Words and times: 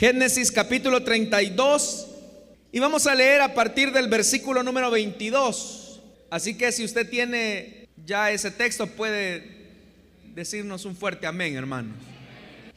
Génesis 0.00 0.50
capítulo 0.50 1.02
32 1.02 2.06
y 2.72 2.78
vamos 2.78 3.06
a 3.06 3.14
leer 3.14 3.42
a 3.42 3.52
partir 3.52 3.92
del 3.92 4.08
versículo 4.08 4.62
número 4.62 4.90
22. 4.90 6.00
Así 6.30 6.56
que 6.56 6.72
si 6.72 6.86
usted 6.86 7.06
tiene 7.10 7.86
ya 8.06 8.30
ese 8.30 8.50
texto 8.50 8.86
puede 8.86 9.68
decirnos 10.34 10.86
un 10.86 10.96
fuerte 10.96 11.26
amén, 11.26 11.54
hermanos. 11.54 11.98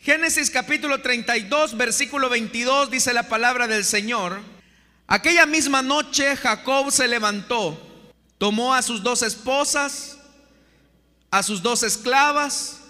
Génesis 0.01 0.51
capítulo 0.51 0.99
32, 0.99 1.77
versículo 1.77 2.27
22 2.27 2.91
dice 2.91 3.13
la 3.13 3.29
palabra 3.29 3.67
del 3.67 3.85
Señor. 3.85 4.41
Aquella 5.07 5.45
misma 5.45 5.81
noche 5.81 6.35
Jacob 6.35 6.91
se 6.91 7.07
levantó, 7.07 7.81
tomó 8.37 8.73
a 8.73 8.81
sus 8.81 9.01
dos 9.01 9.21
esposas, 9.21 10.17
a 11.31 11.41
sus 11.41 11.63
dos 11.63 11.83
esclavas 11.83 12.81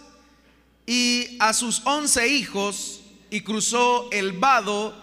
y 0.87 1.37
a 1.39 1.53
sus 1.53 1.85
once 1.85 2.27
hijos 2.27 3.02
y 3.33 3.41
cruzó 3.41 4.09
el 4.11 4.33
vado 4.33 4.93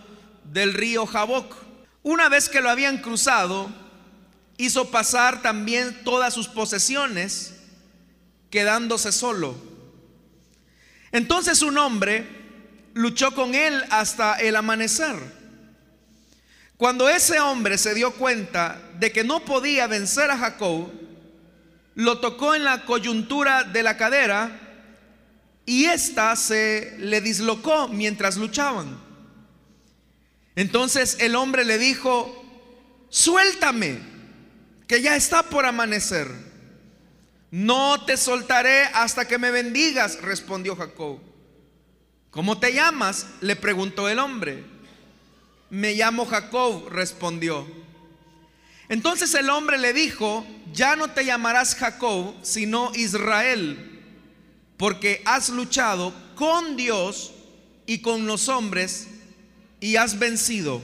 del 0.44 0.72
río 0.72 1.04
Jaboc. 1.04 1.52
Una 2.04 2.28
vez 2.28 2.48
que 2.48 2.60
lo 2.60 2.70
habían 2.70 2.98
cruzado, 2.98 3.68
hizo 4.56 4.92
pasar 4.92 5.42
también 5.42 6.04
todas 6.04 6.32
sus 6.32 6.46
posesiones, 6.46 7.56
quedándose 8.48 9.10
solo. 9.10 9.56
Entonces 11.10 11.60
un 11.62 11.76
hombre 11.76 12.24
luchó 12.94 13.34
con 13.34 13.56
él 13.56 13.82
hasta 13.90 14.36
el 14.36 14.54
amanecer. 14.54 15.16
Cuando 16.76 17.08
ese 17.08 17.40
hombre 17.40 17.78
se 17.78 17.94
dio 17.94 18.12
cuenta 18.12 18.80
de 19.00 19.10
que 19.10 19.24
no 19.24 19.44
podía 19.44 19.88
vencer 19.88 20.30
a 20.30 20.38
Jacob, 20.38 20.88
lo 21.96 22.20
tocó 22.20 22.54
en 22.54 22.62
la 22.62 22.84
coyuntura 22.84 23.64
de 23.64 23.82
la 23.82 23.96
cadera 23.96 24.59
y 25.66 25.84
ésta 25.84 26.34
se 26.36 26.96
le 26.98 27.20
dislocó 27.20 27.88
mientras 27.88 28.36
luchaban. 28.36 28.98
Entonces 30.56 31.16
el 31.20 31.36
hombre 31.36 31.64
le 31.64 31.78
dijo, 31.78 32.44
suéltame, 33.08 33.98
que 34.86 35.02
ya 35.02 35.16
está 35.16 35.44
por 35.44 35.66
amanecer. 35.66 36.28
No 37.50 38.04
te 38.04 38.16
soltaré 38.16 38.82
hasta 38.94 39.26
que 39.26 39.38
me 39.38 39.50
bendigas, 39.50 40.20
respondió 40.20 40.76
Jacob. 40.76 41.20
¿Cómo 42.30 42.58
te 42.58 42.72
llamas? 42.72 43.26
le 43.40 43.56
preguntó 43.56 44.08
el 44.08 44.18
hombre. 44.18 44.64
Me 45.68 45.94
llamo 45.94 46.26
Jacob, 46.26 46.88
respondió. 46.88 47.66
Entonces 48.88 49.32
el 49.34 49.50
hombre 49.50 49.78
le 49.78 49.92
dijo, 49.92 50.44
ya 50.72 50.96
no 50.96 51.12
te 51.12 51.24
llamarás 51.24 51.76
Jacob, 51.76 52.34
sino 52.42 52.90
Israel, 52.94 53.89
porque 54.80 55.20
has 55.26 55.50
luchado 55.50 56.14
con 56.36 56.74
Dios 56.74 57.34
y 57.84 57.98
con 57.98 58.24
los 58.24 58.48
hombres 58.48 59.08
y 59.78 59.96
has 59.96 60.18
vencido. 60.18 60.80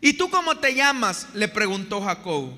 ¿Y 0.00 0.12
tú 0.12 0.30
cómo 0.30 0.56
te 0.58 0.72
llamas? 0.72 1.26
le 1.34 1.48
preguntó 1.48 2.00
Jacob. 2.00 2.52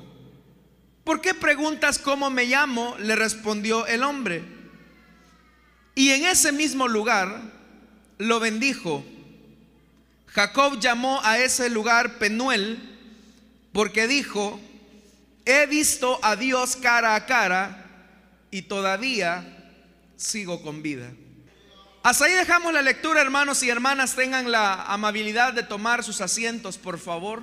¿Por 1.04 1.22
qué 1.22 1.32
preguntas 1.32 1.98
cómo 1.98 2.28
me 2.28 2.44
llamo? 2.44 2.96
le 2.98 3.16
respondió 3.16 3.86
el 3.86 4.02
hombre. 4.02 4.44
Y 5.94 6.10
en 6.10 6.26
ese 6.26 6.52
mismo 6.52 6.86
lugar 6.86 7.40
lo 8.18 8.40
bendijo. 8.40 9.02
Jacob 10.26 10.78
llamó 10.80 11.22
a 11.24 11.38
ese 11.38 11.70
lugar 11.70 12.18
Penuel 12.18 12.78
porque 13.72 14.06
dijo, 14.06 14.60
he 15.46 15.64
visto 15.64 16.20
a 16.22 16.36
Dios 16.36 16.76
cara 16.76 17.14
a 17.14 17.24
cara 17.24 17.86
y 18.50 18.60
todavía 18.60 19.54
sigo 20.18 20.60
con 20.60 20.82
vida. 20.82 21.10
Hasta 22.02 22.26
ahí 22.26 22.34
dejamos 22.34 22.72
la 22.72 22.82
lectura, 22.82 23.22
hermanos 23.22 23.62
y 23.62 23.70
hermanas. 23.70 24.14
Tengan 24.14 24.50
la 24.50 24.82
amabilidad 24.84 25.52
de 25.52 25.62
tomar 25.62 26.04
sus 26.04 26.20
asientos, 26.20 26.76
por 26.76 26.98
favor. 26.98 27.42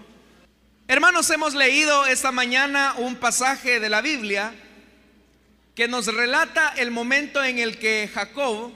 Hermanos, 0.87 1.29
hemos 1.31 1.55
leído 1.55 2.05
esta 2.05 2.31
mañana 2.31 2.93
un 2.97 3.15
pasaje 3.15 3.79
de 3.79 3.89
la 3.89 4.01
Biblia 4.01 4.53
que 5.73 5.87
nos 5.87 6.05
relata 6.07 6.73
el 6.77 6.91
momento 6.91 7.43
en 7.43 7.59
el 7.59 7.79
que 7.79 8.09
Jacob 8.13 8.71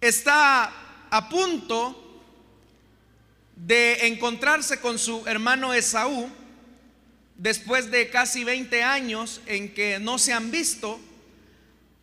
está 0.00 0.72
a 1.10 1.28
punto 1.28 2.22
de 3.56 4.08
encontrarse 4.08 4.80
con 4.80 4.98
su 4.98 5.26
hermano 5.26 5.72
Esaú 5.72 6.28
después 7.36 7.90
de 7.90 8.10
casi 8.10 8.44
20 8.44 8.82
años 8.82 9.40
en 9.46 9.72
que 9.72 9.98
no 10.00 10.18
se 10.18 10.32
han 10.32 10.50
visto. 10.50 11.00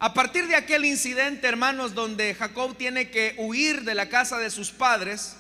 A 0.03 0.15
partir 0.15 0.47
de 0.47 0.55
aquel 0.55 0.83
incidente, 0.85 1.47
hermanos, 1.47 1.93
donde 1.93 2.33
Jacob 2.33 2.75
tiene 2.75 3.11
que 3.11 3.35
huir 3.37 3.83
de 3.83 3.93
la 3.93 4.09
casa 4.09 4.39
de 4.39 4.49
sus 4.49 4.71
padres, 4.71 5.35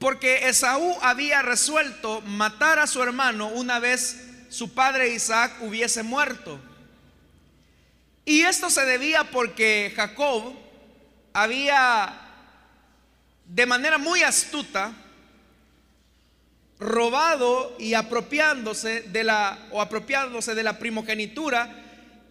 porque 0.00 0.48
Esaú 0.48 0.96
había 1.02 1.40
resuelto 1.42 2.20
matar 2.22 2.80
a 2.80 2.88
su 2.88 3.00
hermano 3.00 3.46
una 3.46 3.78
vez 3.78 4.26
su 4.48 4.74
padre 4.74 5.10
Isaac 5.10 5.52
hubiese 5.60 6.02
muerto. 6.02 6.58
Y 8.24 8.40
esto 8.40 8.70
se 8.70 8.84
debía 8.84 9.30
porque 9.30 9.92
Jacob 9.94 10.52
había 11.32 12.12
de 13.44 13.66
manera 13.66 13.98
muy 13.98 14.24
astuta 14.24 14.92
robado 16.80 17.76
y 17.78 17.94
apropiándose 17.94 19.02
de 19.02 19.22
la 19.22 19.68
o 19.70 19.80
apropiándose 19.80 20.56
de 20.56 20.64
la 20.64 20.76
primogenitura 20.80 21.79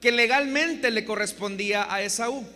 que 0.01 0.11
legalmente 0.11 0.91
le 0.91 1.05
correspondía 1.05 1.93
a 1.93 2.01
Esaú. 2.01 2.47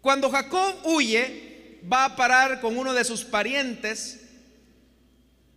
Cuando 0.00 0.30
Jacob 0.30 0.74
huye, 0.84 1.80
va 1.90 2.04
a 2.04 2.16
parar 2.16 2.60
con 2.60 2.76
uno 2.76 2.92
de 2.92 3.04
sus 3.04 3.24
parientes 3.24 4.20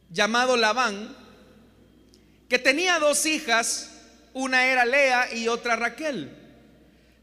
llamado 0.09 0.55
Labán, 0.55 1.15
que 2.47 2.59
tenía 2.59 2.99
dos 2.99 3.25
hijas, 3.25 3.91
una 4.33 4.67
era 4.67 4.85
Lea 4.85 5.33
y 5.33 5.47
otra 5.47 5.75
Raquel. 5.75 6.31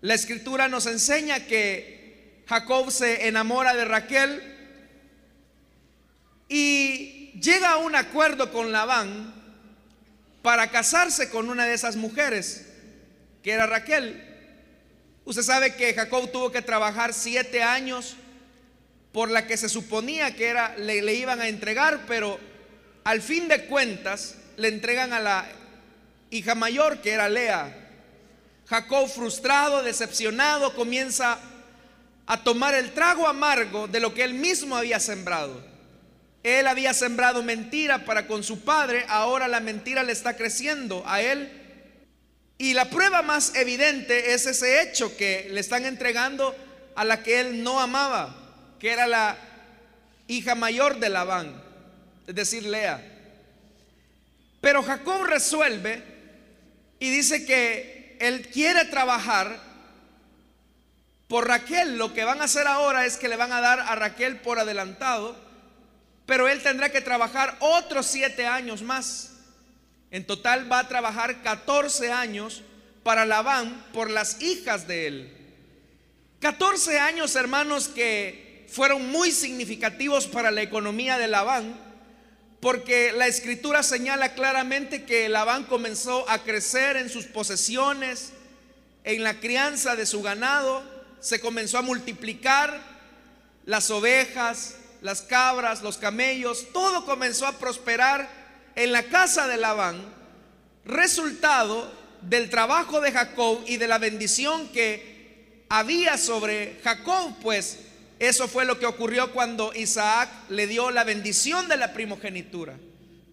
La 0.00 0.14
escritura 0.14 0.68
nos 0.68 0.86
enseña 0.86 1.46
que 1.46 2.42
Jacob 2.46 2.90
se 2.90 3.28
enamora 3.28 3.74
de 3.74 3.84
Raquel 3.84 4.42
y 6.48 7.32
llega 7.40 7.70
a 7.70 7.76
un 7.78 7.94
acuerdo 7.94 8.52
con 8.52 8.72
Labán 8.72 9.32
para 10.42 10.70
casarse 10.70 11.30
con 11.30 11.48
una 11.48 11.66
de 11.66 11.74
esas 11.74 11.96
mujeres, 11.96 12.71
que 13.42 13.52
era 13.52 13.66
Raquel. 13.66 14.28
Usted 15.24 15.42
sabe 15.42 15.74
que 15.74 15.94
Jacob 15.94 16.30
tuvo 16.30 16.50
que 16.50 16.62
trabajar 16.62 17.12
siete 17.12 17.62
años 17.62 18.16
por 19.12 19.30
la 19.30 19.46
que 19.46 19.56
se 19.56 19.68
suponía 19.68 20.34
que 20.34 20.46
era, 20.46 20.76
le, 20.78 21.02
le 21.02 21.14
iban 21.14 21.40
a 21.40 21.48
entregar, 21.48 22.06
pero 22.06 22.40
al 23.04 23.20
fin 23.20 23.48
de 23.48 23.66
cuentas 23.66 24.36
le 24.56 24.68
entregan 24.68 25.12
a 25.12 25.20
la 25.20 25.46
hija 26.30 26.54
mayor 26.54 27.00
que 27.00 27.12
era 27.12 27.28
Lea. 27.28 27.78
Jacob 28.66 29.08
frustrado, 29.08 29.82
decepcionado, 29.82 30.74
comienza 30.74 31.38
a 32.26 32.42
tomar 32.42 32.74
el 32.74 32.92
trago 32.92 33.28
amargo 33.28 33.86
de 33.88 34.00
lo 34.00 34.14
que 34.14 34.24
él 34.24 34.34
mismo 34.34 34.76
había 34.76 34.98
sembrado. 34.98 35.62
Él 36.42 36.66
había 36.66 36.94
sembrado 36.94 37.42
mentira 37.42 38.04
para 38.04 38.26
con 38.26 38.42
su 38.42 38.60
padre, 38.64 39.04
ahora 39.08 39.46
la 39.46 39.60
mentira 39.60 40.02
le 40.02 40.12
está 40.12 40.36
creciendo 40.36 41.02
a 41.06 41.20
él. 41.20 41.61
Y 42.62 42.74
la 42.74 42.88
prueba 42.88 43.22
más 43.22 43.56
evidente 43.56 44.34
es 44.34 44.46
ese 44.46 44.82
hecho 44.82 45.16
que 45.16 45.48
le 45.50 45.58
están 45.58 45.84
entregando 45.84 46.54
a 46.94 47.04
la 47.04 47.20
que 47.20 47.40
él 47.40 47.64
no 47.64 47.80
amaba 47.80 48.36
que 48.78 48.92
era 48.92 49.08
la 49.08 49.36
hija 50.28 50.54
mayor 50.54 51.00
de 51.00 51.08
Labán, 51.08 51.60
es 52.24 52.36
decir, 52.36 52.64
Lea. 52.64 53.02
Pero 54.60 54.80
Jacob 54.84 55.24
resuelve 55.24 56.04
y 57.00 57.10
dice 57.10 57.44
que 57.44 58.16
él 58.20 58.46
quiere 58.52 58.84
trabajar 58.84 59.58
por 61.26 61.48
Raquel. 61.48 61.98
Lo 61.98 62.14
que 62.14 62.22
van 62.22 62.40
a 62.40 62.44
hacer 62.44 62.68
ahora 62.68 63.06
es 63.06 63.16
que 63.16 63.28
le 63.28 63.34
van 63.34 63.50
a 63.50 63.60
dar 63.60 63.80
a 63.80 63.96
Raquel 63.96 64.36
por 64.36 64.60
adelantado, 64.60 65.36
pero 66.26 66.46
él 66.46 66.62
tendrá 66.62 66.92
que 66.92 67.00
trabajar 67.00 67.56
otros 67.58 68.06
siete 68.06 68.46
años 68.46 68.82
más. 68.82 69.31
En 70.12 70.26
total 70.26 70.70
va 70.70 70.80
a 70.80 70.88
trabajar 70.88 71.42
14 71.42 72.12
años 72.12 72.62
para 73.02 73.24
Labán 73.24 73.86
por 73.94 74.10
las 74.10 74.42
hijas 74.42 74.86
de 74.86 75.06
él. 75.06 75.32
14 76.40 77.00
años, 77.00 77.34
hermanos, 77.34 77.88
que 77.88 78.66
fueron 78.68 79.10
muy 79.10 79.32
significativos 79.32 80.26
para 80.26 80.50
la 80.50 80.60
economía 80.60 81.16
de 81.16 81.28
Labán, 81.28 81.80
porque 82.60 83.12
la 83.12 83.26
escritura 83.26 83.82
señala 83.82 84.34
claramente 84.34 85.04
que 85.04 85.30
Labán 85.30 85.64
comenzó 85.64 86.28
a 86.28 86.44
crecer 86.44 86.98
en 86.98 87.08
sus 87.08 87.24
posesiones, 87.24 88.34
en 89.04 89.24
la 89.24 89.40
crianza 89.40 89.96
de 89.96 90.04
su 90.04 90.20
ganado, 90.20 90.84
se 91.20 91.40
comenzó 91.40 91.78
a 91.78 91.82
multiplicar 91.82 92.82
las 93.64 93.90
ovejas, 93.90 94.76
las 95.00 95.22
cabras, 95.22 95.80
los 95.80 95.96
camellos, 95.96 96.66
todo 96.74 97.06
comenzó 97.06 97.46
a 97.46 97.58
prosperar 97.58 98.41
en 98.74 98.92
la 98.92 99.04
casa 99.04 99.46
de 99.46 99.56
Labán, 99.56 100.02
resultado 100.84 101.92
del 102.22 102.50
trabajo 102.50 103.00
de 103.00 103.12
Jacob 103.12 103.64
y 103.66 103.76
de 103.76 103.88
la 103.88 103.98
bendición 103.98 104.68
que 104.68 105.64
había 105.68 106.18
sobre 106.18 106.78
Jacob, 106.84 107.34
pues 107.40 107.78
Eso 108.18 108.46
fue 108.46 108.64
lo 108.64 108.78
que 108.78 108.86
ocurrió 108.86 109.32
cuando 109.32 109.72
Isaac 109.74 110.28
le 110.48 110.68
dio 110.68 110.92
la 110.92 111.02
bendición 111.02 111.66
de 111.66 111.76
la 111.76 111.92
primogenitura. 111.92 112.76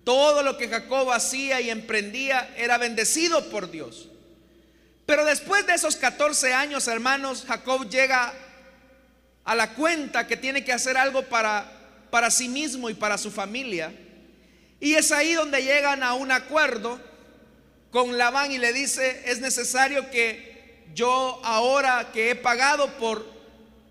Todo 0.03 0.41
lo 0.41 0.57
que 0.57 0.67
Jacob 0.67 1.11
hacía 1.11 1.61
y 1.61 1.69
emprendía 1.69 2.51
era 2.57 2.79
bendecido 2.79 3.51
por 3.51 3.69
Dios. 3.69 4.09
Pero 5.05 5.25
después 5.25 5.67
de 5.67 5.75
esos 5.75 5.95
14 5.95 6.55
años, 6.55 6.87
hermanos, 6.87 7.45
Jacob 7.47 7.87
llega 7.87 8.33
a 9.43 9.53
la 9.53 9.75
cuenta 9.75 10.25
que 10.25 10.37
tiene 10.37 10.63
que 10.63 10.73
hacer 10.73 10.97
algo 10.97 11.21
para, 11.21 11.71
para 12.09 12.31
sí 12.31 12.47
mismo 12.47 12.89
y 12.89 12.95
para 12.95 13.19
su 13.19 13.29
familia. 13.29 13.93
Y 14.79 14.95
es 14.95 15.11
ahí 15.11 15.33
donde 15.33 15.61
llegan 15.61 16.03
a 16.03 16.13
un 16.13 16.31
acuerdo 16.31 16.99
con 17.91 18.17
Labán 18.17 18.51
y 18.51 18.57
le 18.57 18.71
dice, 18.71 19.23
es 19.25 19.39
necesario 19.39 20.09
que 20.09 20.85
yo 20.93 21.39
ahora 21.43 22.11
que 22.13 22.31
he 22.31 22.35
pagado 22.35 22.97
por 22.97 23.25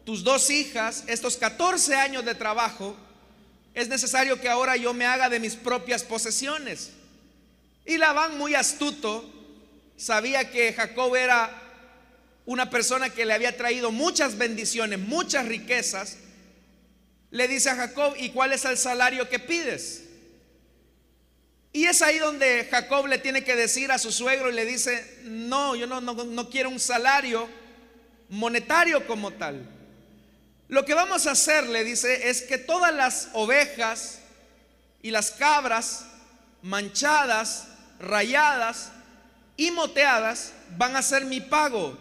tus 0.05 0.25
dos 0.25 0.50
hijas 0.50 1.05
estos 1.06 1.37
14 1.37 1.94
años 1.94 2.25
de 2.25 2.35
trabajo, 2.35 2.96
es 3.75 3.88
necesario 3.88 4.40
que 4.40 4.49
ahora 4.49 4.76
yo 4.76 4.94
me 4.94 5.05
haga 5.05 5.29
de 5.29 5.40
mis 5.40 5.55
propias 5.55 6.02
posesiones. 6.02 6.90
Y 7.85 7.99
Labán, 7.99 8.38
muy 8.38 8.55
astuto, 8.55 9.31
sabía 9.96 10.50
que 10.50 10.73
Jacob 10.73 11.14
era 11.14 11.50
una 12.46 12.70
persona 12.70 13.11
que 13.11 13.26
le 13.26 13.35
había 13.35 13.56
traído 13.56 13.93
muchas 13.93 14.38
bendiciones, 14.38 14.99
muchas 14.99 15.46
riquezas. 15.46 16.17
Le 17.31 17.46
dice 17.46 17.70
a 17.70 17.76
Jacob, 17.76 18.14
¿y 18.19 18.31
cuál 18.31 18.52
es 18.52 18.64
el 18.64 18.79
salario 18.79 19.29
que 19.29 19.38
pides? 19.38 20.08
Y 21.79 21.87
es 21.87 22.03
ahí 22.03 22.19
donde 22.19 22.67
Jacob 22.69 23.07
le 23.07 23.19
tiene 23.19 23.45
que 23.45 23.55
decir 23.55 23.93
a 23.93 23.99
su 23.99 24.11
suegro 24.11 24.51
y 24.51 24.53
le 24.53 24.65
dice, 24.65 25.21
no, 25.23 25.77
yo 25.77 25.87
no, 25.87 26.01
no, 26.01 26.51
quiero 26.51 26.71
un 26.71 26.81
salario 26.81 27.49
monetario 28.31 29.07
como 29.07 29.31
tal. 29.31 29.65
Lo 30.67 30.85
que 30.85 30.95
vamos 30.95 31.29
a 31.29 31.31
hacer, 31.31 31.69
le 31.69 31.85
dice, 31.85 32.31
es 32.31 32.43
que 32.43 32.59
todas 32.59 32.93
las 32.93 33.29
ovejas 33.33 34.19
y 35.03 35.13
las 35.13 35.31
cabras 35.31 36.05
manchadas, 36.63 37.69
rayadas 38.01 38.91
y 39.57 39.71
moteadas 39.71 40.55
van 40.77 40.97
a 40.97 41.03
ser 41.03 41.27
mi 41.27 41.41
pago. 41.41 41.97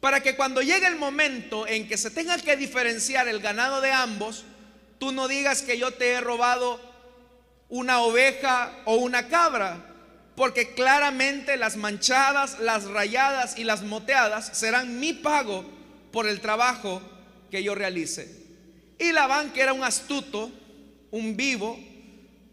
Para 0.00 0.20
que 0.20 0.36
cuando 0.36 0.60
llegue 0.60 0.86
el 0.86 0.96
momento 0.96 1.66
en 1.66 1.88
que 1.88 1.96
se 1.96 2.10
tenga 2.10 2.36
que 2.36 2.58
diferenciar 2.58 3.26
el 3.26 3.40
ganado 3.40 3.80
de 3.80 3.90
ambos, 3.90 4.44
tú 4.98 5.12
no 5.12 5.28
digas 5.28 5.62
que 5.62 5.78
yo 5.78 5.94
te 5.94 6.10
he 6.10 6.20
robado 6.20 6.91
una 7.72 8.00
oveja 8.02 8.70
o 8.84 8.96
una 8.96 9.28
cabra, 9.28 9.82
porque 10.36 10.74
claramente 10.74 11.56
las 11.56 11.76
manchadas, 11.78 12.58
las 12.58 12.84
rayadas 12.84 13.58
y 13.58 13.64
las 13.64 13.80
moteadas 13.80 14.50
serán 14.52 15.00
mi 15.00 15.14
pago 15.14 15.64
por 16.12 16.26
el 16.28 16.42
trabajo 16.42 17.00
que 17.50 17.62
yo 17.62 17.74
realice. 17.74 18.28
Y 18.98 19.12
Labán, 19.12 19.54
que 19.54 19.62
era 19.62 19.72
un 19.72 19.84
astuto, 19.84 20.52
un 21.12 21.34
vivo, 21.34 21.80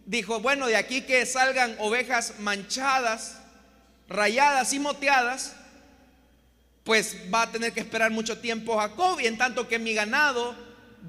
dijo, 0.06 0.40
bueno, 0.40 0.68
de 0.68 0.78
aquí 0.78 1.02
que 1.02 1.26
salgan 1.26 1.76
ovejas 1.80 2.36
manchadas, 2.40 3.40
rayadas 4.08 4.72
y 4.72 4.80
moteadas, 4.80 5.54
pues 6.86 7.18
va 7.32 7.42
a 7.42 7.52
tener 7.52 7.74
que 7.74 7.82
esperar 7.82 8.10
mucho 8.10 8.38
tiempo 8.38 8.78
Jacob 8.78 9.20
y 9.20 9.28
en 9.28 9.38
tanto 9.38 9.68
que 9.68 9.80
mi 9.80 9.94
ganado 9.94 10.56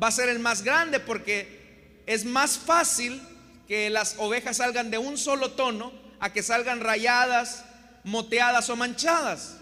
va 0.03 0.09
a 0.09 0.13
ser 0.13 0.29
el 0.29 0.41
más 0.41 0.63
grande 0.63 0.99
porque 0.99 2.03
es 2.07 2.25
más 2.25 2.59
fácil 2.59 3.23
que 3.71 3.89
las 3.89 4.17
ovejas 4.19 4.57
salgan 4.57 4.91
de 4.91 4.99
un 4.99 5.17
solo 5.17 5.53
tono 5.53 5.93
a 6.19 6.33
que 6.33 6.43
salgan 6.43 6.81
rayadas, 6.81 7.65
moteadas 8.03 8.69
o 8.69 8.75
manchadas. 8.75 9.59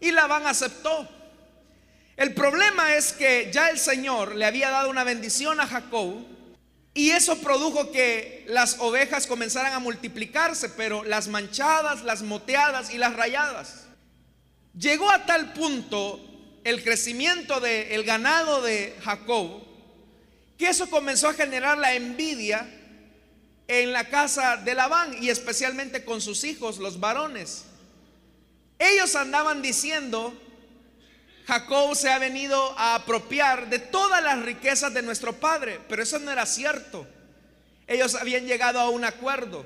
Y 0.00 0.10
Labán 0.10 0.48
aceptó. 0.48 1.08
El 2.16 2.34
problema 2.34 2.96
es 2.96 3.12
que 3.12 3.52
ya 3.52 3.70
el 3.70 3.78
Señor 3.78 4.34
le 4.34 4.46
había 4.46 4.68
dado 4.68 4.90
una 4.90 5.04
bendición 5.04 5.60
a 5.60 5.68
Jacob 5.68 6.26
y 6.92 7.10
eso 7.10 7.38
produjo 7.38 7.92
que 7.92 8.44
las 8.48 8.80
ovejas 8.80 9.28
comenzaran 9.28 9.74
a 9.74 9.78
multiplicarse, 9.78 10.68
pero 10.70 11.04
las 11.04 11.28
manchadas, 11.28 12.02
las 12.02 12.22
moteadas 12.22 12.92
y 12.92 12.98
las 12.98 13.14
rayadas. 13.14 13.84
Llegó 14.76 15.08
a 15.08 15.24
tal 15.24 15.52
punto 15.52 16.18
el 16.64 16.82
crecimiento 16.82 17.60
del 17.60 18.02
ganado 18.02 18.60
de 18.60 18.98
Jacob 19.04 19.62
que 20.58 20.68
eso 20.68 20.90
comenzó 20.90 21.28
a 21.28 21.34
generar 21.34 21.78
la 21.78 21.94
envidia 21.94 22.68
en 23.80 23.92
la 23.92 24.10
casa 24.10 24.58
de 24.58 24.74
Labán 24.74 25.16
y 25.22 25.30
especialmente 25.30 26.04
con 26.04 26.20
sus 26.20 26.44
hijos, 26.44 26.76
los 26.76 27.00
varones. 27.00 27.64
Ellos 28.78 29.16
andaban 29.16 29.62
diciendo, 29.62 30.34
Jacob 31.46 31.96
se 31.96 32.10
ha 32.10 32.18
venido 32.18 32.78
a 32.78 32.96
apropiar 32.96 33.70
de 33.70 33.78
todas 33.78 34.22
las 34.22 34.42
riquezas 34.42 34.92
de 34.92 35.00
nuestro 35.00 35.32
padre, 35.32 35.80
pero 35.88 36.02
eso 36.02 36.18
no 36.18 36.30
era 36.30 36.44
cierto. 36.44 37.06
Ellos 37.86 38.14
habían 38.14 38.46
llegado 38.46 38.78
a 38.78 38.90
un 38.90 39.04
acuerdo. 39.04 39.64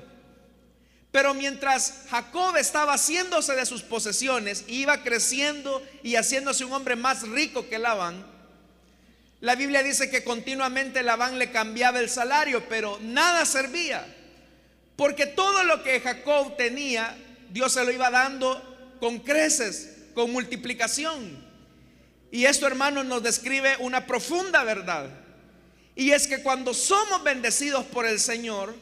Pero 1.11 1.33
mientras 1.33 2.05
Jacob 2.09 2.55
estaba 2.55 2.93
haciéndose 2.93 3.55
de 3.55 3.65
sus 3.65 3.81
posesiones, 3.81 4.63
iba 4.67 5.03
creciendo 5.03 5.85
y 6.01 6.15
haciéndose 6.15 6.63
un 6.63 6.71
hombre 6.71 6.95
más 6.95 7.27
rico 7.27 7.67
que 7.67 7.77
Labán, 7.77 8.25
la 9.39 9.55
Biblia 9.55 9.83
dice 9.83 10.09
que 10.09 10.23
continuamente 10.23 11.03
Labán 11.03 11.37
le 11.37 11.51
cambiaba 11.51 11.99
el 11.99 12.09
salario, 12.09 12.67
pero 12.67 12.97
nada 13.01 13.45
servía. 13.45 14.05
Porque 14.95 15.27
todo 15.27 15.63
lo 15.63 15.83
que 15.83 15.99
Jacob 15.99 16.57
tenía, 16.57 17.15
Dios 17.51 17.73
se 17.73 17.85
lo 17.85 17.91
iba 17.91 18.09
dando 18.09 18.95
con 18.99 19.19
creces, 19.19 19.95
con 20.15 20.31
multiplicación. 20.31 21.45
Y 22.31 22.45
esto, 22.45 22.65
hermanos, 22.65 23.05
nos 23.05 23.21
describe 23.21 23.77
una 23.79 24.07
profunda 24.07 24.63
verdad. 24.63 25.07
Y 25.95 26.11
es 26.11 26.27
que 26.27 26.41
cuando 26.41 26.73
somos 26.73 27.23
bendecidos 27.23 27.85
por 27.85 28.07
el 28.07 28.19
Señor, 28.19 28.75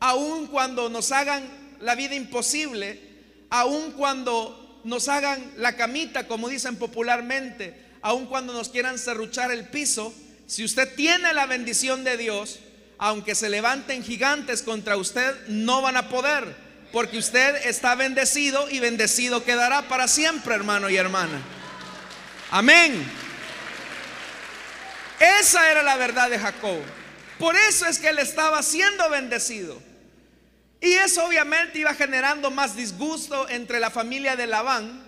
aun 0.00 0.48
cuando 0.48 0.88
nos 0.88 1.12
hagan 1.12 1.48
la 1.80 1.94
vida 1.94 2.16
imposible, 2.16 3.00
aun 3.48 3.92
cuando 3.92 4.80
nos 4.84 5.08
hagan 5.08 5.52
la 5.56 5.76
camita, 5.76 6.26
como 6.26 6.48
dicen 6.48 6.76
popularmente, 6.76 7.83
aun 8.04 8.26
cuando 8.26 8.52
nos 8.52 8.68
quieran 8.68 8.98
serruchar 8.98 9.50
el 9.50 9.66
piso, 9.66 10.14
si 10.46 10.62
usted 10.62 10.94
tiene 10.94 11.32
la 11.32 11.46
bendición 11.46 12.04
de 12.04 12.18
Dios, 12.18 12.58
aunque 12.98 13.34
se 13.34 13.48
levanten 13.48 14.04
gigantes 14.04 14.60
contra 14.60 14.98
usted, 14.98 15.34
no 15.48 15.80
van 15.80 15.96
a 15.96 16.10
poder, 16.10 16.54
porque 16.92 17.16
usted 17.16 17.66
está 17.66 17.94
bendecido 17.94 18.68
y 18.68 18.78
bendecido 18.78 19.42
quedará 19.42 19.88
para 19.88 20.06
siempre, 20.06 20.54
hermano 20.54 20.90
y 20.90 20.98
hermana. 20.98 21.40
Amén. 22.50 23.10
Esa 25.40 25.70
era 25.70 25.82
la 25.82 25.96
verdad 25.96 26.28
de 26.28 26.38
Jacob. 26.38 26.82
Por 27.38 27.56
eso 27.56 27.86
es 27.86 27.98
que 27.98 28.10
él 28.10 28.18
estaba 28.18 28.62
siendo 28.62 29.08
bendecido. 29.08 29.80
Y 30.78 30.92
eso 30.92 31.24
obviamente 31.24 31.78
iba 31.78 31.94
generando 31.94 32.50
más 32.50 32.76
disgusto 32.76 33.48
entre 33.48 33.80
la 33.80 33.88
familia 33.88 34.36
de 34.36 34.46
Labán, 34.46 35.02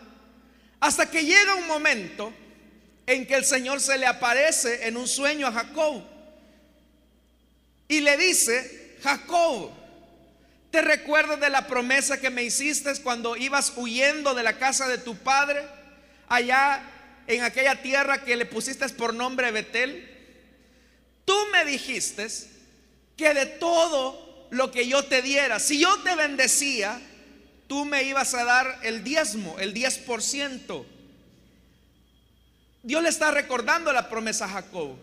hasta 0.81 1.11
que 1.11 1.27
llega 1.27 1.57
un 1.57 1.67
momento 1.67 2.33
en 3.07 3.27
que 3.27 3.35
el 3.35 3.45
Señor 3.45 3.81
se 3.81 3.99
le 3.99 4.07
aparece 4.07 4.87
en 4.87 4.97
un 4.97 5.07
sueño 5.07 5.47
a 5.47 5.53
Jacob 5.53 6.03
y 7.89 8.01
le 8.01 8.17
dice, 8.17 8.97
Jacob, 9.03 9.71
¿te 10.71 10.83
recuerdas 10.83 11.41
de 11.41 11.51
la 11.51 11.67
promesa 11.69 12.21
que 12.21 12.31
me 12.31 12.43
hiciste 12.43 12.93
cuando 13.03 13.37
ibas 13.37 13.73
huyendo 13.77 14.35
de 14.35 14.43
la 14.43 14.59
casa 14.59 14.89
de 14.89 14.99
tu 14.99 15.17
padre 15.17 15.63
allá 16.29 16.83
en 17.29 17.45
aquella 17.45 17.81
tierra 17.83 18.25
que 18.25 18.37
le 18.37 18.47
pusiste 18.47 18.89
por 18.91 19.15
nombre 19.15 19.53
Betel? 19.53 20.13
Tú 21.25 21.37
me 21.53 21.65
dijiste 21.65 22.27
que 23.17 23.35
de 23.35 23.47
todo 23.47 24.49
lo 24.51 24.73
que 24.73 24.89
yo 24.89 25.05
te 25.05 25.23
diera, 25.23 25.61
si 25.61 25.79
yo 25.79 26.03
te 26.03 26.15
bendecía, 26.17 27.01
tú 27.69 27.85
me 27.85 28.03
ibas 28.03 28.35
a 28.35 28.45
dar 28.45 28.81
el 28.83 29.05
diezmo, 29.05 29.59
el 29.61 29.75
10%. 29.75 30.96
Dios 32.87 33.03
le 33.03 33.09
está 33.09 33.33
recordando 33.33 33.93
la 33.93 34.09
promesa 34.09 34.45
a 34.45 34.49
Jacob. 34.49 34.97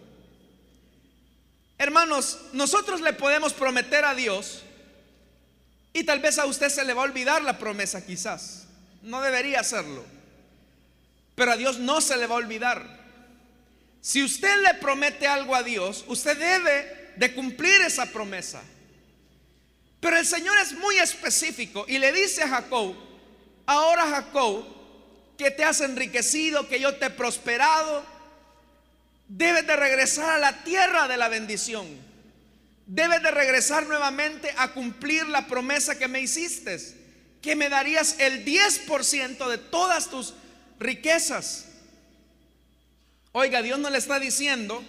Hermanos, 1.77 2.39
nosotros 2.53 3.01
le 3.01 3.11
podemos 3.11 3.51
prometer 3.51 4.05
a 4.05 4.15
Dios 4.15 4.63
y 5.91 6.05
tal 6.05 6.19
vez 6.19 6.39
a 6.39 6.45
usted 6.45 6.69
se 6.69 6.85
le 6.85 6.93
va 6.93 7.01
a 7.01 7.05
olvidar 7.05 7.41
la 7.41 7.57
promesa 7.57 8.05
quizás. 8.05 8.67
No 9.01 9.19
debería 9.19 9.59
hacerlo. 9.59 10.05
Pero 11.35 11.51
a 11.51 11.57
Dios 11.57 11.77
no 11.77 11.99
se 11.99 12.15
le 12.15 12.25
va 12.25 12.35
a 12.35 12.37
olvidar. 12.37 12.87
Si 13.99 14.23
usted 14.23 14.61
le 14.61 14.75
promete 14.75 15.27
algo 15.27 15.53
a 15.53 15.61
Dios, 15.61 16.05
usted 16.07 16.37
debe 16.37 17.11
de 17.17 17.33
cumplir 17.33 17.81
esa 17.81 18.05
promesa. 18.05 18.63
Pero 19.99 20.15
el 20.15 20.25
Señor 20.25 20.57
es 20.59 20.71
muy 20.71 20.99
específico 20.99 21.83
y 21.89 21.97
le 21.97 22.13
dice 22.13 22.43
a 22.43 22.47
Jacob, 22.47 22.95
ahora 23.65 24.07
Jacob, 24.07 24.72
que 25.37 25.51
te 25.51 25.63
has 25.63 25.81
enriquecido, 25.81 26.67
que 26.67 26.79
yo 26.79 26.95
te 26.95 27.07
he 27.07 27.09
prosperado. 27.09 28.05
Debes 29.27 29.65
de 29.65 29.75
regresar 29.75 30.29
a 30.29 30.37
la 30.37 30.63
tierra 30.63 31.07
de 31.07 31.17
la 31.17 31.29
bendición. 31.29 31.87
Debes 32.85 33.23
de 33.23 33.31
regresar 33.31 33.85
nuevamente 33.85 34.53
a 34.57 34.73
cumplir 34.73 35.27
la 35.27 35.47
promesa 35.47 35.97
que 35.97 36.07
me 36.07 36.21
hiciste, 36.21 36.77
que 37.41 37.55
me 37.55 37.69
darías 37.69 38.19
el 38.19 38.45
10% 38.45 39.47
de 39.49 39.57
todas 39.57 40.09
tus 40.09 40.33
riquezas. 40.79 41.65
Oiga, 43.31 43.61
Dios 43.61 43.79
no 43.79 43.89
le 43.89 43.97
está 43.97 44.19
diciendo 44.19 44.83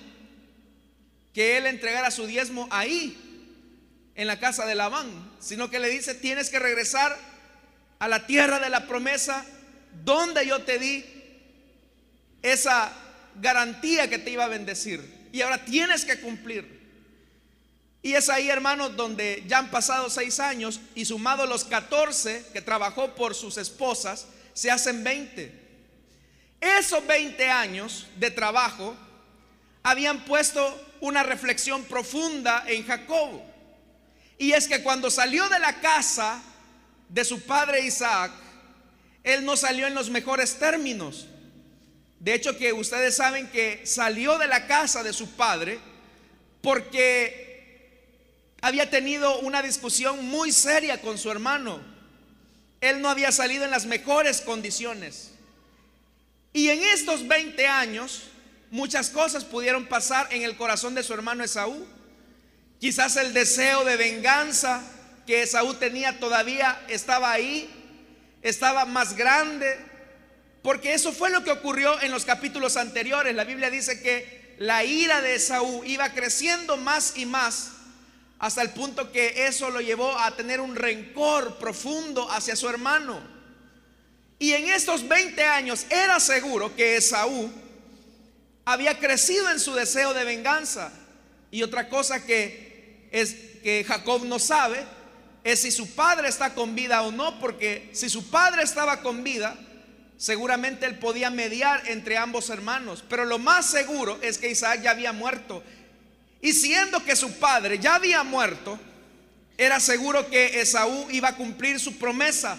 que 1.33 1.57
él 1.57 1.67
entregara 1.67 2.11
su 2.11 2.27
diezmo 2.27 2.69
ahí, 2.71 3.21
en 4.15 4.27
la 4.27 4.39
casa 4.39 4.67
de 4.67 4.75
Labán, 4.75 5.33
sino 5.41 5.71
que 5.71 5.81
le 5.81 5.89
dice, 5.89 6.15
tienes 6.15 6.51
que 6.51 6.59
regresar 6.59 7.17
a 7.99 8.09
la 8.09 8.27
tierra 8.27 8.61
de 8.61 8.71
la 8.71 8.87
promesa 8.87 9.45
donde 10.03 10.47
yo 10.47 10.63
te 10.63 10.79
di 10.79 11.05
esa 12.43 12.93
garantía 13.41 14.09
que 14.09 14.19
te 14.19 14.31
iba 14.31 14.45
a 14.45 14.49
bendecir. 14.49 15.29
Y 15.33 15.43
ahora 15.43 15.65
tienes 15.65 16.05
que 16.05 16.21
cumplir. 16.21 16.75
Y 18.03 18.15
es 18.15 18.29
ahí, 18.29 18.51
hermanos, 18.51 18.97
donde 18.97 19.43
ya 19.47 19.59
han 19.59 19.71
pasado 19.71 20.11
seis 20.11 20.39
años 20.39 20.81
y 20.95 21.07
sumado 21.07 21.47
los 21.47 21.65
14 21.65 22.47
que 22.53 22.61
trabajó 22.61 23.15
por 23.15 23.35
sus 23.35 23.57
esposas, 23.57 24.27
se 24.53 24.71
hacen 24.71 25.03
20. 25.03 25.63
Esos 26.61 27.07
20 27.07 27.49
años 27.49 28.07
de 28.17 28.31
trabajo 28.31 28.95
habían 29.83 30.25
puesto 30.25 30.93
una 31.01 31.23
reflexión 31.23 31.85
profunda 31.85 32.65
en 32.67 32.87
Jacob. 32.87 33.41
Y 34.39 34.53
es 34.53 34.69
que 34.69 34.83
cuando 34.83 35.11
salió 35.11 35.49
de 35.49 35.59
la 35.59 35.81
casa 35.81 36.43
de 37.09 37.25
su 37.25 37.43
padre 37.43 37.87
Isaac, 37.87 38.33
él 39.25 39.45
no 39.45 39.57
salió 39.57 39.87
en 39.87 39.95
los 39.95 40.11
mejores 40.11 40.59
términos. 40.59 41.27
De 42.21 42.35
hecho 42.35 42.57
que 42.57 42.73
ustedes 42.73 43.17
saben 43.17 43.49
que 43.49 43.85
salió 43.87 44.39
de 44.39 44.47
la 44.47 44.67
casa 44.67 45.03
de 45.03 45.13
su 45.13 45.31
padre 45.31 45.79
porque 46.61 47.45
había 48.61 48.89
tenido 48.89 49.41
una 49.41 49.63
discusión 49.63 50.27
muy 50.27 50.53
seria 50.53 51.01
con 51.01 51.19
su 51.19 51.31
hermano. 51.31 51.81
Él 52.81 53.01
no 53.01 53.09
había 53.09 53.33
salido 53.33 53.65
en 53.65 53.71
las 53.71 53.87
mejores 53.87 54.41
condiciones. 54.41 55.33
Y 56.53 56.69
en 56.69 56.83
estos 56.83 57.27
20 57.27 57.67
años, 57.67 58.25
muchas 58.71 59.11
cosas 59.11 59.45
pudieron 59.45 59.87
pasar 59.87 60.29
en 60.31 60.43
el 60.43 60.57
corazón 60.57 60.95
de 60.95 61.03
su 61.03 61.13
hermano 61.13 61.45
Esaú. 61.45 61.87
Quizás 62.79 63.17
el 63.17 63.35
deseo 63.35 63.85
de 63.85 63.97
venganza 63.97 64.83
que 65.27 65.43
Esaú 65.43 65.75
tenía 65.75 66.19
todavía 66.21 66.81
estaba 66.89 67.33
ahí, 67.33 67.84
estaba 68.45 68.85
más 68.85 69.17
grande, 69.17 69.77
porque 70.63 70.95
eso 70.95 71.13
fue 71.13 71.31
lo 71.31 71.43
que 71.43 71.51
ocurrió 71.51 72.01
en 72.03 72.13
los 72.13 72.25
capítulos 72.25 72.77
anteriores. 72.77 73.35
La 73.35 73.45
Biblia 73.45 73.71
dice 73.71 74.01
que 74.01 74.55
la 74.59 74.85
ira 74.85 75.21
de 75.21 75.35
Esaú 75.35 75.83
iba 75.85 76.13
creciendo 76.13 76.77
más 76.77 77.15
y 77.17 77.27
más 77.27 77.73
hasta 78.39 78.61
el 78.61 78.71
punto 78.71 79.11
que 79.11 79.47
eso 79.47 79.71
lo 79.71 79.81
llevó 79.81 80.19
a 80.19 80.37
tener 80.37 80.61
un 80.61 80.77
rencor 80.77 81.57
profundo 81.59 82.31
hacia 82.31 82.55
su 82.55 82.69
hermano. 82.69 83.19
Y 84.39 84.53
en 84.53 84.69
estos 84.69 85.09
20 85.09 85.43
años 85.45 85.87
era 85.89 86.21
seguro 86.21 86.77
que 86.77 86.97
Esaú 86.97 87.51
había 88.67 88.99
crecido 88.99 89.51
en 89.51 89.59
su 89.59 89.73
deseo 89.73 90.13
de 90.13 90.25
venganza. 90.25 90.93
Y 91.51 91.63
otra 91.63 91.89
cosa 91.89 92.27
que 92.27 93.09
es 93.11 93.35
que 93.63 93.85
Jacob 93.89 94.25
no 94.27 94.39
sabe 94.39 94.85
es 95.45 95.61
si 95.61 95.71
su 95.71 95.95
padre 95.95 96.29
está 96.29 96.55
con 96.55 96.75
vida 96.75 97.03
o 97.03 97.13
no, 97.13 97.39
porque 97.39 97.91
si 97.93 98.09
su 98.09 98.31
padre 98.31 98.63
estaba 98.63 99.03
con 99.03 99.23
vida, 99.23 99.55
seguramente 100.17 100.87
él 100.87 100.99
podía 100.99 101.29
mediar 101.29 101.83
entre 101.87 102.17
ambos 102.17 102.49
hermanos. 102.49 103.05
Pero 103.07 103.27
lo 103.27 103.39
más 103.39 103.67
seguro 103.67 104.19
es 104.23 104.39
que 104.39 104.51
Isaac 104.51 104.81
ya 104.83 104.93
había 104.93 105.13
muerto. 105.13 105.63
Y 106.41 106.55
siendo 106.55 107.05
que 107.05 107.15
su 107.15 107.39
padre 107.39 107.79
ya 107.79 107.97
había 107.97 108.23
muerto, 108.23 108.81
era 109.59 109.81
seguro 109.81 110.29
que 110.31 110.63
Esaú 110.63 111.09
iba 111.11 111.29
a 111.29 111.37
cumplir 111.37 111.79
su 111.79 111.99
promesa, 111.99 112.59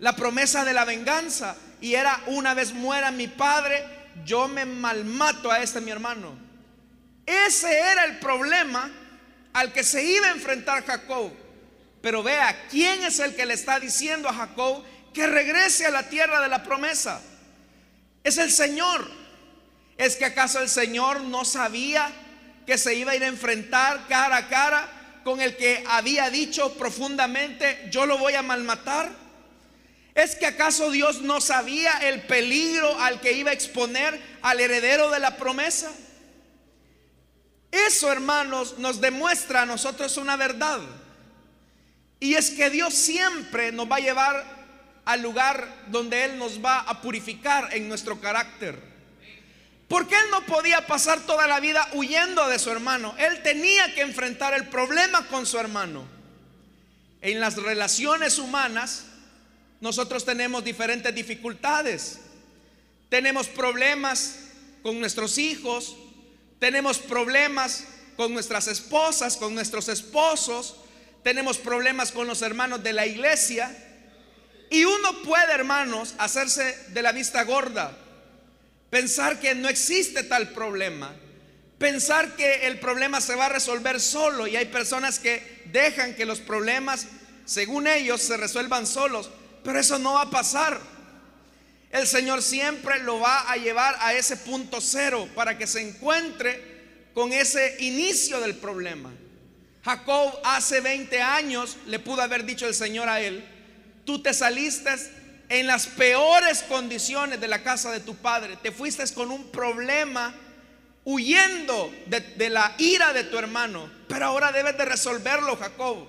la 0.00 0.16
promesa 0.16 0.64
de 0.64 0.74
la 0.74 0.84
venganza. 0.84 1.56
Y 1.80 1.94
era 1.94 2.20
una 2.26 2.52
vez 2.54 2.72
muera 2.72 3.12
mi 3.12 3.28
padre, 3.28 3.84
yo 4.24 4.48
me 4.48 4.64
malmato 4.64 5.52
a 5.52 5.62
este 5.62 5.80
mi 5.80 5.92
hermano. 5.92 6.36
Ese 7.24 7.78
era 7.78 8.04
el 8.04 8.18
problema 8.18 8.90
al 9.52 9.72
que 9.72 9.84
se 9.84 10.02
iba 10.02 10.26
a 10.26 10.32
enfrentar 10.32 10.84
Jacob. 10.84 11.43
Pero 12.04 12.22
vea, 12.22 12.66
¿quién 12.70 13.02
es 13.02 13.18
el 13.18 13.34
que 13.34 13.46
le 13.46 13.54
está 13.54 13.80
diciendo 13.80 14.28
a 14.28 14.34
Jacob 14.34 14.84
que 15.14 15.26
regrese 15.26 15.86
a 15.86 15.90
la 15.90 16.06
tierra 16.10 16.42
de 16.42 16.50
la 16.50 16.62
promesa? 16.62 17.22
Es 18.22 18.36
el 18.36 18.52
Señor. 18.52 19.10
¿Es 19.96 20.14
que 20.16 20.26
acaso 20.26 20.60
el 20.60 20.68
Señor 20.68 21.22
no 21.22 21.46
sabía 21.46 22.12
que 22.66 22.76
se 22.76 22.94
iba 22.94 23.12
a 23.12 23.16
ir 23.16 23.24
a 23.24 23.28
enfrentar 23.28 24.06
cara 24.06 24.36
a 24.36 24.48
cara 24.48 25.22
con 25.24 25.40
el 25.40 25.56
que 25.56 25.82
había 25.88 26.28
dicho 26.28 26.74
profundamente, 26.74 27.88
yo 27.90 28.04
lo 28.04 28.18
voy 28.18 28.34
a 28.34 28.42
malmatar? 28.42 29.10
¿Es 30.14 30.36
que 30.36 30.44
acaso 30.44 30.90
Dios 30.90 31.22
no 31.22 31.40
sabía 31.40 32.00
el 32.06 32.20
peligro 32.26 33.00
al 33.00 33.18
que 33.22 33.32
iba 33.32 33.48
a 33.50 33.54
exponer 33.54 34.20
al 34.42 34.60
heredero 34.60 35.10
de 35.10 35.20
la 35.20 35.38
promesa? 35.38 35.90
Eso, 37.72 38.12
hermanos, 38.12 38.76
nos 38.76 39.00
demuestra 39.00 39.62
a 39.62 39.66
nosotros 39.66 40.18
una 40.18 40.36
verdad. 40.36 40.80
Y 42.20 42.34
es 42.34 42.50
que 42.50 42.70
Dios 42.70 42.94
siempre 42.94 43.72
nos 43.72 43.90
va 43.90 43.96
a 43.96 44.00
llevar 44.00 44.44
al 45.04 45.22
lugar 45.22 45.84
donde 45.88 46.24
Él 46.24 46.38
nos 46.38 46.64
va 46.64 46.80
a 46.80 47.00
purificar 47.00 47.74
en 47.74 47.88
nuestro 47.88 48.20
carácter. 48.20 48.78
Porque 49.88 50.14
Él 50.14 50.24
no 50.30 50.44
podía 50.46 50.86
pasar 50.86 51.20
toda 51.20 51.46
la 51.46 51.60
vida 51.60 51.86
huyendo 51.92 52.48
de 52.48 52.58
su 52.58 52.70
hermano. 52.70 53.14
Él 53.18 53.42
tenía 53.42 53.94
que 53.94 54.00
enfrentar 54.00 54.54
el 54.54 54.68
problema 54.68 55.26
con 55.28 55.46
su 55.46 55.58
hermano. 55.58 56.06
En 57.20 57.40
las 57.40 57.56
relaciones 57.56 58.38
humanas, 58.38 59.06
nosotros 59.80 60.24
tenemos 60.24 60.64
diferentes 60.64 61.14
dificultades. 61.14 62.20
Tenemos 63.08 63.46
problemas 63.48 64.36
con 64.82 64.98
nuestros 64.98 65.38
hijos, 65.38 65.96
tenemos 66.58 66.98
problemas 66.98 67.84
con 68.16 68.32
nuestras 68.32 68.66
esposas, 68.68 69.36
con 69.36 69.54
nuestros 69.54 69.88
esposos, 69.88 70.76
tenemos 71.24 71.56
problemas 71.56 72.12
con 72.12 72.26
los 72.26 72.42
hermanos 72.42 72.84
de 72.84 72.92
la 72.92 73.06
iglesia. 73.06 73.74
Y 74.70 74.84
uno 74.84 75.22
puede, 75.22 75.52
hermanos, 75.52 76.14
hacerse 76.18 76.78
de 76.88 77.02
la 77.02 77.12
vista 77.12 77.42
gorda, 77.44 77.96
pensar 78.90 79.40
que 79.40 79.54
no 79.54 79.68
existe 79.68 80.22
tal 80.22 80.50
problema, 80.50 81.14
pensar 81.78 82.36
que 82.36 82.66
el 82.66 82.78
problema 82.78 83.20
se 83.20 83.34
va 83.34 83.46
a 83.46 83.48
resolver 83.48 84.00
solo. 84.00 84.46
Y 84.46 84.56
hay 84.56 84.66
personas 84.66 85.18
que 85.18 85.62
dejan 85.72 86.14
que 86.14 86.26
los 86.26 86.40
problemas, 86.40 87.06
según 87.46 87.86
ellos, 87.86 88.20
se 88.20 88.36
resuelvan 88.36 88.86
solos, 88.86 89.30
pero 89.64 89.80
eso 89.80 89.98
no 89.98 90.14
va 90.14 90.22
a 90.22 90.30
pasar. 90.30 90.78
El 91.90 92.06
Señor 92.06 92.42
siempre 92.42 93.02
lo 93.02 93.20
va 93.20 93.50
a 93.50 93.56
llevar 93.56 93.96
a 94.00 94.12
ese 94.12 94.36
punto 94.36 94.80
cero 94.82 95.26
para 95.34 95.56
que 95.56 95.66
se 95.66 95.80
encuentre 95.80 97.08
con 97.14 97.32
ese 97.32 97.76
inicio 97.78 98.40
del 98.40 98.56
problema. 98.56 99.10
Jacob 99.84 100.40
hace 100.44 100.80
20 100.80 101.20
años 101.20 101.76
le 101.86 101.98
pudo 101.98 102.22
haber 102.22 102.44
dicho 102.44 102.66
el 102.66 102.74
Señor 102.74 103.08
a 103.08 103.20
él, 103.20 103.44
tú 104.06 104.22
te 104.22 104.32
saliste 104.32 104.90
en 105.50 105.66
las 105.66 105.86
peores 105.86 106.62
condiciones 106.62 107.38
de 107.40 107.48
la 107.48 107.62
casa 107.62 107.90
de 107.90 108.00
tu 108.00 108.16
padre, 108.16 108.56
te 108.56 108.72
fuiste 108.72 109.04
con 109.12 109.30
un 109.30 109.50
problema 109.50 110.34
huyendo 111.04 111.92
de, 112.06 112.20
de, 112.20 112.48
la 112.48 112.74
ira 112.78 113.12
de 113.12 113.24
tu 113.24 113.36
hermano, 113.36 113.90
pero 114.08 114.24
ahora 114.24 114.52
debes 114.52 114.76
de 114.78 114.86
resolverlo, 114.86 115.56
Jacob. 115.56 116.06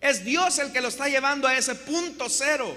Es 0.00 0.24
Dios 0.24 0.58
el 0.58 0.72
que 0.72 0.80
lo 0.80 0.88
está 0.88 1.08
llevando 1.08 1.46
a 1.46 1.56
ese 1.56 1.76
punto 1.76 2.28
cero. 2.28 2.76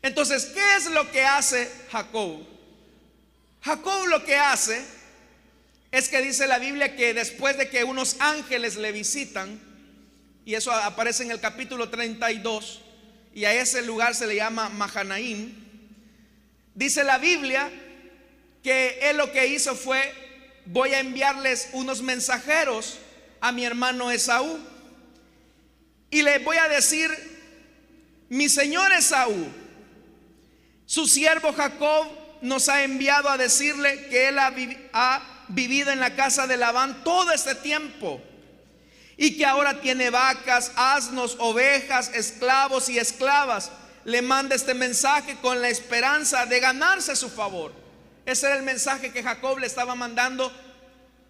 Entonces, 0.00 0.46
¿qué 0.46 0.76
es 0.76 0.86
lo 0.86 1.10
que 1.10 1.22
hace 1.22 1.70
Jacob? 1.90 2.40
Jacob 3.60 4.06
lo 4.06 4.24
que 4.24 4.34
hace 4.34 4.82
es 5.92 6.08
que 6.08 6.22
dice 6.22 6.46
la 6.46 6.58
Biblia 6.58 6.96
que 6.96 7.12
después 7.12 7.58
de 7.58 7.68
que 7.68 7.84
unos 7.84 8.16
ángeles 8.18 8.76
le 8.76 8.92
visitan, 8.92 9.60
y 10.46 10.54
eso 10.54 10.72
aparece 10.72 11.22
en 11.22 11.30
el 11.30 11.38
capítulo 11.38 11.90
32, 11.90 12.80
y 13.34 13.44
a 13.44 13.52
ese 13.52 13.82
lugar 13.82 14.14
se 14.14 14.26
le 14.26 14.36
llama 14.36 14.70
Mahanaim, 14.70 15.54
dice 16.74 17.04
la 17.04 17.18
Biblia 17.18 17.70
que 18.62 19.00
él 19.02 19.18
lo 19.18 19.30
que 19.32 19.46
hizo 19.48 19.74
fue, 19.74 20.00
voy 20.64 20.94
a 20.94 21.00
enviarles 21.00 21.68
unos 21.72 22.00
mensajeros 22.00 22.98
a 23.40 23.52
mi 23.52 23.66
hermano 23.66 24.10
Esaú, 24.10 24.58
y 26.10 26.22
le 26.22 26.38
voy 26.38 26.56
a 26.56 26.68
decir, 26.68 27.10
mi 28.30 28.48
señor 28.48 28.92
Esaú, 28.92 29.46
su 30.86 31.06
siervo 31.06 31.52
Jacob 31.52 32.06
nos 32.40 32.70
ha 32.70 32.82
enviado 32.82 33.28
a 33.28 33.36
decirle 33.36 34.06
que 34.08 34.28
él 34.28 34.38
ha, 34.38 34.54
ha 34.94 35.31
vivido 35.48 35.90
en 35.90 36.00
la 36.00 36.14
casa 36.14 36.46
de 36.46 36.56
Labán 36.56 37.04
todo 37.04 37.32
este 37.32 37.54
tiempo 37.54 38.20
y 39.16 39.36
que 39.36 39.46
ahora 39.46 39.80
tiene 39.80 40.10
vacas, 40.10 40.72
asnos, 40.76 41.36
ovejas, 41.38 42.10
esclavos 42.14 42.88
y 42.88 42.98
esclavas, 42.98 43.70
le 44.04 44.22
manda 44.22 44.56
este 44.56 44.74
mensaje 44.74 45.36
con 45.36 45.60
la 45.60 45.68
esperanza 45.68 46.46
de 46.46 46.60
ganarse 46.60 47.14
su 47.14 47.30
favor. 47.30 47.72
Ese 48.24 48.46
era 48.46 48.56
el 48.56 48.62
mensaje 48.62 49.12
que 49.12 49.22
Jacob 49.22 49.58
le 49.58 49.66
estaba 49.66 49.94
mandando 49.94 50.52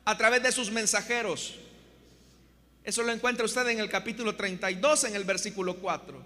a 0.05 0.17
través 0.17 0.43
de 0.43 0.53
sus 0.53 0.71
mensajeros. 0.71 1.59
Eso 2.85 3.03
lo 3.03 3.13
encuentra 3.13 3.45
usted 3.45 3.67
en 3.69 3.79
el 3.79 3.89
capítulo 3.89 4.35
32, 4.35 5.05
en 5.05 5.17
el 5.17 5.25
versículo 5.25 5.77
4. 5.77 6.23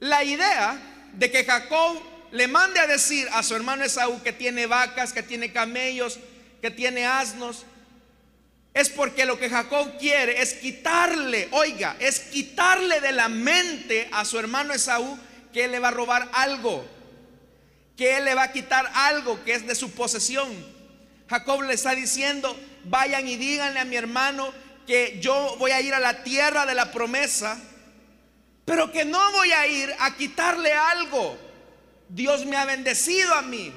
La 0.00 0.22
idea 0.22 1.08
de 1.14 1.30
que 1.30 1.44
Jacob 1.44 1.98
le 2.30 2.48
mande 2.48 2.80
a 2.80 2.86
decir 2.86 3.28
a 3.32 3.42
su 3.42 3.54
hermano 3.54 3.84
Esaú 3.84 4.22
que 4.22 4.32
tiene 4.32 4.66
vacas, 4.66 5.12
que 5.12 5.22
tiene 5.22 5.52
camellos, 5.52 6.18
que 6.60 6.70
tiene 6.70 7.06
asnos, 7.06 7.64
es 8.74 8.90
porque 8.90 9.24
lo 9.24 9.38
que 9.38 9.50
Jacob 9.50 9.98
quiere 9.98 10.40
es 10.40 10.54
quitarle, 10.54 11.48
oiga, 11.52 11.96
es 11.98 12.20
quitarle 12.20 13.00
de 13.00 13.12
la 13.12 13.28
mente 13.28 14.08
a 14.12 14.24
su 14.24 14.38
hermano 14.38 14.72
Esaú 14.72 15.18
que 15.52 15.64
él 15.64 15.72
le 15.72 15.78
va 15.80 15.88
a 15.88 15.92
robar 15.92 16.28
algo, 16.32 16.86
que 17.96 18.16
él 18.16 18.24
le 18.24 18.34
va 18.34 18.44
a 18.44 18.52
quitar 18.52 18.90
algo 18.94 19.42
que 19.44 19.54
es 19.54 19.66
de 19.66 19.74
su 19.74 19.90
posesión. 19.92 20.48
Jacob 21.28 21.62
le 21.62 21.74
está 21.74 21.94
diciendo, 21.94 22.58
vayan 22.84 23.26
y 23.26 23.36
díganle 23.36 23.80
a 23.80 23.84
mi 23.84 23.96
hermano 23.96 24.52
que 24.86 25.18
yo 25.20 25.56
voy 25.58 25.72
a 25.72 25.80
ir 25.80 25.92
a 25.94 26.00
la 26.00 26.22
tierra 26.22 26.64
de 26.64 26.74
la 26.74 26.92
promesa, 26.92 27.60
pero 28.64 28.92
que 28.92 29.04
no 29.04 29.32
voy 29.32 29.50
a 29.52 29.66
ir 29.66 29.94
a 29.98 30.14
quitarle 30.16 30.72
algo. 30.72 31.47
Dios 32.08 32.46
me 32.46 32.56
ha 32.56 32.64
bendecido 32.64 33.34
a 33.34 33.42
mí 33.42 33.72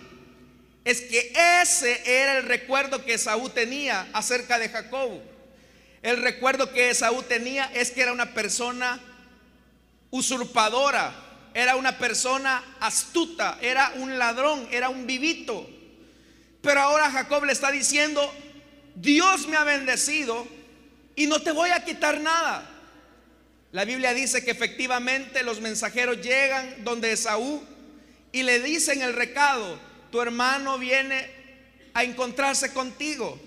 es 0.83 1.01
que 1.01 1.31
ese 1.61 2.01
era 2.05 2.37
el 2.37 2.45
recuerdo 2.45 3.05
que 3.05 3.13
Esaú 3.13 3.49
tenía 3.49 4.07
acerca 4.13 4.57
de 4.57 4.69
Jacob. 4.69 5.21
El 6.01 6.21
recuerdo 6.21 6.71
que 6.71 6.89
Esaú 6.89 7.21
tenía 7.23 7.65
es 7.73 7.91
que 7.91 8.01
era 8.01 8.11
una 8.11 8.33
persona 8.33 8.99
usurpadora, 10.09 11.13
era 11.53 11.75
una 11.75 11.97
persona 11.99 12.63
astuta, 12.79 13.59
era 13.61 13.93
un 13.97 14.17
ladrón, 14.17 14.67
era 14.71 14.89
un 14.89 15.05
vivito. 15.05 15.69
Pero 16.61 16.81
ahora 16.81 17.11
Jacob 17.11 17.45
le 17.45 17.53
está 17.53 17.71
diciendo, 17.71 18.33
Dios 18.95 19.47
me 19.47 19.57
ha 19.57 19.63
bendecido 19.63 20.47
y 21.15 21.27
no 21.27 21.41
te 21.41 21.51
voy 21.51 21.69
a 21.69 21.85
quitar 21.85 22.19
nada. 22.19 22.67
La 23.71 23.85
Biblia 23.85 24.13
dice 24.13 24.43
que 24.43 24.51
efectivamente 24.51 25.43
los 25.43 25.61
mensajeros 25.61 26.21
llegan 26.21 26.83
donde 26.83 27.11
Esaú 27.11 27.63
y 28.31 28.43
le 28.43 28.59
dicen 28.59 29.01
el 29.01 29.13
recado, 29.13 29.79
tu 30.11 30.21
hermano 30.21 30.77
viene 30.77 31.29
a 31.93 32.03
encontrarse 32.03 32.73
contigo. 32.73 33.39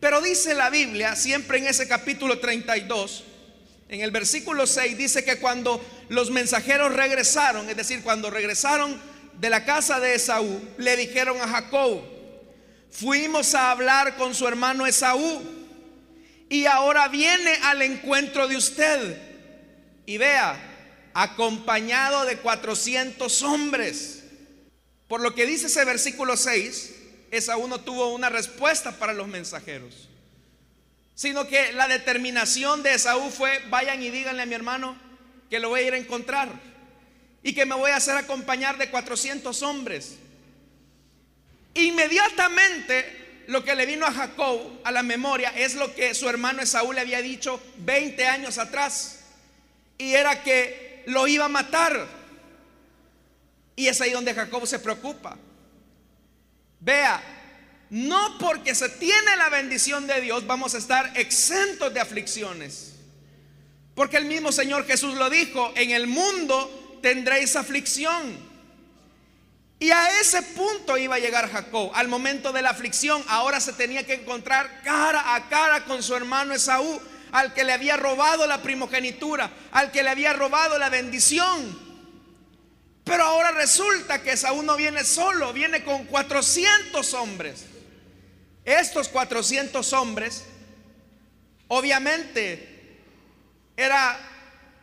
Pero 0.00 0.20
dice 0.20 0.54
la 0.54 0.70
Biblia, 0.70 1.16
siempre 1.16 1.58
en 1.58 1.66
ese 1.66 1.88
capítulo 1.88 2.38
32, 2.38 3.24
en 3.88 4.00
el 4.00 4.10
versículo 4.10 4.66
6, 4.66 4.96
dice 4.96 5.24
que 5.24 5.38
cuando 5.38 5.84
los 6.08 6.30
mensajeros 6.30 6.94
regresaron, 6.94 7.68
es 7.68 7.76
decir, 7.76 8.02
cuando 8.02 8.30
regresaron 8.30 9.00
de 9.40 9.50
la 9.50 9.64
casa 9.64 9.98
de 9.98 10.14
Esaú, 10.14 10.60
le 10.78 10.96
dijeron 10.96 11.40
a 11.40 11.48
Jacob, 11.48 12.02
fuimos 12.90 13.54
a 13.54 13.70
hablar 13.70 14.16
con 14.16 14.34
su 14.34 14.46
hermano 14.46 14.86
Esaú 14.86 15.42
y 16.48 16.66
ahora 16.66 17.08
viene 17.08 17.54
al 17.64 17.82
encuentro 17.82 18.48
de 18.48 18.56
usted. 18.56 19.18
Y 20.06 20.16
vea, 20.16 20.67
acompañado 21.22 22.24
de 22.26 22.38
400 22.38 23.42
hombres. 23.42 24.22
Por 25.08 25.20
lo 25.20 25.34
que 25.34 25.46
dice 25.46 25.66
ese 25.66 25.84
versículo 25.84 26.36
6, 26.36 26.94
Esaú 27.32 27.66
no 27.66 27.80
tuvo 27.80 28.14
una 28.14 28.28
respuesta 28.28 28.92
para 28.92 29.12
los 29.12 29.26
mensajeros, 29.26 30.08
sino 31.16 31.48
que 31.48 31.72
la 31.72 31.88
determinación 31.88 32.84
de 32.84 32.94
Esaú 32.94 33.30
fue, 33.30 33.60
vayan 33.68 34.00
y 34.00 34.10
díganle 34.10 34.42
a 34.42 34.46
mi 34.46 34.54
hermano 34.54 34.96
que 35.50 35.58
lo 35.58 35.70
voy 35.70 35.80
a 35.80 35.86
ir 35.88 35.94
a 35.94 35.98
encontrar 35.98 36.50
y 37.42 37.52
que 37.52 37.66
me 37.66 37.74
voy 37.74 37.90
a 37.90 37.96
hacer 37.96 38.16
acompañar 38.16 38.78
de 38.78 38.88
400 38.88 39.60
hombres. 39.62 40.18
Inmediatamente 41.74 43.42
lo 43.48 43.64
que 43.64 43.74
le 43.74 43.86
vino 43.86 44.06
a 44.06 44.12
Jacob 44.12 44.60
a 44.84 44.92
la 44.92 45.02
memoria 45.02 45.52
es 45.56 45.74
lo 45.74 45.92
que 45.96 46.14
su 46.14 46.28
hermano 46.28 46.62
Esaú 46.62 46.92
le 46.92 47.00
había 47.00 47.22
dicho 47.22 47.60
20 47.78 48.24
años 48.24 48.58
atrás, 48.58 49.16
y 49.96 50.14
era 50.14 50.44
que 50.44 50.87
lo 51.08 51.26
iba 51.26 51.46
a 51.46 51.48
matar. 51.48 52.06
Y 53.74 53.88
es 53.88 54.00
ahí 54.00 54.12
donde 54.12 54.34
Jacob 54.34 54.66
se 54.66 54.78
preocupa. 54.78 55.36
Vea, 56.80 57.22
no 57.90 58.38
porque 58.38 58.74
se 58.74 58.88
tiene 58.90 59.36
la 59.36 59.48
bendición 59.48 60.06
de 60.06 60.20
Dios 60.20 60.46
vamos 60.46 60.74
a 60.74 60.78
estar 60.78 61.12
exentos 61.16 61.92
de 61.94 62.00
aflicciones. 62.00 62.94
Porque 63.94 64.18
el 64.18 64.26
mismo 64.26 64.52
Señor 64.52 64.86
Jesús 64.86 65.14
lo 65.14 65.30
dijo, 65.30 65.72
en 65.76 65.90
el 65.90 66.06
mundo 66.06 66.98
tendréis 67.02 67.56
aflicción. 67.56 68.46
Y 69.80 69.90
a 69.90 70.20
ese 70.20 70.42
punto 70.42 70.98
iba 70.98 71.14
a 71.14 71.20
llegar 71.20 71.50
Jacob, 71.50 71.90
al 71.94 72.08
momento 72.08 72.52
de 72.52 72.62
la 72.62 72.70
aflicción. 72.70 73.22
Ahora 73.28 73.60
se 73.60 73.72
tenía 73.72 74.04
que 74.04 74.14
encontrar 74.14 74.82
cara 74.82 75.34
a 75.34 75.48
cara 75.48 75.84
con 75.84 76.02
su 76.02 76.14
hermano 76.14 76.52
Esaú, 76.52 77.00
al 77.32 77.54
que 77.54 77.64
le 77.64 77.72
había 77.72 77.96
robado 77.96 78.46
la 78.46 78.62
primogenitura, 78.62 79.50
al 79.72 79.90
que 79.90 80.02
le 80.02 80.10
había 80.10 80.32
robado 80.32 80.78
la 80.78 80.88
bendición. 80.88 81.88
Pero 83.04 83.24
ahora 83.24 83.52
resulta 83.52 84.22
que 84.22 84.36
Saúl 84.36 84.66
no 84.66 84.76
viene 84.76 85.04
solo, 85.04 85.52
viene 85.52 85.82
con 85.82 86.04
400 86.04 87.14
hombres. 87.14 87.64
Estos 88.64 89.08
400 89.08 89.92
hombres, 89.94 90.44
obviamente, 91.68 93.00
era 93.76 94.18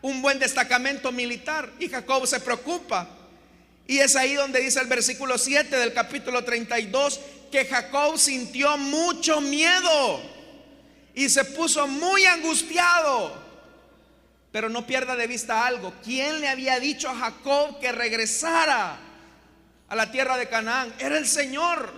un 0.01 0.21
buen 0.21 0.39
destacamento 0.39 1.11
militar 1.11 1.71
y 1.79 1.87
Jacob 1.89 2.25
se 2.25 2.39
preocupa. 2.39 3.07
Y 3.87 3.99
es 3.99 4.15
ahí 4.15 4.33
donde 4.33 4.59
dice 4.61 4.79
el 4.79 4.87
versículo 4.87 5.37
7 5.37 5.75
del 5.77 5.93
capítulo 5.93 6.43
32 6.43 7.19
que 7.51 7.65
Jacob 7.65 8.17
sintió 8.17 8.77
mucho 8.77 9.39
miedo 9.41 10.34
y 11.15 11.29
se 11.29 11.45
puso 11.45 11.87
muy 11.87 12.25
angustiado. 12.25 13.43
Pero 14.51 14.69
no 14.69 14.85
pierda 14.85 15.15
de 15.15 15.27
vista 15.27 15.65
algo. 15.65 15.93
¿Quién 16.03 16.39
le 16.41 16.47
había 16.47 16.79
dicho 16.79 17.09
a 17.09 17.15
Jacob 17.15 17.79
que 17.79 17.91
regresara 17.91 18.97
a 19.87 19.95
la 19.95 20.11
tierra 20.11 20.37
de 20.37 20.47
Canaán? 20.47 20.93
Era 20.99 21.17
el 21.17 21.27
Señor. 21.27 21.93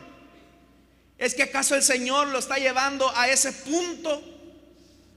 ¿Es 1.17 1.34
que 1.34 1.43
acaso 1.43 1.75
el 1.75 1.84
Señor 1.84 2.27
lo 2.27 2.39
está 2.39 2.58
llevando 2.58 3.12
a 3.15 3.27
ese 3.27 3.51
punto 3.51 4.23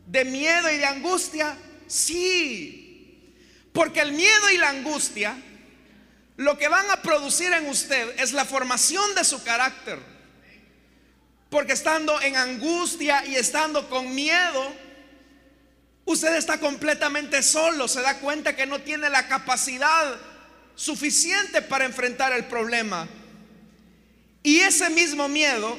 de 0.07 0.25
miedo 0.25 0.71
y 0.71 0.79
de 0.79 0.87
angustia? 0.87 1.57
Sí. 1.87 3.35
Porque 3.73 4.01
el 4.01 4.13
miedo 4.13 4.51
y 4.51 4.59
la 4.59 4.71
angustia 4.71 5.37
lo 6.41 6.57
que 6.57 6.69
van 6.69 6.91
a 6.91 7.03
producir 7.03 7.53
en 7.53 7.67
usted 7.67 8.19
es 8.19 8.33
la 8.33 8.47
formación 8.47 9.15
de 9.15 9.25
su 9.25 9.45
carácter. 9.45 9.99
Porque 11.51 11.73
estando 11.75 12.21
en 12.23 12.37
angustia 12.37 13.27
y 13.27 13.37
estando 13.37 13.91
con 13.91 14.15
miedo, 14.15 14.73
Usted 16.11 16.35
está 16.35 16.59
completamente 16.59 17.41
solo, 17.41 17.87
se 17.87 18.01
da 18.01 18.19
cuenta 18.19 18.57
que 18.57 18.67
no 18.67 18.81
tiene 18.81 19.09
la 19.09 19.29
capacidad 19.29 20.19
suficiente 20.75 21.63
para 21.63 21.85
enfrentar 21.85 22.33
el 22.33 22.47
problema. 22.47 23.09
Y 24.43 24.59
ese 24.59 24.91
mismo 24.91 25.29
miedo 25.29 25.79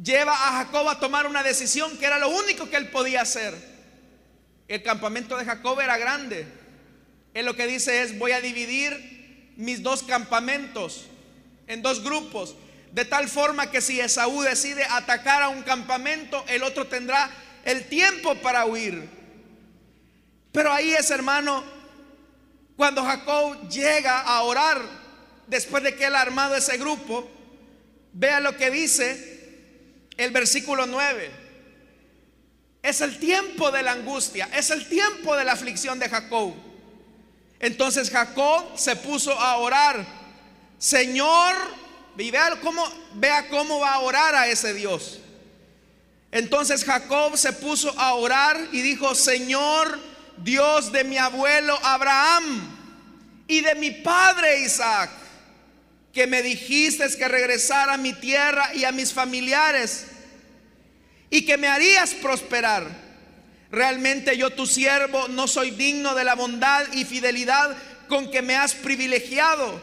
lleva 0.00 0.32
a 0.32 0.64
Jacob 0.64 0.88
a 0.88 1.00
tomar 1.00 1.26
una 1.26 1.42
decisión 1.42 1.98
que 1.98 2.06
era 2.06 2.20
lo 2.20 2.28
único 2.28 2.70
que 2.70 2.76
él 2.76 2.88
podía 2.90 3.22
hacer. 3.22 3.52
El 4.68 4.84
campamento 4.84 5.36
de 5.36 5.44
Jacob 5.44 5.80
era 5.80 5.98
grande. 5.98 6.46
Él 7.34 7.46
lo 7.46 7.56
que 7.56 7.66
dice 7.66 8.02
es, 8.02 8.16
voy 8.16 8.30
a 8.30 8.40
dividir 8.40 9.54
mis 9.56 9.82
dos 9.82 10.04
campamentos 10.04 11.06
en 11.66 11.82
dos 11.82 12.04
grupos, 12.04 12.54
de 12.92 13.04
tal 13.04 13.28
forma 13.28 13.70
que 13.70 13.80
si 13.80 14.00
Esaú 14.00 14.42
decide 14.42 14.84
atacar 14.84 15.42
a 15.42 15.48
un 15.48 15.62
campamento, 15.62 16.44
el 16.48 16.62
otro 16.62 16.86
tendrá 16.86 17.30
el 17.64 17.88
tiempo 17.88 18.34
para 18.36 18.66
huir. 18.66 19.08
Pero 20.52 20.72
ahí 20.72 20.92
es, 20.92 21.10
hermano, 21.10 21.62
cuando 22.76 23.04
Jacob 23.04 23.68
llega 23.68 24.20
a 24.20 24.42
orar, 24.42 24.80
después 25.46 25.82
de 25.82 25.94
que 25.94 26.06
él 26.06 26.14
ha 26.14 26.20
armado 26.20 26.56
ese 26.56 26.78
grupo, 26.78 27.28
vea 28.12 28.40
lo 28.40 28.56
que 28.56 28.70
dice 28.70 30.06
el 30.16 30.30
versículo 30.30 30.86
9. 30.86 31.30
Es 32.82 33.00
el 33.00 33.18
tiempo 33.18 33.70
de 33.70 33.82
la 33.82 33.92
angustia, 33.92 34.48
es 34.54 34.70
el 34.70 34.88
tiempo 34.88 35.36
de 35.36 35.44
la 35.44 35.52
aflicción 35.52 35.98
de 35.98 36.08
Jacob. 36.08 36.54
Entonces 37.60 38.10
Jacob 38.10 38.76
se 38.76 38.96
puso 38.96 39.32
a 39.32 39.56
orar, 39.56 40.06
Señor, 40.78 41.54
y 42.18 42.30
vea 42.30 42.58
cómo, 42.60 42.84
vea 43.14 43.48
cómo 43.48 43.80
va 43.80 43.94
a 43.94 44.00
orar 44.00 44.34
a 44.34 44.48
ese 44.48 44.74
Dios. 44.74 45.20
Entonces 46.30 46.84
Jacob 46.84 47.36
se 47.36 47.52
puso 47.52 47.98
a 47.98 48.14
orar 48.14 48.58
y 48.72 48.82
dijo, 48.82 49.14
Señor 49.14 49.98
Dios 50.36 50.92
de 50.92 51.04
mi 51.04 51.16
abuelo 51.16 51.78
Abraham 51.82 52.76
y 53.46 53.60
de 53.60 53.74
mi 53.76 53.90
padre 53.90 54.60
Isaac, 54.60 55.10
que 56.12 56.26
me 56.26 56.42
dijiste 56.42 57.06
que 57.16 57.28
regresara 57.28 57.94
a 57.94 57.98
mi 57.98 58.12
tierra 58.12 58.74
y 58.74 58.84
a 58.84 58.92
mis 58.92 59.12
familiares 59.12 60.06
y 61.30 61.44
que 61.44 61.56
me 61.56 61.68
harías 61.68 62.14
prosperar. 62.14 62.86
Realmente 63.70 64.36
yo 64.36 64.50
tu 64.50 64.66
siervo 64.66 65.28
no 65.28 65.46
soy 65.46 65.70
digno 65.70 66.14
de 66.14 66.24
la 66.24 66.34
bondad 66.34 66.86
y 66.92 67.04
fidelidad 67.04 67.76
con 68.08 68.30
que 68.30 68.42
me 68.42 68.56
has 68.56 68.74
privilegiado, 68.74 69.80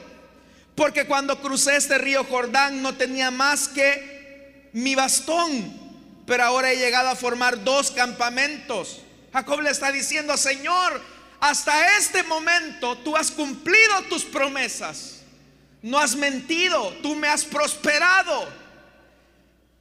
porque 0.76 1.06
cuando 1.06 1.42
crucé 1.42 1.78
este 1.78 1.98
río 1.98 2.24
Jordán 2.26 2.82
no 2.82 2.96
tenía 2.96 3.32
más 3.32 3.68
que 3.68 4.70
mi 4.74 4.94
bastón 4.96 5.86
pero 6.26 6.44
ahora 6.44 6.72
he 6.72 6.78
llegado 6.78 7.10
a 7.10 7.16
formar 7.16 7.64
dos 7.64 7.92
campamentos. 7.92 9.02
Jacob 9.32 9.62
le 9.62 9.70
está 9.70 9.92
diciendo, 9.92 10.36
Señor, 10.38 11.02
hasta 11.40 11.98
este 11.98 12.24
momento 12.24 12.98
tú 13.00 13.16
has 13.16 13.30
cumplido 13.32 14.02
tus 14.10 14.24
promesas. 14.24 15.22
No 15.82 16.00
has 16.00 16.16
mentido, 16.16 16.94
tú 17.04 17.16
me 17.16 17.28
has 17.28 17.46
prosperado. 17.46 18.48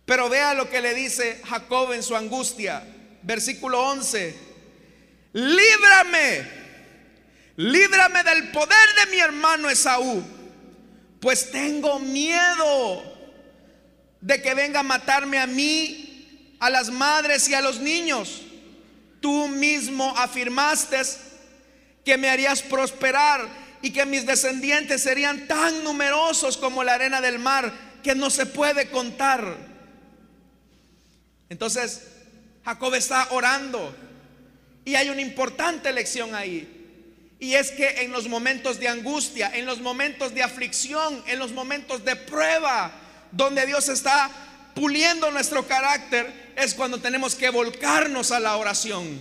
Pero 0.05 0.29
vea 0.29 0.53
lo 0.53 0.69
que 0.69 0.83
le 0.83 0.93
dice 0.93 1.41
Jacob 1.49 1.93
en 1.93 2.03
su 2.03 2.15
angustia. 2.15 2.87
Versículo 3.23 3.81
11. 3.89 4.39
Líbrame, 5.33 6.47
líbrame 7.57 8.23
del 8.23 8.51
poder 8.53 8.95
de 9.01 9.11
mi 9.11 9.19
hermano 9.19 9.71
Esaú, 9.71 10.23
pues 11.25 11.51
tengo 11.51 11.99
miedo 12.01 13.03
de 14.21 14.43
que 14.43 14.53
venga 14.53 14.81
a 14.81 14.83
matarme 14.83 15.39
a 15.39 15.47
mí, 15.47 16.53
a 16.61 16.69
las 16.69 16.91
madres 16.91 17.49
y 17.49 17.55
a 17.55 17.63
los 17.63 17.81
niños. 17.81 18.43
Tú 19.23 19.49
mismo 19.49 20.13
afirmaste 20.19 21.01
que 22.05 22.19
me 22.19 22.29
harías 22.29 22.61
prosperar 22.61 23.49
y 23.81 23.91
que 23.91 24.05
mis 24.05 24.27
descendientes 24.27 25.03
serían 25.03 25.49
tan 25.49 25.83
numerosos 25.83 26.59
como 26.59 26.85
la 26.85 26.93
arena 26.93 27.23
del 27.23 27.39
mar 27.39 27.73
que 28.03 28.15
no 28.15 28.29
se 28.29 28.45
puede 28.45 28.91
contar. 28.91 29.57
Entonces, 31.49 32.03
Jacob 32.67 32.95
está 32.97 33.29
orando 33.31 33.97
y 34.85 34.95
hay 34.95 35.09
una 35.09 35.23
importante 35.23 35.91
lección 35.91 36.35
ahí. 36.35 36.74
Y 37.45 37.57
es 37.57 37.73
que 37.73 38.01
en 38.01 38.11
los 38.11 38.27
momentos 38.27 38.81
de 38.81 38.89
angustia, 38.89 39.51
en 39.53 39.67
los 39.67 39.79
momentos 39.79 40.33
de 40.33 40.43
aflicción, 40.43 41.23
en 41.27 41.39
los 41.39 41.53
momentos 41.53 42.03
de 42.03 42.17
prueba, 42.17 42.91
donde 43.33 43.67
Dios 43.67 43.91
está 43.91 44.31
puliendo 44.75 45.31
nuestro 45.31 45.69
carácter, 45.69 46.55
es 46.57 46.73
cuando 46.73 47.03
tenemos 47.03 47.35
que 47.35 47.51
volcarnos 47.51 48.33
a 48.33 48.41
la 48.41 48.57
oración. 48.57 49.21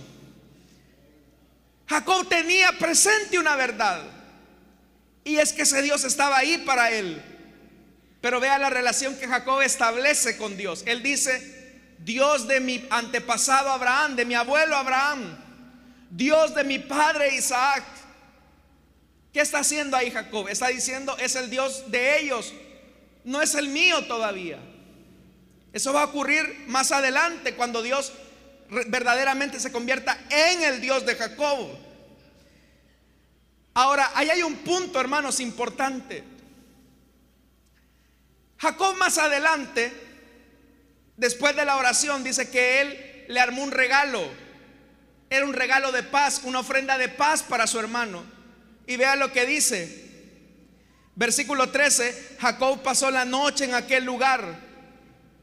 Jacob 1.86 2.26
tenía 2.26 2.72
presente 2.78 3.38
una 3.38 3.56
verdad. 3.56 4.02
Y 5.22 5.36
es 5.36 5.52
que 5.52 5.60
ese 5.60 5.82
Dios 5.82 6.02
estaba 6.04 6.38
ahí 6.38 6.56
para 6.64 6.92
él. 6.92 7.20
Pero 8.22 8.40
vea 8.40 8.56
la 8.58 8.70
relación 8.70 9.18
que 9.18 9.28
Jacob 9.28 9.60
establece 9.60 10.38
con 10.38 10.56
Dios. 10.56 10.82
Él 10.86 11.02
dice, 11.02 11.92
Dios 11.98 12.48
de 12.48 12.60
mi 12.60 12.86
antepasado 12.88 13.68
Abraham, 13.68 14.16
de 14.16 14.24
mi 14.24 14.32
abuelo 14.34 14.76
Abraham, 14.76 15.36
Dios 16.08 16.54
de 16.54 16.64
mi 16.64 16.78
padre 16.78 17.36
Isaac. 17.36 17.84
¿Qué 19.34 19.40
está 19.40 19.58
haciendo 19.58 19.96
ahí 19.96 20.12
Jacob? 20.12 20.46
Está 20.48 20.68
diciendo, 20.68 21.18
es 21.18 21.34
el 21.34 21.50
Dios 21.50 21.90
de 21.90 22.20
ellos, 22.20 22.54
no 23.24 23.42
es 23.42 23.56
el 23.56 23.68
mío 23.68 24.06
todavía. 24.06 24.60
Eso 25.72 25.92
va 25.92 26.02
a 26.02 26.04
ocurrir 26.04 26.62
más 26.68 26.92
adelante 26.92 27.56
cuando 27.56 27.82
Dios 27.82 28.12
verdaderamente 28.86 29.58
se 29.58 29.72
convierta 29.72 30.16
en 30.30 30.62
el 30.62 30.80
Dios 30.80 31.04
de 31.04 31.16
Jacob. 31.16 31.68
Ahora, 33.74 34.12
ahí 34.14 34.30
hay 34.30 34.44
un 34.44 34.54
punto, 34.58 35.00
hermanos, 35.00 35.40
importante. 35.40 36.22
Jacob 38.58 38.94
más 38.98 39.18
adelante, 39.18 39.92
después 41.16 41.56
de 41.56 41.64
la 41.64 41.76
oración, 41.76 42.22
dice 42.22 42.50
que 42.50 42.80
él 42.82 43.24
le 43.26 43.40
armó 43.40 43.64
un 43.64 43.72
regalo. 43.72 44.22
Era 45.28 45.44
un 45.44 45.54
regalo 45.54 45.90
de 45.90 46.04
paz, 46.04 46.42
una 46.44 46.60
ofrenda 46.60 46.96
de 46.98 47.08
paz 47.08 47.42
para 47.42 47.66
su 47.66 47.80
hermano. 47.80 48.33
Y 48.86 48.96
vea 48.96 49.16
lo 49.16 49.32
que 49.32 49.46
dice. 49.46 50.04
Versículo 51.16 51.70
13, 51.70 52.36
Jacob 52.40 52.82
pasó 52.82 53.10
la 53.10 53.24
noche 53.24 53.64
en 53.64 53.74
aquel 53.74 54.04
lugar 54.04 54.58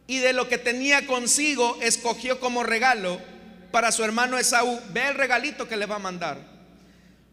y 0.06 0.18
de 0.18 0.34
lo 0.34 0.50
que 0.50 0.58
tenía 0.58 1.08
consigo 1.08 1.78
escogió 1.82 2.40
como 2.42 2.64
regalo 2.64 3.22
para 3.72 3.94
su 3.94 4.04
hermano 4.04 4.38
Esaú. 4.38 4.80
Ve 4.92 5.08
el 5.08 5.16
regalito 5.16 5.70
que 5.70 5.78
le 5.78 5.86
va 5.86 5.96
a 5.96 6.00
mandar. 6.00 6.38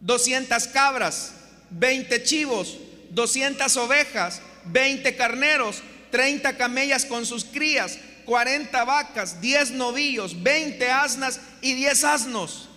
200 0.00 0.68
cabras, 0.68 1.32
20 1.70 2.22
chivos, 2.22 2.78
200 3.10 3.76
ovejas, 3.78 4.40
20 4.66 5.16
carneros, 5.16 5.82
30 6.12 6.56
camellas 6.56 7.04
con 7.04 7.26
sus 7.26 7.44
crías, 7.44 7.98
40 8.24 8.84
vacas, 8.84 9.40
10 9.40 9.72
novillos, 9.72 10.40
20 10.42 10.88
asnas 10.90 11.40
y 11.60 11.74
10 11.74 12.04
asnos. 12.04 12.67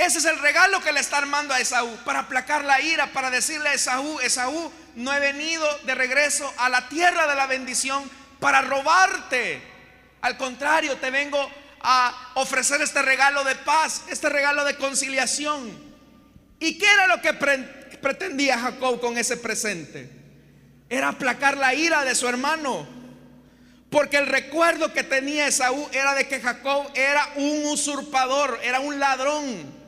Ese 0.00 0.16
es 0.16 0.24
el 0.24 0.38
regalo 0.38 0.80
que 0.80 0.92
le 0.92 1.00
está 1.00 1.18
armando 1.18 1.52
a 1.52 1.60
Esaú, 1.60 1.94
para 2.06 2.20
aplacar 2.20 2.64
la 2.64 2.80
ira, 2.80 3.08
para 3.08 3.28
decirle 3.30 3.68
a 3.68 3.74
Esaú, 3.74 4.18
Esaú, 4.20 4.72
no 4.96 5.12
he 5.12 5.20
venido 5.20 5.62
de 5.84 5.94
regreso 5.94 6.50
a 6.56 6.70
la 6.70 6.88
tierra 6.88 7.26
de 7.26 7.34
la 7.34 7.46
bendición 7.46 8.10
para 8.38 8.62
robarte. 8.62 9.60
Al 10.22 10.38
contrario, 10.38 10.96
te 10.96 11.10
vengo 11.10 11.50
a 11.82 12.32
ofrecer 12.36 12.80
este 12.80 13.02
regalo 13.02 13.44
de 13.44 13.54
paz, 13.56 14.04
este 14.08 14.30
regalo 14.30 14.64
de 14.64 14.76
conciliación. 14.76 15.70
¿Y 16.58 16.78
qué 16.78 16.86
era 16.90 17.06
lo 17.06 17.20
que 17.20 17.34
pretendía 17.34 18.58
Jacob 18.58 19.02
con 19.02 19.18
ese 19.18 19.36
presente? 19.36 20.10
Era 20.88 21.08
aplacar 21.08 21.58
la 21.58 21.74
ira 21.74 22.06
de 22.06 22.14
su 22.14 22.26
hermano. 22.26 22.88
Porque 23.90 24.16
el 24.16 24.28
recuerdo 24.28 24.94
que 24.94 25.04
tenía 25.04 25.46
Esaú 25.46 25.90
era 25.92 26.14
de 26.14 26.26
que 26.26 26.40
Jacob 26.40 26.90
era 26.94 27.34
un 27.36 27.66
usurpador, 27.66 28.60
era 28.62 28.80
un 28.80 28.98
ladrón. 28.98 29.79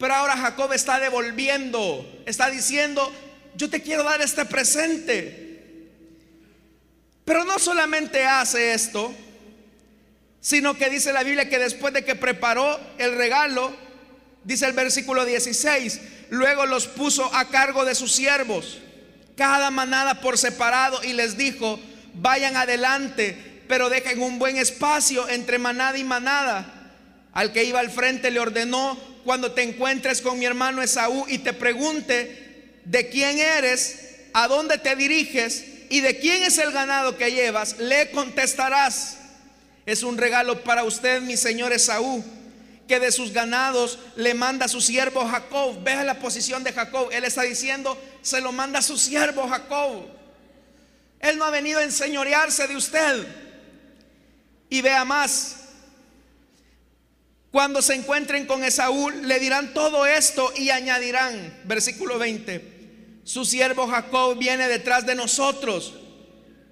Pero 0.00 0.14
ahora 0.14 0.34
Jacob 0.34 0.72
está 0.72 0.98
devolviendo, 0.98 2.22
está 2.24 2.48
diciendo, 2.48 3.12
yo 3.54 3.68
te 3.68 3.82
quiero 3.82 4.02
dar 4.02 4.22
este 4.22 4.46
presente. 4.46 5.90
Pero 7.26 7.44
no 7.44 7.58
solamente 7.58 8.24
hace 8.24 8.72
esto, 8.72 9.14
sino 10.40 10.72
que 10.72 10.88
dice 10.88 11.12
la 11.12 11.22
Biblia 11.22 11.50
que 11.50 11.58
después 11.58 11.92
de 11.92 12.02
que 12.02 12.14
preparó 12.14 12.80
el 12.96 13.14
regalo, 13.18 13.76
dice 14.42 14.64
el 14.64 14.72
versículo 14.72 15.26
16, 15.26 16.00
luego 16.30 16.64
los 16.64 16.86
puso 16.86 17.32
a 17.34 17.50
cargo 17.50 17.84
de 17.84 17.94
sus 17.94 18.12
siervos, 18.12 18.78
cada 19.36 19.70
manada 19.70 20.22
por 20.22 20.38
separado, 20.38 21.04
y 21.04 21.12
les 21.12 21.36
dijo, 21.36 21.78
vayan 22.14 22.56
adelante, 22.56 23.64
pero 23.68 23.90
dejen 23.90 24.22
un 24.22 24.38
buen 24.38 24.56
espacio 24.56 25.28
entre 25.28 25.58
manada 25.58 25.98
y 25.98 26.04
manada. 26.04 26.79
Al 27.32 27.52
que 27.52 27.64
iba 27.64 27.80
al 27.80 27.90
frente 27.90 28.30
le 28.30 28.40
ordenó, 28.40 28.98
cuando 29.24 29.52
te 29.52 29.62
encuentres 29.62 30.20
con 30.20 30.38
mi 30.38 30.46
hermano 30.46 30.82
Esaú 30.82 31.26
y 31.28 31.38
te 31.38 31.52
pregunte 31.52 32.80
de 32.84 33.08
quién 33.08 33.38
eres, 33.38 34.06
a 34.32 34.48
dónde 34.48 34.78
te 34.78 34.96
diriges 34.96 35.64
y 35.90 36.00
de 36.00 36.18
quién 36.18 36.42
es 36.42 36.58
el 36.58 36.72
ganado 36.72 37.16
que 37.16 37.32
llevas, 37.32 37.78
le 37.78 38.10
contestarás 38.10 39.18
es 39.86 40.02
un 40.04 40.18
regalo 40.18 40.62
para 40.62 40.84
usted, 40.84 41.20
mi 41.20 41.36
señor 41.36 41.72
Esaú, 41.72 42.22
que 42.86 43.00
de 43.00 43.10
sus 43.10 43.32
ganados 43.32 43.98
le 44.14 44.34
manda 44.34 44.66
a 44.66 44.68
su 44.68 44.80
siervo 44.80 45.26
Jacob. 45.26 45.82
Vea 45.82 46.04
la 46.04 46.18
posición 46.18 46.62
de 46.62 46.72
Jacob. 46.72 47.08
Él 47.10 47.24
está 47.24 47.42
diciendo, 47.42 48.00
se 48.22 48.40
lo 48.40 48.52
manda 48.52 48.80
a 48.80 48.82
su 48.82 48.98
siervo 48.98 49.48
Jacob. 49.48 50.06
Él 51.18 51.38
no 51.38 51.44
ha 51.44 51.50
venido 51.50 51.80
a 51.80 51.82
enseñorearse 51.84 52.66
de 52.66 52.76
usted. 52.76 53.26
Y 54.68 54.80
vea 54.80 55.04
más, 55.04 55.56
cuando 57.50 57.82
se 57.82 57.94
encuentren 57.94 58.46
con 58.46 58.64
Esaú, 58.64 59.10
le 59.10 59.38
dirán 59.38 59.74
todo 59.74 60.06
esto 60.06 60.52
y 60.56 60.70
añadirán, 60.70 61.60
versículo 61.64 62.18
20, 62.18 63.20
su 63.24 63.44
siervo 63.44 63.86
Jacob 63.86 64.38
viene 64.38 64.68
detrás 64.68 65.06
de 65.06 65.14
nosotros 65.14 65.94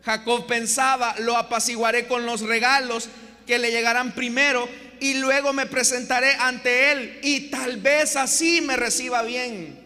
Jacob 0.09 0.47
pensaba, 0.47 1.15
lo 1.19 1.37
apaciguaré 1.37 2.07
con 2.07 2.25
los 2.25 2.41
regalos 2.41 3.11
que 3.47 3.59
le 3.59 3.71
llegarán 3.71 4.13
primero 4.13 4.67
y 5.01 5.15
luego 5.15 5.53
me 5.53 5.67
presentaré 5.67 6.33
ante 6.39 6.93
él 6.93 7.21
y 7.23 7.51
tal 7.51 7.77
vez 7.77 8.17
así 8.17 8.63
me 8.63 8.77
reciba 8.77 9.21
bien. 9.21 9.79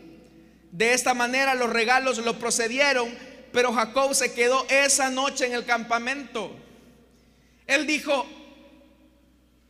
De 0.70 0.94
esta 0.94 1.12
manera 1.12 1.56
los 1.56 1.70
regalos 1.70 2.18
lo 2.18 2.38
procedieron, 2.38 3.12
pero 3.52 3.72
Jacob 3.72 4.14
se 4.14 4.32
quedó 4.32 4.64
esa 4.70 5.10
noche 5.10 5.46
en 5.46 5.54
el 5.54 5.64
campamento. 5.64 6.54
Él 7.66 7.86
dijo, 7.86 8.24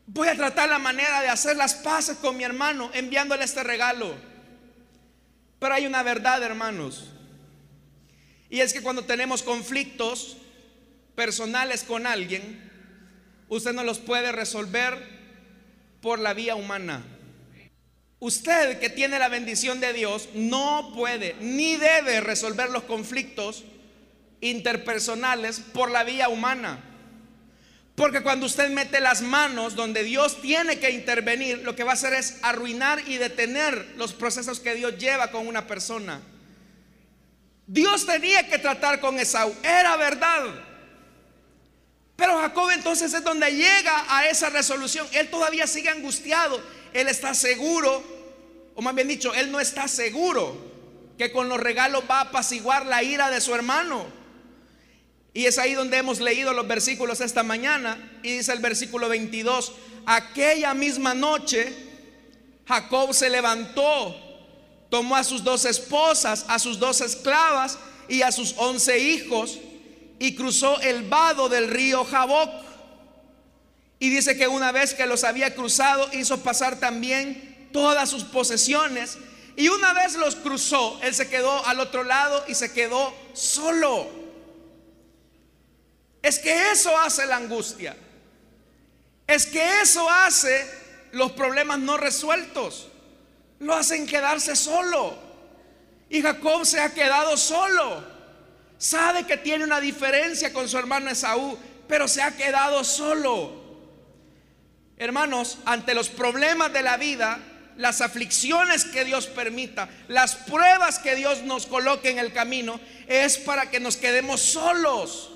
voy 0.07 0.29
a 0.29 0.37
tratar 0.37 0.69
la 0.69 0.79
manera 0.79 1.21
de 1.21 1.29
hacer 1.29 1.57
las 1.57 1.75
paces 1.75 2.17
con 2.19 2.37
mi 2.37 2.45
hermano 2.45 2.91
enviándole 2.95 3.45
este 3.45 3.63
regalo. 3.63 4.15
Pero 5.59 5.75
hay 5.75 5.87
una 5.87 6.03
verdad, 6.03 6.43
hermanos. 6.43 7.11
Y 8.51 8.61
es 8.61 8.73
que 8.73 8.83
cuando 8.83 9.05
tenemos 9.05 9.43
conflictos 9.43 10.37
personales 11.15 11.85
con 11.85 12.07
alguien, 12.07 12.71
usted 13.49 13.73
no 13.73 13.85
los 13.85 13.99
puede 13.99 14.33
resolver 14.33 14.99
por 16.01 16.19
la 16.19 16.35
vía 16.35 16.55
humana. 16.57 17.03
Usted 18.19 18.79
que 18.79 18.91
tiene 18.91 19.19
la 19.19 19.29
bendición 19.29 19.81
de 19.81 19.93
Dios 19.93 20.29
no 20.35 20.93
puede 20.95 21.35
ni 21.41 21.77
debe 21.77 22.21
resolver 22.21 22.71
los 22.71 22.85
conflictos 22.85 23.65
interpersonales 24.41 25.61
por 25.61 25.91
la 25.91 26.05
vía 26.05 26.29
humana. 26.29 26.92
Porque 27.95 28.23
cuando 28.23 28.47
usted 28.47 28.71
mete 28.71 29.01
las 29.01 29.21
manos 29.21 29.75
donde 29.75 30.03
Dios 30.03 30.41
tiene 30.41 30.79
que 30.79 30.91
intervenir, 30.91 31.59
lo 31.59 31.77
que 31.77 31.85
va 31.85 31.91
a 31.91 31.95
hacer 31.95 32.15
es 32.15 32.39
arruinar 32.43 33.07
y 33.07 33.19
detener 33.19 33.95
los 33.97 34.15
procesos 34.15 34.61
que 34.61 34.75
Dios 34.75 34.97
lleva 34.97 35.31
con 35.31 35.47
una 35.47 35.67
persona. 35.67 36.21
Dios 37.67 38.07
tenía 38.07 38.49
que 38.49 38.59
tratar 38.59 38.99
con 39.01 39.19
Esaú, 39.19 39.55
era 39.63 39.97
verdad. 39.97 40.43
Pero 42.17 42.39
Jacob 42.39 42.71
entonces 42.71 43.13
es 43.13 43.25
donde 43.25 43.51
llega 43.51 44.05
a 44.09 44.27
esa 44.27 44.49
resolución. 44.49 45.07
Él 45.13 45.29
todavía 45.29 45.67
sigue 45.67 45.89
angustiado. 45.89 46.63
Él 46.93 47.09
está 47.09 47.35
seguro, 47.35 48.03
o 48.75 48.83
más 48.83 48.95
bien 48.95 49.09
dicho, 49.09 49.35
él 49.35 49.51
no 49.51 49.61
está 49.61 49.89
seguro 49.89 50.57
que 51.19 51.33
con 51.33 51.49
los 51.49 51.61
regalos 51.61 52.05
va 52.11 52.19
a 52.19 52.23
apaciguar 52.23 52.87
la 52.87 53.03
ira 53.03 53.31
de 53.31 53.41
su 53.41 53.55
hermano. 53.55 54.22
Y 55.35 55.47
es 55.47 55.59
ahí 55.59 55.75
donde 55.75 55.97
hemos 55.97 56.21
leído 56.21 56.53
los 56.53 56.69
versículos 56.69 57.21
esta 57.21 57.43
mañana. 57.43 57.99
Y 58.23 58.37
dice 58.37 58.53
el 58.53 58.61
versículo 58.61 59.09
22, 59.09 59.73
aquella 60.05 60.75
misma 60.75 61.15
noche 61.15 61.73
Jacob 62.67 63.13
se 63.15 63.31
levantó, 63.31 64.15
tomó 64.91 65.17
a 65.17 65.25
sus 65.25 65.43
dos 65.43 65.65
esposas, 65.65 66.45
a 66.49 66.59
sus 66.59 66.79
dos 66.79 67.01
esclavas 67.01 67.79
y 68.09 68.23
a 68.23 68.33
sus 68.33 68.55
once 68.57 68.99
hijos 68.99 69.59
y 70.19 70.37
cruzó 70.37 70.81
el 70.81 71.09
vado 71.09 71.49
del 71.49 71.69
río 71.69 72.05
Jaboc. 72.05 72.51
Y 73.99 74.11
dice 74.11 74.37
que 74.37 74.49
una 74.49 74.71
vez 74.71 74.95
que 74.95 75.07
los 75.07 75.25
había 75.25 75.55
cruzado 75.55 76.09
hizo 76.13 76.39
pasar 76.43 76.79
también 76.79 77.69
todas 77.73 78.09
sus 78.09 78.25
posesiones. 78.25 79.19
Y 79.57 79.69
una 79.69 79.93
vez 79.93 80.15
los 80.15 80.37
cruzó, 80.37 80.99
él 81.03 81.15
se 81.15 81.29
quedó 81.29 81.67
al 81.67 81.81
otro 81.81 82.05
lado 82.05 82.45
y 82.49 82.55
se 82.55 82.73
quedó 82.73 83.13
solo. 83.33 84.22
Es 86.23 86.39
que 86.39 86.71
eso 86.71 86.97
hace 86.97 87.27
la 87.27 87.37
angustia. 87.37 87.97
Es 89.27 89.47
que 89.47 89.81
eso 89.81 90.09
hace 90.09 90.67
los 91.13 91.33
problemas 91.33 91.81
no 91.81 91.97
resueltos. 91.97 92.89
Lo 93.59 93.75
hacen 93.75 94.07
quedarse 94.07 94.55
solo. 94.55 95.19
Y 96.09 96.23
Jacob 96.23 96.65
se 96.65 96.81
ha 96.81 96.93
quedado 96.95 97.37
solo. 97.37 98.05
Sabe 98.79 99.27
que 99.27 99.37
tiene 99.37 99.65
una 99.65 99.81
diferencia 99.81 100.53
con 100.53 100.69
su 100.69 100.77
hermano 100.79 101.11
Esaú, 101.11 101.59
pero 101.89 102.07
se 102.07 102.23
ha 102.23 102.37
quedado 102.37 102.85
solo. 102.85 103.63
Hermanos, 104.97 105.59
ante 105.65 105.95
los 105.95 106.09
problemas 106.09 106.73
de 106.73 106.83
la 106.83 106.97
vida, 106.97 107.39
las 107.77 108.01
aflicciones 108.01 108.85
que 108.85 109.05
Dios 109.05 109.27
permita, 109.27 109.89
las 110.09 110.37
pruebas 110.37 110.99
que 110.99 111.17
Dios 111.17 111.43
nos 111.43 111.67
coloque 111.67 112.11
en 112.11 112.19
el 112.19 112.33
camino, 112.33 112.81
es 113.07 113.39
para 113.39 113.71
que 113.71 113.81
nos 113.81 113.97
quedemos 113.97 114.41
solos. 114.41 115.32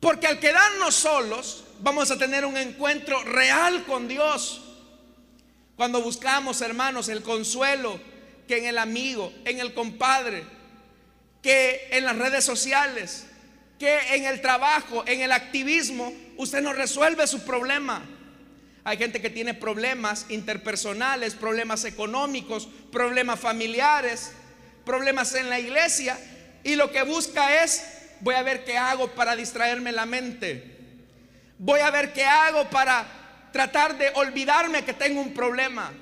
Porque 0.00 0.26
al 0.26 0.40
quedarnos 0.40 0.94
solos, 0.94 1.64
vamos 1.80 2.10
a 2.10 2.18
tener 2.18 2.44
un 2.44 2.56
encuentro 2.56 3.22
real 3.22 3.84
con 3.84 4.08
Dios. 4.08 4.62
Cuando 5.76 6.02
buscamos, 6.02 6.60
hermanos, 6.62 7.08
el 7.08 7.22
consuelo 7.22 8.00
que 8.48 8.58
en 8.58 8.66
el 8.66 8.78
amigo, 8.78 9.32
en 9.44 9.60
el 9.60 9.74
compadre, 9.74 10.44
que 11.42 11.88
en 11.92 12.04
las 12.04 12.16
redes 12.16 12.44
sociales, 12.44 13.26
que 13.78 13.98
en 14.14 14.24
el 14.24 14.40
trabajo, 14.40 15.04
en 15.06 15.20
el 15.20 15.32
activismo, 15.32 16.12
usted 16.36 16.62
no 16.62 16.72
resuelve 16.72 17.26
su 17.26 17.44
problema. 17.44 18.02
Hay 18.84 18.96
gente 18.96 19.20
que 19.20 19.30
tiene 19.30 19.54
problemas 19.54 20.26
interpersonales, 20.30 21.34
problemas 21.34 21.84
económicos, 21.84 22.68
problemas 22.90 23.38
familiares, 23.38 24.32
problemas 24.84 25.34
en 25.34 25.48
la 25.48 25.60
iglesia 25.60 26.18
y 26.64 26.76
lo 26.76 26.90
que 26.90 27.02
busca 27.02 27.62
es, 27.62 27.84
voy 28.20 28.34
a 28.34 28.42
ver 28.42 28.64
qué 28.64 28.76
hago 28.76 29.08
para 29.08 29.36
distraerme 29.36 29.92
la 29.92 30.06
mente. 30.06 30.78
Voy 31.58 31.80
a 31.80 31.90
ver 31.90 32.12
qué 32.12 32.24
hago 32.24 32.68
para 32.70 33.06
tratar 33.52 33.98
de 33.98 34.10
olvidarme 34.14 34.84
que 34.84 34.94
tengo 34.94 35.20
un 35.20 35.34
problema. 35.34 35.92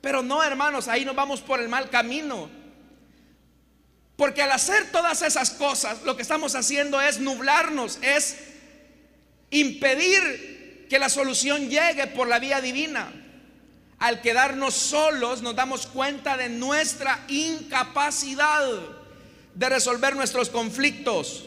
Pero 0.00 0.22
no, 0.22 0.42
hermanos, 0.42 0.88
ahí 0.88 1.04
nos 1.04 1.16
vamos 1.16 1.40
por 1.40 1.60
el 1.60 1.68
mal 1.68 1.90
camino. 1.90 2.48
Porque 4.16 4.42
al 4.42 4.52
hacer 4.52 4.90
todas 4.90 5.22
esas 5.22 5.50
cosas, 5.50 6.02
lo 6.02 6.16
que 6.16 6.22
estamos 6.22 6.54
haciendo 6.54 7.00
es 7.00 7.18
nublarnos, 7.18 7.98
es 8.02 8.36
impedir 9.50 10.86
que 10.88 10.98
la 10.98 11.08
solución 11.08 11.68
llegue 11.68 12.06
por 12.06 12.28
la 12.28 12.38
vía 12.38 12.60
divina. 12.60 13.12
Al 13.98 14.20
quedarnos 14.20 14.74
solos 14.74 15.42
nos 15.42 15.56
damos 15.56 15.86
cuenta 15.86 16.36
de 16.36 16.48
nuestra 16.48 17.24
incapacidad 17.28 18.70
de 19.56 19.68
resolver 19.68 20.14
nuestros 20.14 20.50
conflictos. 20.50 21.46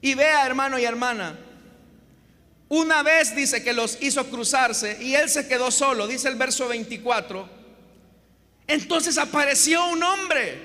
Y 0.00 0.14
vea, 0.14 0.44
hermano 0.44 0.78
y 0.78 0.84
hermana, 0.84 1.38
una 2.68 3.02
vez 3.02 3.36
dice 3.36 3.62
que 3.62 3.72
los 3.72 4.02
hizo 4.02 4.28
cruzarse 4.28 4.98
y 5.00 5.14
él 5.14 5.28
se 5.28 5.46
quedó 5.46 5.70
solo, 5.70 6.08
dice 6.08 6.28
el 6.28 6.36
verso 6.36 6.66
24. 6.68 7.48
Entonces 8.66 9.16
apareció 9.16 9.86
un 9.86 10.02
hombre 10.02 10.58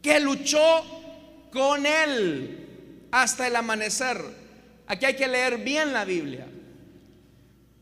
que 0.00 0.18
luchó 0.18 1.48
con 1.52 1.84
él 1.84 3.06
hasta 3.10 3.46
el 3.46 3.56
amanecer. 3.56 4.22
Aquí 4.86 5.04
hay 5.04 5.16
que 5.16 5.28
leer 5.28 5.58
bien 5.58 5.92
la 5.92 6.06
Biblia. 6.06 6.46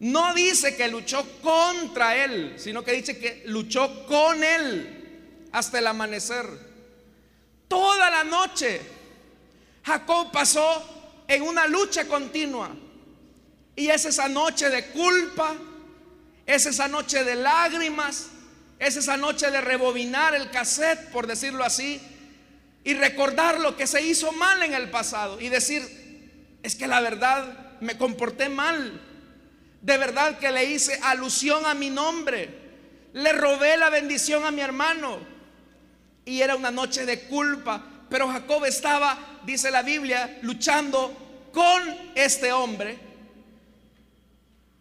No 0.01 0.35
dice 0.35 0.77
que 0.77 0.89
luchó 0.89 1.25
contra 1.43 2.25
él, 2.25 2.55
sino 2.57 2.83
que 2.83 2.93
dice 2.93 3.19
que 3.19 3.43
luchó 3.47 4.07
con 4.07 4.43
él 4.43 5.49
hasta 5.53 5.79
el 5.79 5.87
amanecer. 5.87 6.69
Toda 7.69 8.11
la 8.11 8.25
noche 8.25 8.81
Jacob 9.85 10.31
pasó 10.33 11.25
en 11.29 11.43
una 11.43 11.67
lucha 11.67 12.07
continua. 12.07 12.71
Y 13.77 13.89
es 13.89 14.05
esa 14.07 14.29
noche 14.29 14.71
de 14.71 14.87
culpa, 14.89 15.55
es 16.47 16.67
esa 16.67 16.89
noche 16.89 17.23
de 17.23 17.37
lágrimas, 17.37 18.29
es 18.79 18.97
esa 18.97 19.17
noche 19.17 19.51
de 19.51 19.61
rebobinar 19.61 20.35
el 20.35 20.51
cassette, 20.51 21.11
por 21.11 21.27
decirlo 21.27 21.63
así, 21.63 22.01
y 22.85 22.95
recordar 22.95 23.61
lo 23.61 23.77
que 23.77 23.87
se 23.87 24.03
hizo 24.03 24.33
mal 24.33 24.63
en 24.63 24.75
el 24.75 24.91
pasado 24.91 25.41
y 25.41 25.49
decir, 25.49 26.59
es 26.63 26.75
que 26.75 26.87
la 26.87 27.01
verdad 27.01 27.79
me 27.81 27.97
comporté 27.97 28.49
mal. 28.49 29.01
De 29.81 29.97
verdad 29.97 30.39
que 30.39 30.51
le 30.51 30.65
hice 30.65 30.99
alusión 31.03 31.65
a 31.67 31.75
mi 31.75 31.91
nombre. 31.91 32.49
Le 33.13 33.33
robé 33.33 33.77
la 33.77 33.91
bendición 33.91 34.45
a 34.45 34.51
mi 34.51 34.61
hermano. 34.61 35.21
Y 36.29 36.43
era 36.43 36.57
una 36.57 36.71
noche 36.71 37.07
de 37.07 37.23
culpa. 37.23 37.83
Pero 38.11 38.29
Jacob 38.29 38.67
estaba, 38.67 39.41
dice 39.47 39.71
la 39.71 39.81
Biblia, 39.81 40.39
luchando 40.43 41.49
con 41.55 41.83
este 42.15 42.53
hombre. 42.53 42.99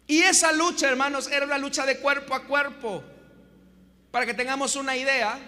Y 0.06 0.20
esa 0.20 0.52
lucha, 0.52 0.88
hermanos, 0.88 1.26
era 1.30 1.46
una 1.46 1.56
lucha 1.56 1.86
de 1.86 2.00
cuerpo 2.00 2.34
a 2.34 2.44
cuerpo. 2.44 3.02
Para 4.10 4.26
que 4.26 4.34
tengamos 4.34 4.76
una 4.76 4.94
idea, 4.94 5.38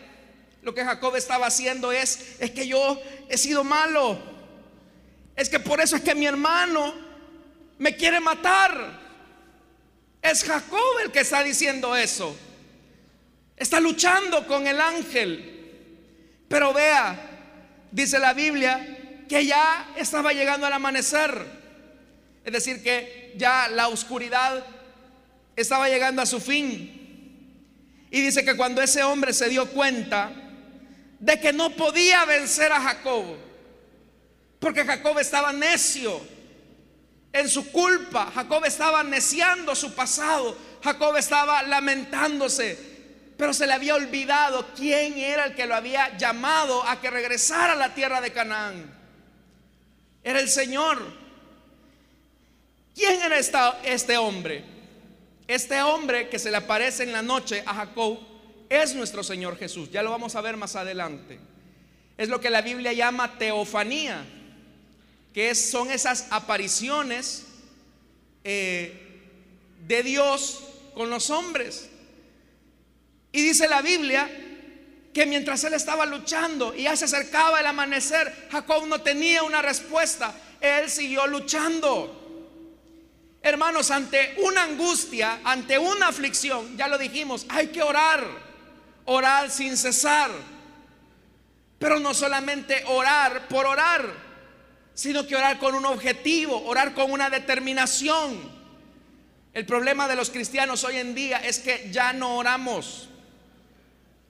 lo 0.63 0.75
que 0.75 0.83
Jacob 0.83 1.17
estaba 1.17 1.49
haciendo 1.49 1.93
es, 1.93 2.37
es 2.41 2.51
que 2.51 2.67
yo 2.67 2.99
he 3.29 3.37
sido 3.37 3.63
malo. 3.63 4.19
Es 5.37 5.51
que 5.51 5.61
por 5.61 5.83
eso 5.83 5.97
es 5.97 6.03
que 6.03 6.15
mi 6.15 6.25
hermano 6.25 6.95
me 7.77 7.95
quiere 7.95 8.21
matar. 8.21 8.99
Es 10.23 10.45
Jacob 10.45 10.99
el 11.05 11.13
que 11.13 11.21
está 11.21 11.43
diciendo 11.43 11.95
eso. 11.95 12.35
Está 13.55 13.81
luchando 13.81 14.47
con 14.47 14.67
el 14.67 14.81
ángel. 14.81 15.60
Pero 16.51 16.73
vea, 16.73 17.17
dice 17.93 18.19
la 18.19 18.33
Biblia, 18.33 19.25
que 19.29 19.47
ya 19.47 19.93
estaba 19.97 20.33
llegando 20.33 20.67
al 20.67 20.73
amanecer. 20.73 21.47
Es 22.45 22.53
decir, 22.53 22.83
que 22.83 23.33
ya 23.37 23.69
la 23.69 23.87
oscuridad 23.87 24.65
estaba 25.55 25.89
llegando 25.89 26.21
a 26.21 26.27
su 26.27 26.41
fin. 26.41 28.09
Y 28.11 28.21
dice 28.21 28.45
que 28.45 28.57
cuando 28.57 28.83
ese 28.83 29.05
hombre 29.05 29.33
se 29.33 29.49
dio 29.49 29.71
cuenta 29.71 30.33
de 31.21 31.39
que 31.39 31.53
no 31.53 31.71
podía 31.71 32.25
vencer 32.25 32.73
a 32.73 32.81
Jacob, 32.81 33.37
porque 34.59 34.85
Jacob 34.85 35.21
estaba 35.21 35.53
necio 35.53 36.21
en 37.33 37.49
su 37.49 37.71
culpa. 37.71 38.33
Jacob 38.35 38.65
estaba 38.65 39.05
neciando 39.05 39.77
su 39.77 39.95
pasado. 39.95 40.59
Jacob 40.83 41.17
estaba 41.17 41.63
lamentándose. 41.63 42.89
Pero 43.40 43.55
se 43.55 43.66
le 43.66 43.72
había 43.72 43.94
olvidado 43.94 44.68
quién 44.76 45.16
era 45.16 45.46
el 45.46 45.55
que 45.55 45.64
lo 45.64 45.74
había 45.74 46.14
llamado 46.18 46.87
a 46.87 47.00
que 47.00 47.09
regresara 47.09 47.72
a 47.72 47.76
la 47.76 47.94
tierra 47.94 48.20
de 48.20 48.35
Canaán. 48.35 48.85
Era 50.22 50.40
el 50.40 50.50
Señor. 50.50 51.03
¿Quién 52.94 53.18
era 53.22 53.38
este 53.38 54.18
hombre? 54.18 54.62
Este 55.48 55.81
hombre 55.81 56.29
que 56.29 56.38
se 56.38 56.50
le 56.50 56.59
aparece 56.59 57.05
en 57.05 57.12
la 57.12 57.22
noche 57.22 57.62
a 57.64 57.72
Jacob 57.76 58.18
es 58.68 58.94
nuestro 58.94 59.22
Señor 59.22 59.57
Jesús. 59.57 59.90
Ya 59.90 60.03
lo 60.03 60.11
vamos 60.11 60.37
a 60.37 60.42
ver 60.42 60.59
más 60.59 60.76
adelante. 60.76 61.40
Es 62.18 62.29
lo 62.29 62.42
que 62.42 62.50
la 62.50 62.61
Biblia 62.61 62.92
llama 62.92 63.38
teofanía 63.38 64.22
que 65.33 65.55
son 65.55 65.90
esas 65.90 66.26
apariciones 66.31 67.46
eh, 68.44 69.22
de 69.87 70.03
Dios 70.03 70.62
con 70.92 71.09
los 71.09 71.31
hombres. 71.31 71.88
Y 73.33 73.43
dice 73.43 73.69
la 73.69 73.83
Biblia 73.83 74.29
que 75.12 75.27
mientras 75.27 75.62
él 75.64 75.75
estaba 75.75 76.07
luchando 76.07 76.75
y 76.75 76.85
ya 76.85 76.97
se 76.97 77.05
acercaba 77.05 77.61
el 77.61 77.66
amanecer, 77.66 78.49
Jacob 78.51 78.87
no 78.87 79.01
tenía 79.01 79.43
una 79.43 79.62
respuesta, 79.62 80.35
él 80.61 80.88
siguió 80.88 81.27
luchando. 81.27 82.16
Hermanos, 83.43 83.90
ante 83.90 84.37
una 84.43 84.64
angustia, 84.64 85.40
ante 85.45 85.79
una 85.79 86.09
aflicción, 86.09 86.77
ya 86.77 86.88
lo 86.88 86.99
dijimos, 86.99 87.47
hay 87.49 87.69
que 87.69 87.83
orar, 87.83 88.25
orar 89.07 89.51
sin 89.51 89.77
cesar. 89.77 90.31
Pero 91.79 91.99
no 91.99 92.12
solamente 92.12 92.85
orar 92.87 93.49
por 93.49 93.64
orar, 93.66 94.05
sino 94.93 95.27
que 95.27 95.35
orar 95.35 95.59
con 95.59 95.75
un 95.75 95.87
objetivo, 95.87 96.62
orar 96.66 96.93
con 96.93 97.11
una 97.11 97.31
determinación. 97.31 98.61
El 99.55 99.64
problema 99.64 100.07
de 100.07 100.16
los 100.16 100.29
cristianos 100.29 100.85
hoy 100.85 100.99
en 100.99 101.14
día 101.14 101.38
es 101.38 101.59
que 101.59 101.88
ya 101.90 102.12
no 102.12 102.37
oramos. 102.37 103.09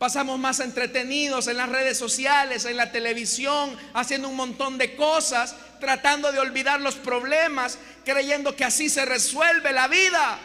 Pasamos 0.01 0.39
más 0.39 0.61
entretenidos 0.61 1.47
en 1.47 1.59
las 1.59 1.69
redes 1.69 1.99
sociales, 1.99 2.65
en 2.65 2.79
la 2.79 2.91
televisión, 2.91 3.77
haciendo 3.93 4.31
un 4.31 4.35
montón 4.37 4.79
de 4.79 4.97
cosas, 4.97 5.55
tratando 5.79 6.33
de 6.33 6.39
olvidar 6.39 6.81
los 6.81 6.95
problemas, 6.95 7.77
creyendo 8.03 8.57
que 8.57 8.65
así 8.65 8.89
se 8.89 9.05
resuelve 9.05 9.75
la 9.75 9.89
vida. 9.89 10.39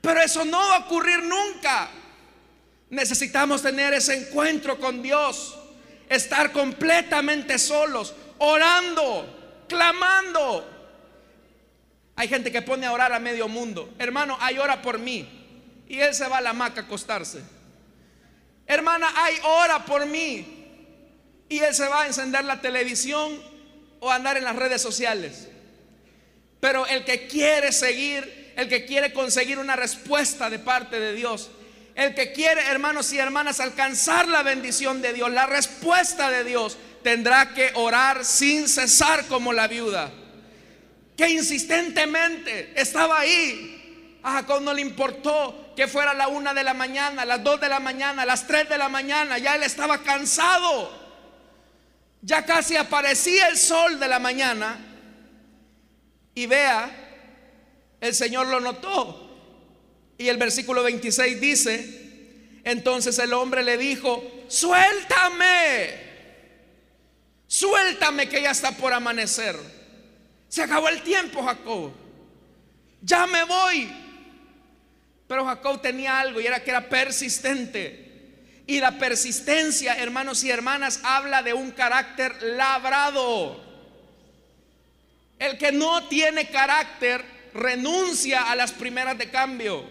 Pero 0.00 0.20
eso 0.20 0.44
no 0.44 0.58
va 0.58 0.74
a 0.74 0.78
ocurrir 0.80 1.22
nunca. 1.22 1.88
Necesitamos 2.90 3.62
tener 3.62 3.94
ese 3.94 4.16
encuentro 4.16 4.80
con 4.80 5.02
Dios, 5.02 5.56
estar 6.08 6.50
completamente 6.50 7.60
solos, 7.60 8.12
orando, 8.38 9.64
clamando. 9.68 10.68
Hay 12.16 12.26
gente 12.26 12.50
que 12.50 12.62
pone 12.62 12.86
a 12.86 12.92
orar 12.92 13.12
a 13.12 13.20
medio 13.20 13.46
mundo. 13.46 13.94
Hermano, 14.00 14.36
hay 14.40 14.58
ora 14.58 14.82
por 14.82 14.98
mí. 14.98 15.28
Y 15.86 16.00
él 16.00 16.12
se 16.12 16.26
va 16.26 16.38
a 16.38 16.40
la 16.40 16.50
hamaca 16.50 16.80
a 16.80 16.84
acostarse. 16.86 17.54
Hermana, 18.66 19.12
hay 19.14 19.36
hora 19.44 19.84
por 19.84 20.06
mí. 20.06 20.54
Y 21.48 21.58
él 21.58 21.74
se 21.74 21.86
va 21.86 22.02
a 22.02 22.06
encender 22.06 22.44
la 22.44 22.60
televisión 22.60 23.40
o 24.00 24.10
a 24.10 24.16
andar 24.16 24.36
en 24.36 24.44
las 24.44 24.56
redes 24.56 24.82
sociales. 24.82 25.48
Pero 26.60 26.86
el 26.86 27.04
que 27.04 27.28
quiere 27.28 27.70
seguir, 27.72 28.52
el 28.56 28.68
que 28.68 28.84
quiere 28.84 29.12
conseguir 29.12 29.58
una 29.58 29.76
respuesta 29.76 30.50
de 30.50 30.58
parte 30.58 30.98
de 30.98 31.14
Dios, 31.14 31.50
el 31.94 32.14
que 32.14 32.32
quiere, 32.32 32.60
hermanos 32.62 33.12
y 33.12 33.18
hermanas, 33.18 33.60
alcanzar 33.60 34.28
la 34.28 34.42
bendición 34.42 35.00
de 35.00 35.12
Dios, 35.12 35.30
la 35.30 35.46
respuesta 35.46 36.30
de 36.30 36.44
Dios, 36.44 36.76
tendrá 37.02 37.54
que 37.54 37.70
orar 37.74 38.24
sin 38.24 38.68
cesar 38.68 39.26
como 39.26 39.52
la 39.52 39.68
viuda, 39.68 40.12
que 41.16 41.28
insistentemente 41.28 42.72
estaba 42.74 43.20
ahí. 43.20 44.18
A 44.22 44.32
Jacob 44.32 44.60
no 44.60 44.74
le 44.74 44.82
importó 44.82 45.65
que 45.76 45.86
fuera 45.86 46.14
la 46.14 46.28
una 46.28 46.54
de 46.54 46.64
la 46.64 46.72
mañana, 46.72 47.26
las 47.26 47.44
dos 47.44 47.60
de 47.60 47.68
la 47.68 47.78
mañana, 47.78 48.24
las 48.24 48.46
tres 48.46 48.66
de 48.68 48.78
la 48.78 48.88
mañana, 48.88 49.36
ya 49.38 49.54
él 49.54 49.62
estaba 49.62 50.02
cansado. 50.02 50.90
Ya 52.22 52.46
casi 52.46 52.76
aparecía 52.76 53.48
el 53.48 53.58
sol 53.58 54.00
de 54.00 54.08
la 54.08 54.18
mañana. 54.18 54.78
Y 56.34 56.46
vea, 56.46 56.90
el 58.00 58.14
Señor 58.14 58.46
lo 58.46 58.58
notó. 58.58 59.22
Y 60.16 60.28
el 60.28 60.38
versículo 60.38 60.82
26 60.82 61.40
dice, 61.40 62.60
entonces 62.64 63.18
el 63.18 63.34
hombre 63.34 63.62
le 63.62 63.76
dijo, 63.76 64.24
suéltame, 64.48 65.90
suéltame 67.46 68.30
que 68.30 68.40
ya 68.40 68.52
está 68.52 68.72
por 68.72 68.94
amanecer. 68.94 69.56
Se 70.48 70.62
acabó 70.62 70.88
el 70.88 71.02
tiempo, 71.02 71.44
Jacob. 71.44 71.92
Ya 73.02 73.26
me 73.26 73.44
voy. 73.44 74.05
Pero 75.28 75.44
Jacob 75.44 75.80
tenía 75.80 76.20
algo 76.20 76.40
y 76.40 76.46
era 76.46 76.62
que 76.62 76.70
era 76.70 76.88
persistente. 76.88 78.04
Y 78.66 78.80
la 78.80 78.98
persistencia, 78.98 79.96
hermanos 79.96 80.42
y 80.44 80.50
hermanas, 80.50 81.00
habla 81.02 81.42
de 81.42 81.52
un 81.52 81.70
carácter 81.70 82.42
labrado. 82.42 83.64
El 85.38 85.58
que 85.58 85.72
no 85.72 86.08
tiene 86.08 86.48
carácter 86.50 87.24
renuncia 87.54 88.50
a 88.50 88.56
las 88.56 88.72
primeras 88.72 89.18
de 89.18 89.30
cambio. 89.30 89.84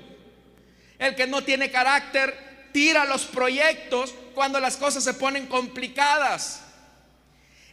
El 1.00 1.15
que 1.15 1.28
no 1.28 1.43
tiene 1.43 1.71
carácter 1.71 2.69
tira 2.71 3.06
los 3.06 3.26
proyectos 3.26 4.13
cuando 4.34 4.60
las 4.60 4.78
cosas 4.78 5.04
se 5.04 5.13
ponen 5.13 5.48
complicadas. 5.48 6.62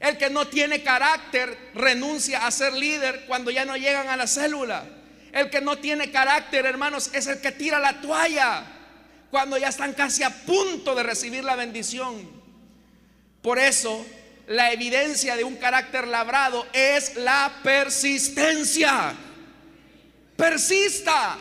El 0.01 0.19
que 0.19 0.31
no 0.31 0.49
tiene 0.49 0.83
carácter 0.83 1.71
renuncia 1.75 2.47
a 2.47 2.51
ser 2.51 2.73
líder 2.73 3.25
cuando 3.27 3.51
ya 3.51 3.65
no 3.65 3.77
llegan 3.77 4.09
a 4.09 4.17
la 4.17 4.27
célula. 4.27 4.85
El 5.33 5.49
que 5.49 5.63
no 5.63 5.79
tiene 5.79 6.11
carácter, 6.11 6.67
hermanos, 6.67 7.11
es 7.15 7.27
el 7.27 7.41
que 7.41 7.53
tira 7.53 7.81
la 7.81 8.01
toalla 8.03 8.65
cuando 9.31 9.57
ya 9.57 9.69
están 9.69 9.95
casi 9.95 10.23
a 10.23 10.31
punto 10.45 10.95
de 10.95 11.03
recibir 11.03 11.43
la 11.43 11.57
bendición. 11.57 12.31
Por 13.41 13.59
eso, 13.59 14.05
la 14.47 14.73
evidencia 14.73 15.35
de 15.35 15.45
un 15.45 15.57
carácter 15.57 16.07
labrado 16.07 16.67
es 16.75 17.17
la 17.17 17.51
persistencia. 17.63 19.15
Persista. 20.37 21.39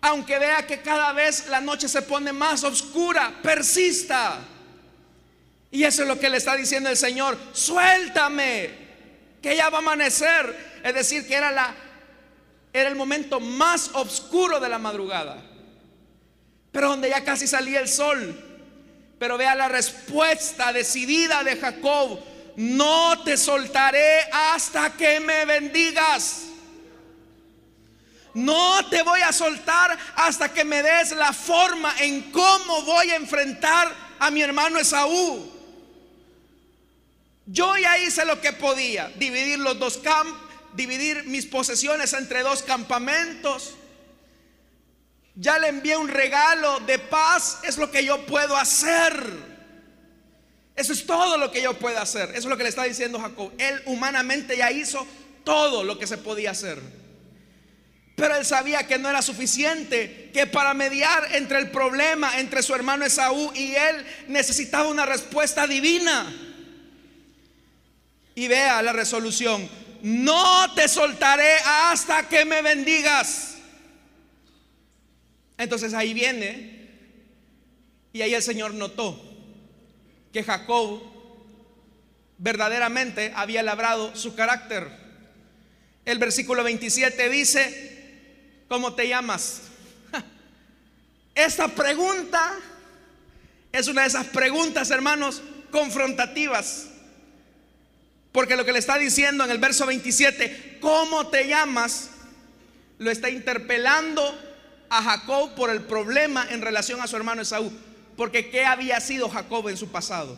Aunque 0.00 0.38
vea 0.38 0.66
que 0.66 0.80
cada 0.80 1.12
vez 1.12 1.48
la 1.48 1.60
noche 1.60 1.88
se 1.88 2.00
pone 2.00 2.32
más 2.32 2.64
oscura, 2.64 3.30
persista. 3.42 4.38
Y 5.70 5.84
eso 5.84 6.02
es 6.02 6.08
lo 6.08 6.18
que 6.18 6.30
le 6.30 6.38
está 6.38 6.56
diciendo 6.56 6.88
el 6.88 6.96
Señor. 6.96 7.36
Suéltame, 7.52 8.70
que 9.42 9.54
ya 9.54 9.68
va 9.68 9.78
a 9.78 9.80
amanecer. 9.80 10.80
Es 10.82 10.94
decir, 10.94 11.26
que 11.26 11.34
era 11.34 11.50
la 11.50 11.74
era 12.80 12.90
el 12.90 12.96
momento 12.96 13.40
más 13.40 13.90
oscuro 13.94 14.60
de 14.60 14.68
la 14.68 14.78
madrugada, 14.78 15.42
pero 16.70 16.90
donde 16.90 17.08
ya 17.08 17.24
casi 17.24 17.46
salía 17.46 17.80
el 17.80 17.88
sol. 17.88 18.42
Pero 19.18 19.38
vea 19.38 19.54
la 19.54 19.68
respuesta 19.68 20.74
decidida 20.74 21.42
de 21.42 21.56
Jacob, 21.56 22.20
no 22.56 23.22
te 23.22 23.38
soltaré 23.38 24.20
hasta 24.30 24.92
que 24.92 25.20
me 25.20 25.46
bendigas. 25.46 26.42
No 28.34 28.86
te 28.90 29.00
voy 29.00 29.22
a 29.22 29.32
soltar 29.32 29.96
hasta 30.14 30.52
que 30.52 30.62
me 30.62 30.82
des 30.82 31.12
la 31.12 31.32
forma 31.32 31.94
en 32.00 32.30
cómo 32.30 32.82
voy 32.82 33.10
a 33.10 33.16
enfrentar 33.16 33.90
a 34.18 34.30
mi 34.30 34.42
hermano 34.42 34.78
Esaú. 34.78 35.50
Yo 37.46 37.74
ya 37.78 37.96
hice 37.96 38.26
lo 38.26 38.38
que 38.38 38.52
podía, 38.52 39.08
dividir 39.16 39.60
los 39.60 39.78
dos 39.78 39.96
campos 39.96 40.45
dividir 40.76 41.24
mis 41.24 41.46
posesiones 41.46 42.12
entre 42.12 42.42
dos 42.42 42.62
campamentos. 42.62 43.74
Ya 45.34 45.58
le 45.58 45.68
envié 45.68 45.96
un 45.96 46.08
regalo 46.08 46.80
de 46.80 46.98
paz, 46.98 47.58
es 47.62 47.76
lo 47.76 47.90
que 47.90 48.04
yo 48.04 48.24
puedo 48.26 48.56
hacer. 48.56 49.56
Eso 50.74 50.92
es 50.92 51.06
todo 51.06 51.38
lo 51.38 51.50
que 51.50 51.62
yo 51.62 51.74
puedo 51.78 51.98
hacer. 51.98 52.30
Eso 52.30 52.40
es 52.40 52.44
lo 52.46 52.56
que 52.56 52.62
le 52.62 52.68
está 52.68 52.84
diciendo 52.84 53.18
Jacob. 53.18 53.52
Él 53.58 53.82
humanamente 53.86 54.56
ya 54.56 54.70
hizo 54.70 55.06
todo 55.44 55.84
lo 55.84 55.98
que 55.98 56.06
se 56.06 56.18
podía 56.18 56.50
hacer. 56.50 56.80
Pero 58.14 58.36
él 58.36 58.46
sabía 58.46 58.86
que 58.86 58.98
no 58.98 59.10
era 59.10 59.20
suficiente, 59.20 60.30
que 60.32 60.46
para 60.46 60.72
mediar 60.72 61.34
entre 61.34 61.58
el 61.58 61.70
problema 61.70 62.38
entre 62.40 62.62
su 62.62 62.74
hermano 62.74 63.04
Esaú 63.04 63.52
y 63.54 63.74
él 63.74 64.06
necesitaba 64.28 64.88
una 64.88 65.04
respuesta 65.04 65.66
divina. 65.66 66.34
Y 68.34 68.48
vea 68.48 68.82
la 68.82 68.92
resolución 68.92 69.68
no 70.02 70.74
te 70.74 70.88
soltaré 70.88 71.56
hasta 71.64 72.28
que 72.28 72.44
me 72.44 72.62
bendigas. 72.62 73.56
Entonces 75.58 75.94
ahí 75.94 76.12
viene, 76.12 76.90
y 78.12 78.22
ahí 78.22 78.34
el 78.34 78.42
Señor 78.42 78.74
notó 78.74 79.20
que 80.32 80.42
Jacob 80.42 81.02
verdaderamente 82.38 83.32
había 83.34 83.62
labrado 83.62 84.14
su 84.14 84.34
carácter. 84.34 84.90
El 86.04 86.18
versículo 86.18 86.62
27 86.62 87.28
dice, 87.28 88.64
¿cómo 88.68 88.94
te 88.94 89.08
llamas? 89.08 89.62
Esta 91.34 91.68
pregunta 91.68 92.54
es 93.72 93.88
una 93.88 94.02
de 94.02 94.08
esas 94.08 94.26
preguntas, 94.26 94.90
hermanos, 94.90 95.42
confrontativas. 95.70 96.88
Porque 98.36 98.54
lo 98.54 98.66
que 98.66 98.72
le 98.74 98.80
está 98.80 98.98
diciendo 98.98 99.44
en 99.44 99.50
el 99.50 99.56
verso 99.56 99.86
27, 99.86 100.76
¿cómo 100.78 101.28
te 101.28 101.48
llamas? 101.48 102.10
Lo 102.98 103.10
está 103.10 103.30
interpelando 103.30 104.22
a 104.90 105.02
Jacob 105.02 105.54
por 105.54 105.70
el 105.70 105.80
problema 105.80 106.46
en 106.50 106.60
relación 106.60 107.00
a 107.00 107.06
su 107.06 107.16
hermano 107.16 107.40
Esaú. 107.40 107.72
Porque 108.14 108.50
¿qué 108.50 108.66
había 108.66 109.00
sido 109.00 109.30
Jacob 109.30 109.70
en 109.70 109.78
su 109.78 109.88
pasado? 109.88 110.36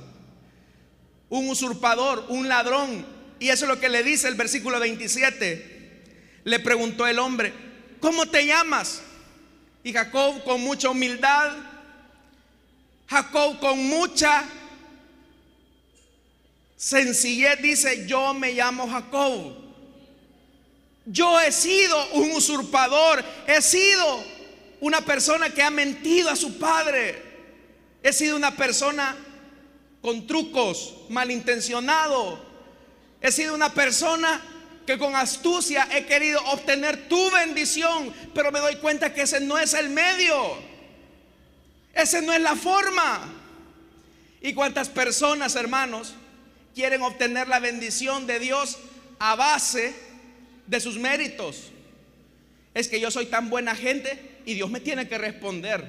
Un 1.29 1.49
usurpador, 1.49 2.25
un 2.29 2.49
ladrón. 2.49 3.05
Y 3.41 3.49
eso 3.49 3.65
es 3.65 3.69
lo 3.69 3.81
que 3.81 3.89
le 3.89 4.05
dice 4.05 4.29
el 4.29 4.37
versículo 4.37 4.79
27. 4.79 6.05
Le 6.45 6.61
preguntó 6.61 7.05
el 7.05 7.19
hombre, 7.19 7.53
¿cómo 7.99 8.27
te 8.27 8.47
llamas? 8.47 9.03
Y 9.83 9.93
Jacob 9.93 10.45
con 10.45 10.61
mucha 10.61 10.89
humildad, 10.89 11.51
Jacob 13.09 13.59
con 13.59 13.89
mucha 13.89 14.45
sencillez 16.79 17.61
dice, 17.61 18.07
yo 18.07 18.33
me 18.33 18.53
llamo 18.53 18.89
Jacob. 18.89 19.53
Yo 21.05 21.41
he 21.41 21.51
sido 21.51 22.13
un 22.13 22.31
usurpador, 22.33 23.25
he 23.47 23.61
sido 23.61 24.25
una 24.81 25.01
persona 25.01 25.51
que 25.51 25.63
ha 25.63 25.71
mentido 25.71 26.31
a 26.31 26.37
su 26.37 26.59
padre, 26.59 27.21
he 28.03 28.13
sido 28.13 28.37
una 28.37 28.55
persona 28.55 29.17
con 30.01 30.27
trucos, 30.27 30.95
malintencionado, 31.09 32.39
he 33.21 33.33
sido 33.33 33.55
una 33.55 33.73
persona 33.73 34.41
que 34.87 34.99
con 34.99 35.17
astucia 35.17 35.89
he 35.91 36.07
querido 36.07 36.41
obtener 36.45 37.09
tu 37.09 37.31
bendición, 37.31 38.15
pero 38.35 38.53
me 38.53 38.61
doy 38.61 38.77
cuenta 38.77 39.13
que 39.13 39.23
ese 39.23 39.41
no 39.41 39.59
es 39.59 39.75
el 39.75 39.89
medio, 39.89 40.57
ese 41.93 42.23
no 42.23 42.33
es 42.33 42.41
la 42.41 42.55
forma. 42.55 43.35
¿Y 44.41 44.53
cuántas 44.53 44.89
personas, 44.89 45.57
hermanos, 45.57 46.15
quieren 46.79 47.03
obtener 47.03 47.49
la 47.49 47.59
bendición 47.59 48.29
de 48.29 48.39
Dios 48.39 48.79
a 49.19 49.35
base 49.35 49.93
de 50.69 50.79
sus 50.79 50.97
méritos. 50.97 51.73
Es 52.73 52.87
que 52.87 53.01
yo 53.01 53.11
soy 53.11 53.27
tan 53.27 53.51
buena 53.51 53.75
gente 53.75 54.39
y 54.47 54.55
Dios 54.55 54.71
me 54.71 54.79
tiene 54.79 55.09
que 55.09 55.19
responder. 55.19 55.85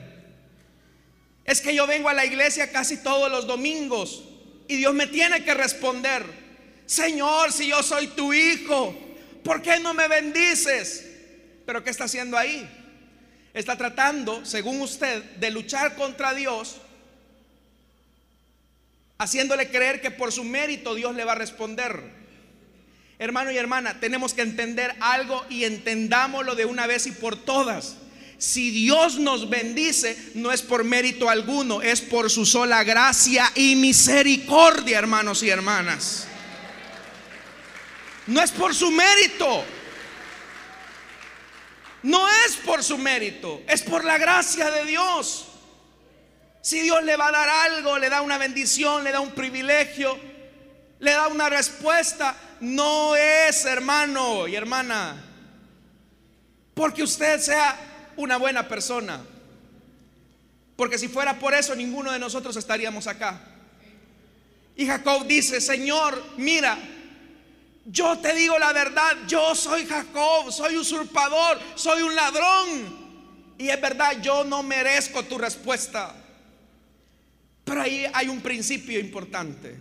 Es 1.45 1.61
que 1.61 1.75
yo 1.75 1.85
vengo 1.85 2.09
a 2.09 2.13
la 2.15 2.25
iglesia 2.25 2.71
casi 2.71 2.97
todos 3.03 3.29
los 3.29 3.45
domingos 3.45 4.23
y 4.67 4.77
Dios 4.77 4.95
me 4.95 5.05
tiene 5.05 5.43
que 5.43 5.53
responder, 5.53 6.23
Señor, 6.87 7.51
si 7.51 7.67
yo 7.67 7.83
soy 7.83 8.07
tu 8.07 8.33
hijo, 8.33 8.97
¿por 9.43 9.61
qué 9.61 9.79
no 9.79 9.93
me 9.93 10.07
bendices? 10.07 11.07
Pero 11.67 11.83
¿qué 11.83 11.91
está 11.91 12.05
haciendo 12.05 12.35
ahí? 12.35 12.67
Está 13.53 13.77
tratando, 13.77 14.43
según 14.43 14.81
usted, 14.81 15.21
de 15.35 15.51
luchar 15.51 15.95
contra 15.95 16.33
Dios, 16.33 16.77
haciéndole 19.19 19.69
creer 19.69 20.01
que 20.01 20.09
por 20.09 20.31
su 20.31 20.43
mérito 20.43 20.95
Dios 20.95 21.13
le 21.13 21.25
va 21.25 21.33
a 21.33 21.35
responder. 21.35 22.01
Hermano 23.19 23.51
y 23.51 23.57
hermana, 23.57 23.99
tenemos 23.99 24.33
que 24.33 24.41
entender 24.41 24.95
algo 25.01 25.45
y 25.49 25.65
entendámoslo 25.65 26.55
de 26.55 26.65
una 26.65 26.87
vez 26.87 27.05
y 27.05 27.11
por 27.11 27.35
todas. 27.35 27.97
Si 28.37 28.71
Dios 28.71 29.19
nos 29.19 29.49
bendice, 29.49 30.17
no 30.35 30.53
es 30.53 30.61
por 30.61 30.85
mérito 30.85 31.29
alguno, 31.29 31.81
es 31.81 31.99
por 31.99 32.29
su 32.29 32.45
sola 32.45 32.85
gracia 32.85 33.51
y 33.55 33.75
misericordia, 33.75 34.97
hermanos 34.97 35.43
y 35.43 35.49
hermanas. 35.49 36.25
No 38.25 38.41
es 38.41 38.51
por 38.51 38.73
su 38.73 38.89
mérito. 38.89 39.65
No 42.01 42.25
es 42.45 42.55
por 42.55 42.81
su 42.81 42.97
mérito, 42.97 43.61
es 43.67 43.81
por 43.81 44.05
la 44.05 44.17
gracia 44.17 44.71
de 44.71 44.85
Dios. 44.85 45.48
Si 46.69 46.81
Dios 46.81 47.03
le 47.03 47.15
va 47.15 47.29
a 47.29 47.31
dar 47.31 47.49
algo, 47.49 47.97
le 47.97 48.09
da 48.11 48.21
una 48.21 48.37
bendición, 48.37 49.03
le 49.03 49.11
da 49.11 49.21
un 49.21 49.31
privilegio, 49.31 50.15
le 50.99 51.09
da 51.09 51.27
una 51.27 51.49
respuesta, 51.49 52.35
no 52.59 53.15
es, 53.15 53.65
hermano 53.65 54.47
y 54.47 54.55
hermana, 54.55 55.15
porque 56.75 57.01
usted 57.01 57.39
sea 57.39 57.75
una 58.17 58.37
buena 58.37 58.67
persona. 58.67 59.19
Porque 60.75 60.99
si 60.99 61.07
fuera 61.07 61.39
por 61.39 61.55
eso, 61.55 61.73
ninguno 61.73 62.11
de 62.11 62.19
nosotros 62.19 62.55
estaríamos 62.55 63.07
acá. 63.07 63.41
Y 64.75 64.85
Jacob 64.85 65.25
dice, 65.25 65.61
Señor, 65.61 66.23
mira, 66.37 66.77
yo 67.83 68.19
te 68.19 68.35
digo 68.35 68.59
la 68.59 68.73
verdad, 68.73 69.17
yo 69.27 69.55
soy 69.55 69.87
Jacob, 69.87 70.51
soy 70.51 70.77
usurpador, 70.77 71.59
soy 71.73 72.03
un 72.03 72.13
ladrón. 72.13 73.55
Y 73.57 73.69
es 73.69 73.81
verdad, 73.81 74.21
yo 74.21 74.43
no 74.43 74.61
merezco 74.61 75.23
tu 75.23 75.39
respuesta. 75.39 76.18
Pero 77.69 77.83
ahí 77.83 78.03
hay 78.13 78.27
un 78.29 78.41
principio 78.41 78.99
importante. 78.99 79.75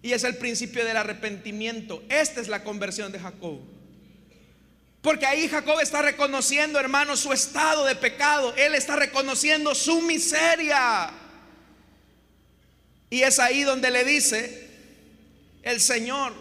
Y 0.00 0.12
es 0.12 0.24
el 0.24 0.38
principio 0.38 0.86
del 0.86 0.96
arrepentimiento. 0.96 2.02
Esta 2.08 2.40
es 2.40 2.48
la 2.48 2.64
conversión 2.64 3.12
de 3.12 3.18
Jacob. 3.18 3.60
Porque 5.02 5.26
ahí 5.26 5.46
Jacob 5.46 5.80
está 5.80 6.00
reconociendo, 6.00 6.80
hermano, 6.80 7.14
su 7.14 7.30
estado 7.34 7.84
de 7.84 7.94
pecado. 7.94 8.54
Él 8.56 8.74
está 8.74 8.96
reconociendo 8.96 9.74
su 9.74 10.00
miseria. 10.00 11.10
Y 13.10 13.20
es 13.20 13.38
ahí 13.38 13.64
donde 13.64 13.90
le 13.90 14.02
dice 14.02 14.66
el 15.62 15.82
Señor. 15.82 16.32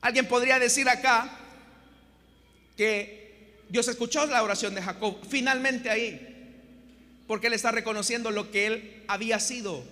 Alguien 0.00 0.28
podría 0.28 0.60
decir 0.60 0.88
acá 0.88 1.28
que 2.76 3.64
Dios 3.68 3.88
escuchó 3.88 4.26
la 4.26 4.44
oración 4.44 4.76
de 4.76 4.82
Jacob. 4.82 5.18
Finalmente 5.28 5.90
ahí. 5.90 6.27
Porque 7.28 7.46
él 7.46 7.52
está 7.52 7.70
reconociendo 7.70 8.32
lo 8.32 8.50
que 8.50 8.66
él 8.66 9.04
había 9.06 9.38
sido 9.38 9.84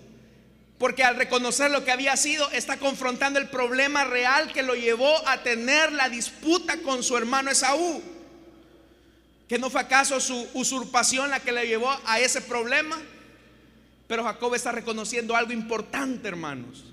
porque 0.79 1.05
al 1.05 1.17
reconocer 1.17 1.71
lo 1.71 1.85
que 1.85 1.93
había 1.93 2.17
sido, 2.17 2.51
está 2.51 2.77
confrontando 2.77 3.39
el 3.39 3.49
problema 3.49 4.05
real 4.05 4.53
que 4.53 4.63
lo 4.63 4.75
llevó 4.75 5.27
a 5.27 5.43
tener 5.43 5.93
la 5.93 6.09
disputa 6.09 6.79
con 6.79 7.03
su 7.03 7.17
hermano 7.17 7.51
Esaú. 7.51 8.03
Que 9.49 9.59
no 9.59 9.71
fue 9.71 9.81
acaso 9.81 10.21
su 10.21 10.47
usurpación 10.53 11.31
la 11.31 11.41
que 11.41 11.53
le 11.53 11.67
llevó 11.67 11.91
a 12.05 12.21
ese 12.21 12.43
problema. 12.43 12.99
Pero 14.07 14.25
Jacob 14.25 14.55
está 14.55 14.71
reconociendo 14.73 15.35
algo 15.35 15.53
importante, 15.53 16.29
hermanos. 16.29 16.85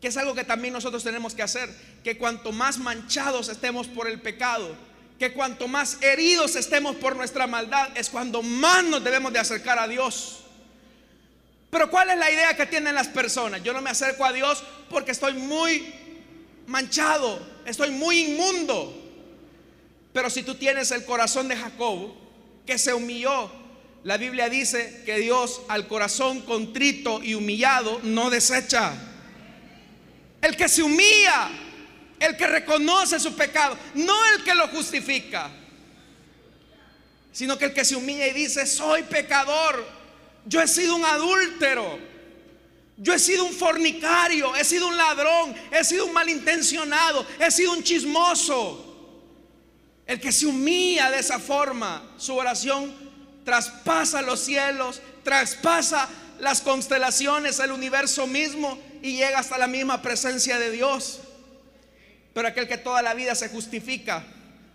Que 0.00 0.08
es 0.08 0.16
algo 0.16 0.34
que 0.34 0.44
también 0.44 0.74
nosotros 0.74 1.02
tenemos 1.02 1.34
que 1.34 1.42
hacer. 1.42 1.74
Que 2.04 2.18
cuanto 2.18 2.52
más 2.52 2.78
manchados 2.78 3.48
estemos 3.48 3.86
por 3.86 4.08
el 4.08 4.20
pecado, 4.20 4.76
que 5.22 5.32
cuanto 5.32 5.68
más 5.68 5.98
heridos 6.02 6.56
estemos 6.56 6.96
por 6.96 7.14
nuestra 7.14 7.46
maldad, 7.46 7.96
es 7.96 8.10
cuando 8.10 8.42
más 8.42 8.82
nos 8.82 9.04
debemos 9.04 9.32
de 9.32 9.38
acercar 9.38 9.78
a 9.78 9.86
Dios. 9.86 10.40
Pero 11.70 11.88
¿cuál 11.92 12.10
es 12.10 12.18
la 12.18 12.28
idea 12.28 12.56
que 12.56 12.66
tienen 12.66 12.96
las 12.96 13.06
personas? 13.06 13.62
Yo 13.62 13.72
no 13.72 13.80
me 13.80 13.90
acerco 13.90 14.24
a 14.24 14.32
Dios 14.32 14.64
porque 14.90 15.12
estoy 15.12 15.34
muy 15.34 15.94
manchado, 16.66 17.40
estoy 17.64 17.92
muy 17.92 18.24
inmundo. 18.24 19.00
Pero 20.12 20.28
si 20.28 20.42
tú 20.42 20.56
tienes 20.56 20.90
el 20.90 21.04
corazón 21.04 21.46
de 21.46 21.54
Jacob, 21.54 22.14
que 22.66 22.76
se 22.76 22.92
humilló, 22.92 23.48
la 24.02 24.16
Biblia 24.16 24.48
dice 24.48 25.04
que 25.06 25.18
Dios 25.18 25.60
al 25.68 25.86
corazón 25.86 26.40
contrito 26.40 27.22
y 27.22 27.34
humillado 27.34 28.00
no 28.02 28.28
desecha. 28.28 28.92
El 30.40 30.56
que 30.56 30.68
se 30.68 30.82
humilla, 30.82 31.48
el 32.22 32.36
que 32.36 32.46
reconoce 32.46 33.18
su 33.18 33.34
pecado, 33.34 33.76
no 33.94 34.14
el 34.34 34.44
que 34.44 34.54
lo 34.54 34.68
justifica, 34.68 35.50
sino 37.32 37.58
que 37.58 37.66
el 37.66 37.74
que 37.74 37.84
se 37.84 37.96
humilla 37.96 38.26
y 38.28 38.32
dice, 38.32 38.66
soy 38.66 39.02
pecador, 39.02 39.84
yo 40.46 40.60
he 40.60 40.68
sido 40.68 40.96
un 40.96 41.04
adúltero. 41.04 42.12
Yo 42.98 43.14
he 43.14 43.18
sido 43.18 43.44
un 43.44 43.52
fornicario, 43.52 44.54
he 44.54 44.64
sido 44.64 44.86
un 44.86 44.96
ladrón, 44.96 45.54
he 45.72 45.82
sido 45.82 46.06
un 46.06 46.12
malintencionado, 46.12 47.26
he 47.40 47.50
sido 47.50 47.72
un 47.72 47.82
chismoso. 47.82 48.88
El 50.06 50.20
que 50.20 50.30
se 50.30 50.46
humilla 50.46 51.10
de 51.10 51.18
esa 51.18 51.40
forma, 51.40 52.02
su 52.18 52.36
oración 52.36 52.94
traspasa 53.44 54.22
los 54.22 54.40
cielos, 54.40 55.00
traspasa 55.24 56.08
las 56.38 56.60
constelaciones, 56.60 57.58
el 57.58 57.72
universo 57.72 58.26
mismo 58.26 58.78
y 59.02 59.16
llega 59.16 59.38
hasta 59.40 59.58
la 59.58 59.66
misma 59.66 60.02
presencia 60.02 60.58
de 60.58 60.70
Dios. 60.70 61.20
Pero 62.32 62.48
aquel 62.48 62.66
que 62.66 62.78
toda 62.78 63.02
la 63.02 63.14
vida 63.14 63.34
se 63.34 63.48
justifica, 63.48 64.24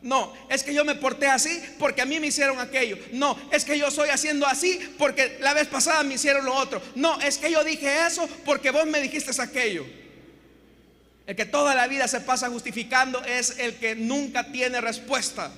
no, 0.01 0.31
es 0.49 0.63
que 0.63 0.73
yo 0.73 0.85
me 0.85 0.95
porté 0.95 1.27
así 1.27 1.61
porque 1.79 2.01
a 2.01 2.05
mí 2.05 2.19
me 2.19 2.27
hicieron 2.27 2.59
aquello. 2.59 2.97
No, 3.13 3.37
es 3.51 3.65
que 3.65 3.77
yo 3.77 3.87
estoy 3.87 4.09
haciendo 4.09 4.45
así 4.45 4.79
porque 4.97 5.37
la 5.41 5.53
vez 5.53 5.67
pasada 5.67 6.03
me 6.03 6.15
hicieron 6.15 6.45
lo 6.45 6.53
otro. 6.53 6.81
No, 6.95 7.19
es 7.19 7.37
que 7.37 7.51
yo 7.51 7.63
dije 7.63 8.05
eso 8.05 8.27
porque 8.45 8.71
vos 8.71 8.85
me 8.85 9.01
dijiste 9.01 9.31
aquello. 9.41 9.85
El 11.25 11.35
que 11.35 11.45
toda 11.45 11.75
la 11.75 11.87
vida 11.87 12.07
se 12.07 12.21
pasa 12.21 12.49
justificando 12.49 13.23
es 13.25 13.57
el 13.57 13.75
que 13.75 13.95
nunca 13.95 14.51
tiene 14.51 14.79
respuesta. 14.79 15.51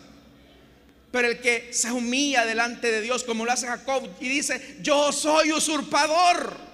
Pero 1.11 1.27
el 1.27 1.39
que 1.39 1.73
se 1.73 1.91
humilla 1.91 2.45
delante 2.45 2.91
de 2.91 3.01
Dios 3.01 3.23
como 3.23 3.45
lo 3.45 3.51
hace 3.51 3.67
Jacob 3.67 4.09
y 4.19 4.29
dice, 4.29 4.77
yo 4.81 5.11
soy 5.11 5.51
usurpador. 5.51 6.68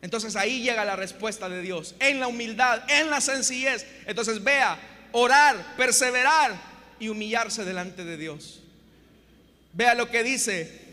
Entonces 0.00 0.36
ahí 0.36 0.62
llega 0.62 0.84
la 0.84 0.96
respuesta 0.96 1.48
de 1.48 1.60
Dios, 1.60 1.94
en 1.98 2.20
la 2.20 2.28
humildad, 2.28 2.82
en 2.88 3.10
la 3.10 3.20
sencillez. 3.20 3.84
Entonces 4.06 4.42
vea, 4.42 4.78
orar, 5.12 5.76
perseverar 5.76 6.54
y 7.00 7.08
humillarse 7.08 7.64
delante 7.64 8.04
de 8.04 8.16
Dios. 8.16 8.60
Vea 9.72 9.94
lo 9.94 10.10
que 10.10 10.22
dice. 10.22 10.86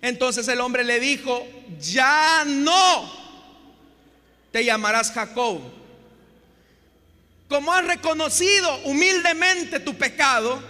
Entonces 0.00 0.48
el 0.48 0.60
hombre 0.60 0.84
le 0.84 1.00
dijo, 1.00 1.46
ya 1.80 2.44
no 2.46 3.12
te 4.50 4.64
llamarás 4.64 5.10
Jacob. 5.12 5.60
Como 7.48 7.72
has 7.72 7.86
reconocido 7.86 8.74
humildemente 8.84 9.80
tu 9.80 9.96
pecado, 9.96 10.62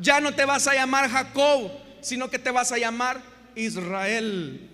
ya 0.00 0.20
no 0.20 0.34
te 0.34 0.44
vas 0.44 0.66
a 0.66 0.74
llamar 0.74 1.08
Jacob, 1.08 1.70
sino 2.00 2.28
que 2.28 2.38
te 2.38 2.50
vas 2.50 2.72
a 2.72 2.78
llamar 2.78 3.20
Israel. 3.54 4.68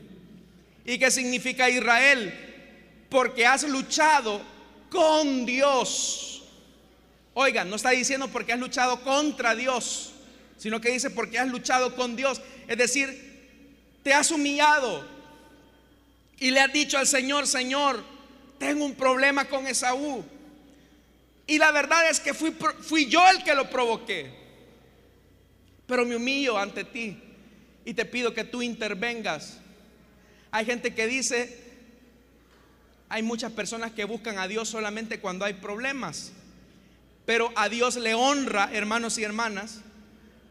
¿Y 0.88 0.98
qué 0.98 1.10
significa 1.12 1.70
Israel? 1.70 3.06
Porque 3.08 3.46
has 3.46 3.62
luchado 3.62 4.42
con 4.90 5.46
Dios 5.46 6.28
Oigan, 7.40 7.70
no 7.70 7.76
está 7.76 7.90
diciendo 7.90 8.26
porque 8.26 8.52
has 8.52 8.58
luchado 8.58 9.00
contra 9.04 9.54
Dios, 9.54 10.12
sino 10.56 10.80
que 10.80 10.90
dice 10.90 11.08
porque 11.08 11.38
has 11.38 11.46
luchado 11.46 11.94
con 11.94 12.16
Dios. 12.16 12.42
Es 12.66 12.76
decir, 12.76 13.46
te 14.02 14.12
has 14.12 14.32
humillado 14.32 15.06
y 16.40 16.50
le 16.50 16.58
has 16.58 16.72
dicho 16.72 16.98
al 16.98 17.06
Señor, 17.06 17.46
Señor, 17.46 18.02
tengo 18.58 18.84
un 18.84 18.96
problema 18.96 19.44
con 19.44 19.68
Esaú. 19.68 20.24
Y 21.46 21.58
la 21.58 21.70
verdad 21.70 22.10
es 22.10 22.18
que 22.18 22.34
fui, 22.34 22.52
fui 22.80 23.06
yo 23.06 23.22
el 23.30 23.44
que 23.44 23.54
lo 23.54 23.70
provoqué. 23.70 24.32
Pero 25.86 26.04
me 26.04 26.16
humillo 26.16 26.58
ante 26.58 26.82
ti 26.82 27.22
y 27.84 27.94
te 27.94 28.04
pido 28.04 28.34
que 28.34 28.42
tú 28.42 28.62
intervengas. 28.62 29.58
Hay 30.50 30.64
gente 30.64 30.94
que 30.94 31.06
dice, 31.06 31.68
hay 33.08 33.22
muchas 33.22 33.52
personas 33.52 33.92
que 33.92 34.04
buscan 34.04 34.38
a 34.38 34.48
Dios 34.48 34.68
solamente 34.68 35.20
cuando 35.20 35.44
hay 35.44 35.54
problemas. 35.54 36.32
Pero 37.26 37.52
a 37.56 37.68
Dios 37.68 37.96
le 37.96 38.14
honra, 38.14 38.70
hermanos 38.72 39.18
y 39.18 39.24
hermanas, 39.24 39.80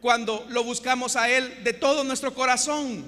cuando 0.01 0.45
lo 0.49 0.63
buscamos 0.63 1.15
a 1.15 1.29
Él 1.29 1.63
de 1.63 1.73
todo 1.73 2.03
nuestro 2.03 2.33
corazón. 2.33 3.05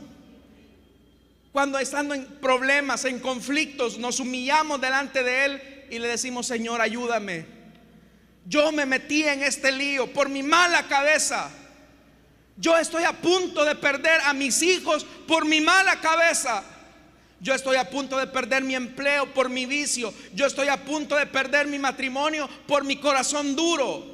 Cuando 1.51 1.79
estando 1.79 2.13
en 2.13 2.25
problemas, 2.25 3.05
en 3.05 3.19
conflictos, 3.19 3.97
nos 3.97 4.19
humillamos 4.19 4.81
delante 4.81 5.23
de 5.23 5.45
Él 5.45 5.61
y 5.89 5.99
le 5.99 6.07
decimos, 6.07 6.47
Señor, 6.47 6.81
ayúdame. 6.81 7.45
Yo 8.45 8.71
me 8.71 8.85
metí 8.85 9.23
en 9.23 9.43
este 9.43 9.71
lío 9.71 10.11
por 10.11 10.29
mi 10.29 10.41
mala 10.41 10.87
cabeza. 10.87 11.51
Yo 12.57 12.77
estoy 12.77 13.03
a 13.03 13.13
punto 13.13 13.63
de 13.63 13.75
perder 13.75 14.21
a 14.21 14.33
mis 14.33 14.61
hijos 14.61 15.05
por 15.27 15.45
mi 15.45 15.61
mala 15.61 15.99
cabeza. 16.01 16.63
Yo 17.41 17.53
estoy 17.53 17.77
a 17.77 17.89
punto 17.89 18.17
de 18.17 18.27
perder 18.27 18.63
mi 18.63 18.75
empleo 18.75 19.33
por 19.33 19.49
mi 19.49 19.65
vicio. 19.65 20.13
Yo 20.33 20.45
estoy 20.45 20.67
a 20.67 20.83
punto 20.83 21.15
de 21.15 21.25
perder 21.25 21.67
mi 21.67 21.79
matrimonio 21.79 22.49
por 22.67 22.83
mi 22.83 22.97
corazón 22.97 23.55
duro. 23.55 24.05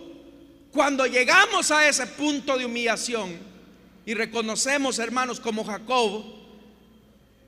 Cuando 0.72 1.06
llegamos 1.06 1.72
a 1.72 1.88
ese 1.88 2.06
punto 2.06 2.58
de 2.58 2.66
humillación 2.66 3.40
y 4.06 4.14
reconocemos, 4.14 5.00
hermanos, 5.00 5.40
como 5.40 5.64
Jacob, 5.64 6.24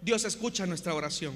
Dios 0.01 0.23
escucha 0.23 0.65
nuestra 0.65 0.93
oración. 0.93 1.35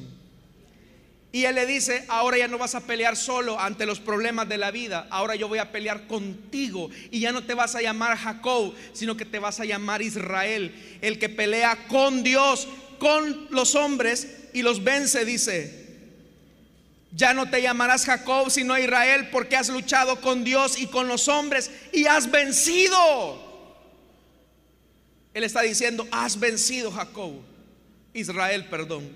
Y 1.33 1.45
Él 1.45 1.55
le 1.55 1.65
dice, 1.65 2.03
ahora 2.09 2.37
ya 2.37 2.47
no 2.47 2.57
vas 2.57 2.75
a 2.75 2.81
pelear 2.81 3.15
solo 3.15 3.57
ante 3.57 3.85
los 3.85 4.01
problemas 4.01 4.49
de 4.49 4.57
la 4.57 4.69
vida, 4.69 5.07
ahora 5.09 5.35
yo 5.35 5.47
voy 5.47 5.59
a 5.59 5.71
pelear 5.71 6.05
contigo. 6.07 6.89
Y 7.09 7.21
ya 7.21 7.31
no 7.31 7.43
te 7.43 7.53
vas 7.53 7.75
a 7.75 7.81
llamar 7.81 8.17
Jacob, 8.17 8.73
sino 8.91 9.15
que 9.15 9.23
te 9.23 9.39
vas 9.39 9.61
a 9.61 9.65
llamar 9.65 10.01
Israel, 10.01 10.73
el 11.01 11.19
que 11.19 11.29
pelea 11.29 11.87
con 11.87 12.23
Dios, 12.23 12.67
con 13.01 13.47
los 13.49 13.73
hombres 13.73 14.27
y 14.53 14.61
los 14.61 14.83
vence, 14.83 15.25
dice. 15.25 15.87
Ya 17.11 17.33
no 17.33 17.49
te 17.49 17.59
llamarás 17.59 18.05
Jacob, 18.05 18.51
sino 18.51 18.77
Israel, 18.77 19.29
porque 19.31 19.55
has 19.55 19.69
luchado 19.69 20.21
con 20.21 20.43
Dios 20.43 20.79
y 20.79 20.85
con 20.85 21.07
los 21.07 21.27
hombres 21.27 21.71
y 21.91 22.05
has 22.05 22.29
vencido. 22.29 23.41
Él 25.33 25.43
está 25.43 25.63
diciendo, 25.63 26.07
has 26.11 26.39
vencido 26.39 26.91
Jacob, 26.91 27.41
Israel, 28.13 28.67
perdón. 28.69 29.09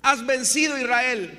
Has 0.00 0.24
vencido 0.24 0.78
Israel. 0.78 1.38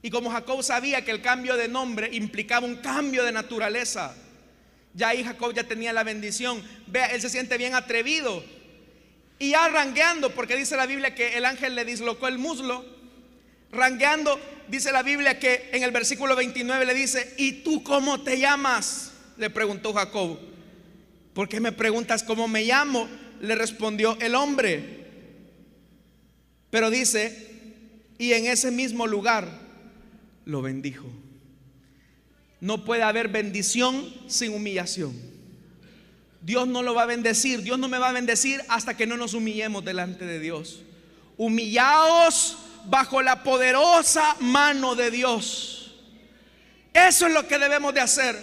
Y 0.00 0.08
como 0.08 0.30
Jacob 0.30 0.62
sabía 0.62 1.04
que 1.04 1.10
el 1.10 1.20
cambio 1.20 1.58
de 1.58 1.68
nombre 1.68 2.08
implicaba 2.14 2.66
un 2.66 2.76
cambio 2.76 3.24
de 3.24 3.32
naturaleza, 3.32 4.16
ya 4.94 5.08
ahí 5.08 5.22
Jacob 5.22 5.52
ya 5.52 5.64
tenía 5.64 5.92
la 5.92 6.02
bendición. 6.02 6.62
Vea, 6.86 7.08
él 7.08 7.20
se 7.20 7.28
siente 7.28 7.58
bien 7.58 7.74
atrevido 7.74 8.42
y 9.40 9.50
ya 9.50 9.68
rangueando, 9.68 10.34
porque 10.34 10.54
dice 10.54 10.76
la 10.76 10.84
Biblia 10.84 11.14
que 11.14 11.38
el 11.38 11.46
ángel 11.46 11.74
le 11.74 11.86
dislocó 11.86 12.28
el 12.28 12.38
muslo. 12.38 12.84
Rangueando, 13.72 14.38
dice 14.68 14.92
la 14.92 15.02
Biblia 15.02 15.40
que 15.40 15.70
en 15.72 15.82
el 15.82 15.92
versículo 15.92 16.36
29 16.36 16.84
le 16.84 16.92
dice, 16.92 17.34
¿y 17.38 17.62
tú 17.62 17.82
cómo 17.82 18.20
te 18.20 18.38
llamas? 18.38 19.12
Le 19.38 19.48
preguntó 19.48 19.94
Jacob. 19.94 20.38
¿Por 21.32 21.48
qué 21.48 21.58
me 21.58 21.72
preguntas 21.72 22.22
cómo 22.22 22.48
me 22.48 22.64
llamo? 22.64 23.08
Le 23.40 23.54
respondió 23.54 24.18
el 24.20 24.34
hombre. 24.34 25.06
Pero 26.68 26.90
dice, 26.90 27.48
y 28.18 28.34
en 28.34 28.44
ese 28.44 28.70
mismo 28.70 29.06
lugar 29.06 29.48
lo 30.44 30.60
bendijo. 30.60 31.06
No 32.60 32.84
puede 32.84 33.04
haber 33.04 33.28
bendición 33.28 34.12
sin 34.26 34.52
humillación. 34.52 35.29
Dios 36.42 36.66
no 36.66 36.82
lo 36.82 36.94
va 36.94 37.02
a 37.02 37.06
bendecir. 37.06 37.62
Dios 37.62 37.78
no 37.78 37.88
me 37.88 37.98
va 37.98 38.08
a 38.08 38.12
bendecir 38.12 38.62
hasta 38.68 38.96
que 38.96 39.06
no 39.06 39.16
nos 39.16 39.34
humillemos 39.34 39.84
delante 39.84 40.24
de 40.24 40.38
Dios. 40.38 40.82
Humillaos 41.36 42.56
bajo 42.86 43.22
la 43.22 43.42
poderosa 43.42 44.36
mano 44.40 44.94
de 44.94 45.10
Dios. 45.10 45.94
Eso 46.92 47.26
es 47.26 47.32
lo 47.32 47.46
que 47.46 47.58
debemos 47.58 47.94
de 47.94 48.00
hacer. 48.00 48.36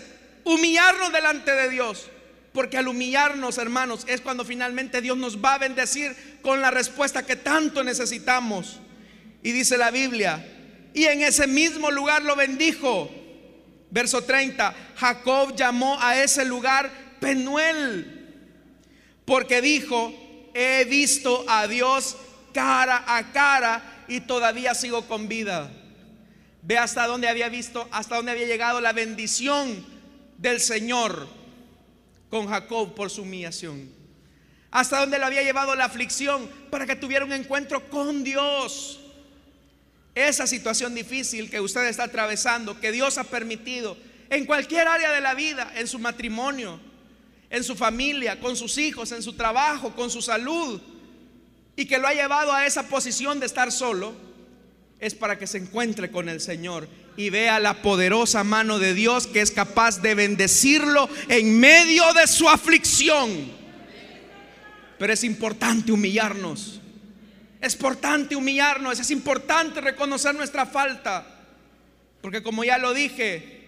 Humillarnos 0.43 1.11
delante 1.11 1.51
de 1.51 1.69
Dios. 1.69 2.09
Porque 2.53 2.77
al 2.77 2.87
humillarnos, 2.87 3.57
hermanos, 3.57 4.05
es 4.07 4.21
cuando 4.21 4.45
finalmente 4.45 5.01
Dios 5.01 5.17
nos 5.17 5.43
va 5.43 5.55
a 5.55 5.59
bendecir 5.59 6.15
con 6.41 6.61
la 6.61 6.71
respuesta 6.71 7.25
que 7.25 7.35
tanto 7.35 7.83
necesitamos. 7.83 8.79
Y 9.43 9.51
dice 9.51 9.77
la 9.77 9.91
Biblia, 9.91 10.43
y 10.93 11.05
en 11.05 11.21
ese 11.21 11.45
mismo 11.45 11.91
lugar 11.91 12.23
lo 12.23 12.35
bendijo. 12.35 13.11
Verso 13.91 14.23
30, 14.23 14.75
Jacob 14.95 15.55
llamó 15.55 16.01
a 16.01 16.21
ese 16.21 16.43
lugar 16.45 17.06
Penuel, 17.19 18.25
porque 19.25 19.61
dijo, 19.61 20.13
he 20.53 20.85
visto 20.85 21.45
a 21.47 21.67
Dios 21.67 22.17
cara 22.53 23.03
a 23.07 23.31
cara 23.31 24.05
y 24.07 24.21
todavía 24.21 24.73
sigo 24.73 25.07
con 25.07 25.27
vida. 25.27 25.71
Ve 26.61 26.77
hasta 26.77 27.07
dónde 27.07 27.29
había 27.29 27.49
visto, 27.49 27.87
hasta 27.91 28.15
dónde 28.15 28.31
había 28.31 28.47
llegado 28.47 28.81
la 28.81 28.93
bendición 28.93 29.85
del 30.37 30.59
Señor 30.59 31.27
con 32.29 32.47
Jacob 32.47 32.93
por 32.93 33.09
su 33.09 33.21
humillación. 33.21 33.89
Hasta 34.71 34.99
dónde 34.99 35.19
lo 35.19 35.25
había 35.25 35.43
llevado 35.43 35.75
la 35.75 35.85
aflicción 35.85 36.49
para 36.69 36.85
que 36.85 36.95
tuviera 36.95 37.25
un 37.25 37.33
encuentro 37.33 37.89
con 37.89 38.23
Dios. 38.23 38.99
Esa 40.13 40.47
situación 40.47 40.95
difícil 40.95 41.49
que 41.49 41.61
usted 41.61 41.85
está 41.85 42.03
atravesando, 42.05 42.79
que 42.79 42.91
Dios 42.91 43.17
ha 43.17 43.23
permitido 43.23 43.97
en 44.29 44.45
cualquier 44.45 44.87
área 44.87 45.11
de 45.11 45.21
la 45.21 45.35
vida, 45.35 45.71
en 45.75 45.87
su 45.87 45.99
matrimonio, 45.99 46.79
en 47.49 47.63
su 47.63 47.75
familia, 47.75 48.39
con 48.39 48.55
sus 48.55 48.77
hijos, 48.77 49.11
en 49.11 49.23
su 49.23 49.33
trabajo, 49.33 49.95
con 49.95 50.09
su 50.09 50.21
salud, 50.21 50.81
y 51.75 51.85
que 51.85 51.97
lo 51.97 52.07
ha 52.07 52.13
llevado 52.13 52.51
a 52.51 52.65
esa 52.65 52.87
posición 52.87 53.39
de 53.39 53.45
estar 53.45 53.71
solo, 53.71 54.13
es 54.99 55.13
para 55.13 55.37
que 55.37 55.47
se 55.47 55.59
encuentre 55.59 56.09
con 56.09 56.27
el 56.27 56.41
Señor 56.41 56.87
y 57.15 57.29
vea 57.29 57.59
la 57.59 57.81
poderosa 57.81 58.43
mano 58.43 58.79
de 58.79 58.93
Dios 58.93 59.27
que 59.27 59.41
es 59.41 59.51
capaz 59.51 60.01
de 60.01 60.15
bendecirlo 60.15 61.07
en 61.29 61.59
medio 61.59 62.13
de 62.13 62.27
su 62.27 62.49
aflicción. 62.49 63.51
Pero 64.97 65.13
es 65.13 65.23
importante 65.23 65.91
humillarnos. 65.91 66.81
Es 67.61 67.73
importante 67.73 68.35
humillarnos, 68.35 68.99
es 68.99 69.11
importante 69.11 69.81
reconocer 69.81 70.35
nuestra 70.35 70.65
falta. 70.65 71.25
Porque 72.21 72.43
como 72.43 72.63
ya 72.63 72.77
lo 72.77 72.93
dije, 72.93 73.65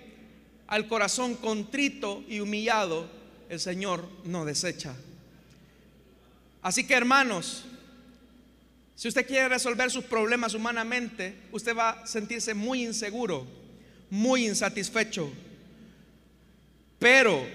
al 0.67 0.87
corazón 0.87 1.35
contrito 1.35 2.23
y 2.27 2.39
humillado, 2.39 3.09
el 3.49 3.59
Señor 3.59 4.07
no 4.23 4.45
desecha. 4.45 4.95
Así 6.61 6.85
que 6.85 6.93
hermanos, 6.93 7.65
si 8.95 9.07
usted 9.07 9.25
quiere 9.25 9.49
resolver 9.49 9.89
sus 9.89 10.05
problemas 10.05 10.53
humanamente, 10.53 11.35
usted 11.51 11.75
va 11.75 11.89
a 11.89 12.07
sentirse 12.07 12.53
muy 12.53 12.85
inseguro, 12.85 13.47
muy 14.09 14.45
insatisfecho. 14.45 15.31
Pero 16.99 17.45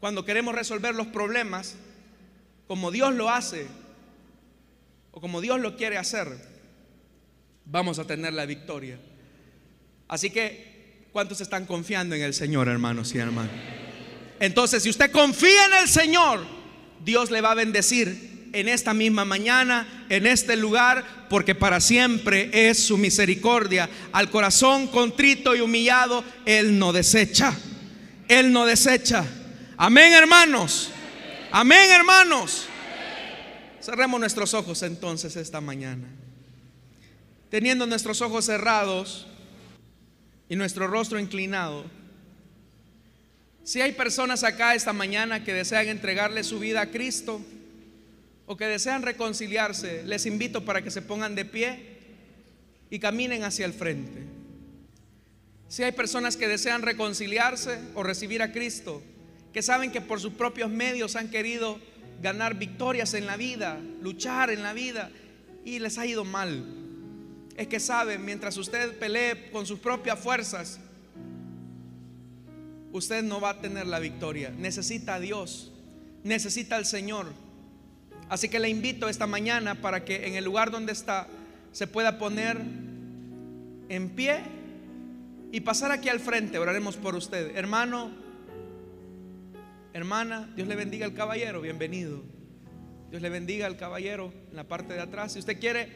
cuando 0.00 0.24
queremos 0.24 0.54
resolver 0.54 0.94
los 0.94 1.06
problemas, 1.08 1.76
como 2.66 2.90
Dios 2.90 3.14
lo 3.14 3.30
hace, 3.30 3.66
o 5.12 5.20
como 5.20 5.40
Dios 5.40 5.60
lo 5.60 5.76
quiere 5.76 5.96
hacer, 5.96 6.28
vamos 7.66 7.98
a 7.98 8.06
tener 8.06 8.32
la 8.32 8.46
victoria. 8.46 8.98
Así 10.08 10.30
que, 10.30 11.06
¿cuántos 11.12 11.40
están 11.40 11.66
confiando 11.66 12.14
en 12.14 12.22
el 12.22 12.34
Señor, 12.34 12.68
hermanos 12.68 13.14
y 13.14 13.18
hermanas? 13.18 13.85
Entonces, 14.40 14.82
si 14.82 14.90
usted 14.90 15.10
confía 15.10 15.66
en 15.66 15.74
el 15.82 15.88
Señor, 15.88 16.46
Dios 17.04 17.30
le 17.30 17.40
va 17.40 17.52
a 17.52 17.54
bendecir 17.54 18.48
en 18.52 18.68
esta 18.68 18.94
misma 18.94 19.24
mañana, 19.24 20.06
en 20.08 20.26
este 20.26 20.56
lugar, 20.56 21.26
porque 21.28 21.54
para 21.54 21.80
siempre 21.80 22.50
es 22.52 22.86
su 22.86 22.96
misericordia. 22.96 23.88
Al 24.12 24.30
corazón 24.30 24.86
contrito 24.88 25.54
y 25.54 25.60
humillado, 25.60 26.24
Él 26.44 26.78
no 26.78 26.92
desecha. 26.92 27.54
Él 28.28 28.52
no 28.52 28.64
desecha. 28.66 29.24
Amén, 29.76 30.12
hermanos. 30.12 30.90
Amén, 31.52 31.90
hermanos. 31.90 32.66
Cerremos 33.80 34.18
nuestros 34.18 34.54
ojos 34.54 34.82
entonces 34.82 35.36
esta 35.36 35.60
mañana. 35.60 36.08
Teniendo 37.50 37.86
nuestros 37.86 38.20
ojos 38.20 38.46
cerrados 38.46 39.26
y 40.48 40.56
nuestro 40.56 40.86
rostro 40.88 41.20
inclinado. 41.20 41.84
Si 43.66 43.82
hay 43.82 43.90
personas 43.90 44.44
acá 44.44 44.76
esta 44.76 44.92
mañana 44.92 45.42
que 45.42 45.52
desean 45.52 45.88
entregarle 45.88 46.44
su 46.44 46.60
vida 46.60 46.82
a 46.82 46.90
Cristo 46.92 47.40
o 48.46 48.56
que 48.56 48.68
desean 48.68 49.02
reconciliarse, 49.02 50.04
les 50.04 50.24
invito 50.24 50.64
para 50.64 50.82
que 50.82 50.92
se 50.92 51.02
pongan 51.02 51.34
de 51.34 51.44
pie 51.44 51.80
y 52.90 53.00
caminen 53.00 53.42
hacia 53.42 53.66
el 53.66 53.72
frente. 53.72 54.22
Si 55.66 55.82
hay 55.82 55.90
personas 55.90 56.36
que 56.36 56.46
desean 56.46 56.82
reconciliarse 56.82 57.80
o 57.96 58.04
recibir 58.04 58.40
a 58.40 58.52
Cristo, 58.52 59.02
que 59.52 59.62
saben 59.62 59.90
que 59.90 60.00
por 60.00 60.20
sus 60.20 60.34
propios 60.34 60.70
medios 60.70 61.16
han 61.16 61.28
querido 61.28 61.80
ganar 62.22 62.54
victorias 62.54 63.14
en 63.14 63.26
la 63.26 63.36
vida, 63.36 63.80
luchar 64.00 64.50
en 64.50 64.62
la 64.62 64.74
vida 64.74 65.10
y 65.64 65.80
les 65.80 65.98
ha 65.98 66.06
ido 66.06 66.24
mal. 66.24 66.64
Es 67.56 67.66
que 67.66 67.80
saben, 67.80 68.24
mientras 68.24 68.56
usted 68.58 68.96
pelee 68.96 69.50
con 69.50 69.66
sus 69.66 69.80
propias 69.80 70.20
fuerzas, 70.20 70.78
usted 72.92 73.22
no 73.22 73.40
va 73.40 73.50
a 73.50 73.60
tener 73.60 73.86
la 73.86 73.98
victoria. 73.98 74.50
Necesita 74.50 75.16
a 75.16 75.20
Dios, 75.20 75.72
necesita 76.24 76.76
al 76.76 76.86
Señor. 76.86 77.26
Así 78.28 78.48
que 78.48 78.58
le 78.58 78.68
invito 78.68 79.08
esta 79.08 79.26
mañana 79.26 79.76
para 79.76 80.04
que 80.04 80.26
en 80.26 80.34
el 80.34 80.44
lugar 80.44 80.70
donde 80.70 80.92
está 80.92 81.28
se 81.72 81.86
pueda 81.86 82.18
poner 82.18 82.58
en 83.88 84.10
pie 84.10 84.40
y 85.52 85.60
pasar 85.60 85.92
aquí 85.92 86.08
al 86.08 86.20
frente. 86.20 86.58
Oraremos 86.58 86.96
por 86.96 87.14
usted. 87.14 87.56
Hermano, 87.56 88.10
hermana, 89.92 90.50
Dios 90.56 90.66
le 90.68 90.74
bendiga 90.74 91.06
al 91.06 91.14
caballero, 91.14 91.60
bienvenido. 91.60 92.22
Dios 93.10 93.22
le 93.22 93.28
bendiga 93.28 93.66
al 93.66 93.76
caballero 93.76 94.32
en 94.50 94.56
la 94.56 94.64
parte 94.64 94.94
de 94.94 95.00
atrás. 95.00 95.32
Si 95.32 95.38
usted 95.38 95.60
quiere 95.60 95.88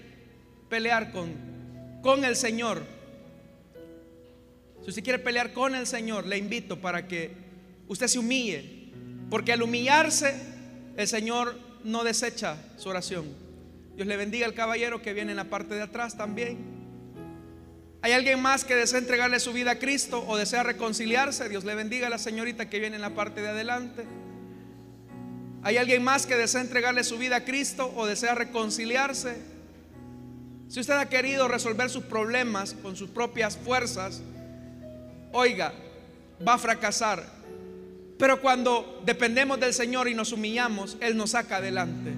pelear 0.68 1.10
con, 1.10 1.32
con 2.02 2.24
el 2.24 2.36
Señor, 2.36 2.82
si 4.82 4.90
usted 4.90 5.04
quiere 5.04 5.18
pelear 5.18 5.52
con 5.52 5.74
el 5.74 5.86
Señor, 5.86 6.26
le 6.26 6.38
invito 6.38 6.80
para 6.80 7.06
que 7.06 7.32
usted 7.88 8.06
se 8.06 8.18
humille 8.18 8.80
Porque 9.28 9.52
al 9.52 9.62
humillarse, 9.62 10.34
el 10.96 11.06
Señor 11.06 11.56
no 11.84 12.02
desecha 12.04 12.56
su 12.76 12.88
oración. 12.88 13.26
Dios 13.94 14.08
le 14.08 14.16
bendiga 14.16 14.46
al 14.46 14.54
caballero 14.54 15.02
que 15.02 15.12
viene 15.12 15.32
en 15.32 15.36
la 15.36 15.44
parte 15.44 15.74
de 15.74 15.82
atrás 15.82 16.16
también. 16.16 16.58
¿Hay 18.02 18.12
alguien 18.12 18.40
más 18.40 18.64
que 18.64 18.74
desea 18.74 18.98
entregarle 18.98 19.38
su 19.40 19.52
vida 19.52 19.72
a 19.72 19.78
Cristo 19.78 20.24
o 20.26 20.36
desea 20.36 20.62
reconciliarse? 20.62 21.48
Dios 21.48 21.64
le 21.64 21.74
bendiga 21.74 22.06
a 22.06 22.10
la 22.10 22.18
señorita 22.18 22.70
que 22.70 22.80
viene 22.80 22.96
en 22.96 23.02
la 23.02 23.14
parte 23.14 23.42
de 23.42 23.48
adelante. 23.48 24.04
¿Hay 25.62 25.76
alguien 25.76 26.02
más 26.02 26.26
que 26.26 26.36
desea 26.36 26.62
entregarle 26.62 27.04
su 27.04 27.18
vida 27.18 27.36
a 27.36 27.44
Cristo 27.44 27.92
o 27.94 28.06
desea 28.06 28.34
reconciliarse? 28.34 29.36
Si 30.68 30.80
usted 30.80 30.94
ha 30.94 31.08
querido 31.10 31.46
resolver 31.46 31.90
sus 31.90 32.04
problemas 32.04 32.72
con 32.72 32.96
sus 32.96 33.10
propias 33.10 33.58
fuerzas, 33.58 34.22
oiga, 35.32 35.72
va 36.46 36.54
a 36.54 36.58
fracasar 36.58 37.40
pero 38.20 38.42
cuando 38.42 39.00
dependemos 39.06 39.58
del 39.58 39.72
Señor 39.72 40.06
y 40.06 40.14
nos 40.14 40.32
humillamos, 40.32 40.98
Él 41.00 41.16
nos 41.16 41.30
saca 41.30 41.56
adelante. 41.56 42.12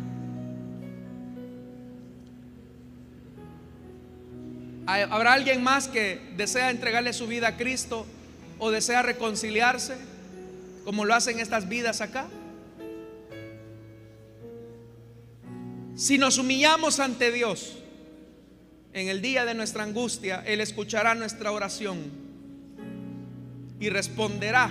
¿Habrá 4.84 5.34
alguien 5.34 5.62
más 5.62 5.86
que 5.86 6.20
desea 6.36 6.72
entregarle 6.72 7.12
su 7.12 7.28
vida 7.28 7.46
a 7.46 7.56
Cristo 7.56 8.04
o 8.58 8.72
desea 8.72 9.02
reconciliarse 9.02 9.94
como 10.84 11.04
lo 11.04 11.14
hacen 11.14 11.38
estas 11.38 11.68
vidas 11.68 12.00
acá? 12.00 12.26
Si 15.94 16.18
nos 16.18 16.36
humillamos 16.36 16.98
ante 16.98 17.30
Dios 17.30 17.78
en 18.92 19.08
el 19.08 19.22
día 19.22 19.44
de 19.44 19.54
nuestra 19.54 19.84
angustia, 19.84 20.42
Él 20.44 20.60
escuchará 20.60 21.14
nuestra 21.14 21.52
oración 21.52 22.21
y 23.82 23.90
responderá 23.90 24.70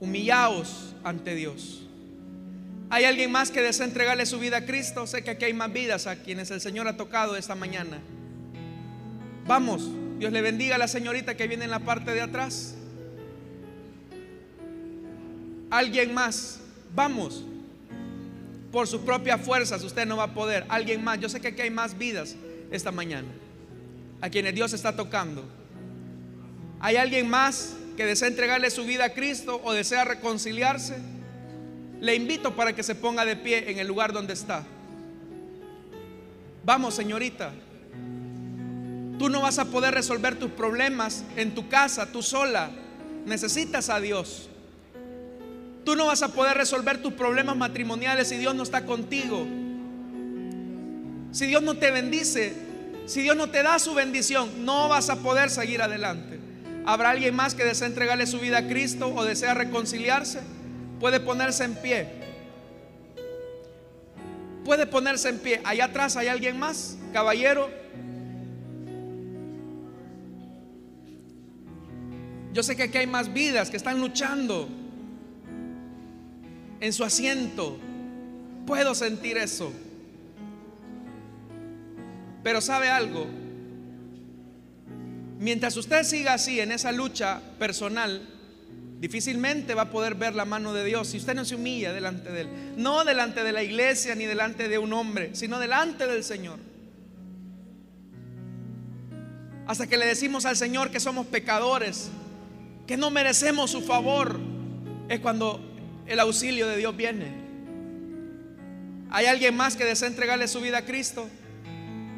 humillaos 0.00 0.96
ante 1.04 1.36
Dios. 1.36 1.86
¿Hay 2.90 3.04
alguien 3.04 3.30
más 3.30 3.52
que 3.52 3.62
desea 3.62 3.86
entregarle 3.86 4.26
su 4.26 4.40
vida 4.40 4.56
a 4.56 4.66
Cristo? 4.66 5.06
Sé 5.06 5.22
que 5.22 5.30
aquí 5.30 5.44
hay 5.44 5.54
más 5.54 5.72
vidas 5.72 6.08
a 6.08 6.16
quienes 6.16 6.50
el 6.50 6.60
Señor 6.60 6.88
ha 6.88 6.96
tocado 6.96 7.36
esta 7.36 7.54
mañana. 7.54 8.00
Vamos, 9.46 9.88
Dios 10.18 10.32
le 10.32 10.42
bendiga 10.42 10.74
a 10.74 10.78
la 10.78 10.88
señorita 10.88 11.36
que 11.36 11.46
viene 11.46 11.66
en 11.66 11.70
la 11.70 11.78
parte 11.78 12.12
de 12.12 12.22
atrás. 12.22 12.74
Alguien 15.70 16.12
más, 16.12 16.58
vamos. 16.92 17.44
Por 18.72 18.88
sus 18.88 19.02
propias 19.02 19.40
fuerzas 19.40 19.84
usted 19.84 20.06
no 20.06 20.16
va 20.16 20.24
a 20.24 20.34
poder. 20.34 20.66
Alguien 20.70 21.04
más, 21.04 21.20
yo 21.20 21.28
sé 21.28 21.40
que 21.40 21.48
aquí 21.48 21.62
hay 21.62 21.70
más 21.70 21.96
vidas 21.96 22.34
esta 22.72 22.90
mañana. 22.90 23.28
A 24.20 24.28
quienes 24.28 24.56
Dios 24.56 24.72
está 24.72 24.96
tocando. 24.96 25.59
¿Hay 26.80 26.96
alguien 26.96 27.28
más 27.28 27.76
que 28.00 28.06
desea 28.06 28.28
entregarle 28.28 28.70
su 28.70 28.84
vida 28.84 29.04
a 29.04 29.10
Cristo 29.10 29.60
o 29.62 29.74
desea 29.74 30.04
reconciliarse, 30.04 30.96
le 32.00 32.14
invito 32.14 32.56
para 32.56 32.74
que 32.74 32.82
se 32.82 32.94
ponga 32.94 33.26
de 33.26 33.36
pie 33.36 33.70
en 33.70 33.78
el 33.78 33.86
lugar 33.86 34.14
donde 34.14 34.32
está. 34.32 34.64
Vamos, 36.64 36.94
señorita. 36.94 37.52
Tú 39.18 39.28
no 39.28 39.42
vas 39.42 39.58
a 39.58 39.66
poder 39.66 39.92
resolver 39.92 40.38
tus 40.38 40.50
problemas 40.50 41.24
en 41.36 41.54
tu 41.54 41.68
casa, 41.68 42.10
tú 42.10 42.22
sola. 42.22 42.70
Necesitas 43.26 43.90
a 43.90 44.00
Dios. 44.00 44.48
Tú 45.84 45.94
no 45.94 46.06
vas 46.06 46.22
a 46.22 46.28
poder 46.28 46.56
resolver 46.56 47.02
tus 47.02 47.12
problemas 47.12 47.54
matrimoniales 47.54 48.28
si 48.28 48.38
Dios 48.38 48.54
no 48.54 48.62
está 48.62 48.86
contigo. 48.86 49.46
Si 51.32 51.46
Dios 51.46 51.62
no 51.62 51.76
te 51.76 51.90
bendice, 51.90 52.54
si 53.04 53.20
Dios 53.20 53.36
no 53.36 53.50
te 53.50 53.62
da 53.62 53.78
su 53.78 53.92
bendición, 53.92 54.64
no 54.64 54.88
vas 54.88 55.10
a 55.10 55.16
poder 55.16 55.50
seguir 55.50 55.82
adelante. 55.82 56.39
¿Habrá 56.86 57.10
alguien 57.10 57.34
más 57.34 57.54
que 57.54 57.64
desea 57.64 57.86
entregarle 57.86 58.26
su 58.26 58.38
vida 58.38 58.58
a 58.58 58.66
Cristo 58.66 59.12
o 59.14 59.24
desea 59.24 59.54
reconciliarse? 59.54 60.40
Puede 60.98 61.20
ponerse 61.20 61.64
en 61.64 61.74
pie. 61.74 62.08
Puede 64.64 64.86
ponerse 64.86 65.28
en 65.28 65.38
pie. 65.38 65.60
Allá 65.64 65.86
atrás 65.86 66.16
hay 66.16 66.28
alguien 66.28 66.58
más, 66.58 66.96
caballero. 67.12 67.70
Yo 72.52 72.62
sé 72.62 72.76
que 72.76 72.84
aquí 72.84 72.98
hay 72.98 73.06
más 73.06 73.32
vidas 73.32 73.70
que 73.70 73.76
están 73.76 74.00
luchando 74.00 74.68
en 76.80 76.92
su 76.92 77.04
asiento. 77.04 77.78
Puedo 78.66 78.94
sentir 78.94 79.36
eso. 79.36 79.72
Pero 82.42 82.60
sabe 82.60 82.88
algo, 82.88 83.26
Mientras 85.40 85.74
usted 85.78 86.04
siga 86.04 86.34
así 86.34 86.60
en 86.60 86.70
esa 86.70 86.92
lucha 86.92 87.40
personal, 87.58 88.20
difícilmente 88.98 89.72
va 89.72 89.82
a 89.82 89.90
poder 89.90 90.14
ver 90.14 90.34
la 90.34 90.44
mano 90.44 90.74
de 90.74 90.84
Dios 90.84 91.08
si 91.08 91.16
usted 91.16 91.34
no 91.34 91.46
se 91.46 91.54
humilla 91.54 91.94
delante 91.94 92.30
de 92.30 92.42
Él. 92.42 92.48
No 92.76 93.04
delante 93.06 93.42
de 93.42 93.50
la 93.50 93.62
iglesia 93.62 94.14
ni 94.14 94.26
delante 94.26 94.68
de 94.68 94.76
un 94.76 94.92
hombre, 94.92 95.30
sino 95.32 95.58
delante 95.58 96.06
del 96.06 96.24
Señor. 96.24 96.58
Hasta 99.66 99.86
que 99.86 99.96
le 99.96 100.04
decimos 100.04 100.44
al 100.44 100.58
Señor 100.58 100.90
que 100.90 101.00
somos 101.00 101.26
pecadores, 101.26 102.10
que 102.86 102.98
no 102.98 103.10
merecemos 103.10 103.70
su 103.70 103.80
favor, 103.80 104.38
es 105.08 105.20
cuando 105.20 105.58
el 106.06 106.20
auxilio 106.20 106.68
de 106.68 106.76
Dios 106.76 106.94
viene. 106.94 107.32
¿Hay 109.10 109.24
alguien 109.24 109.56
más 109.56 109.74
que 109.74 109.86
desea 109.86 110.08
entregarle 110.08 110.48
su 110.48 110.60
vida 110.60 110.78
a 110.78 110.84
Cristo? 110.84 111.30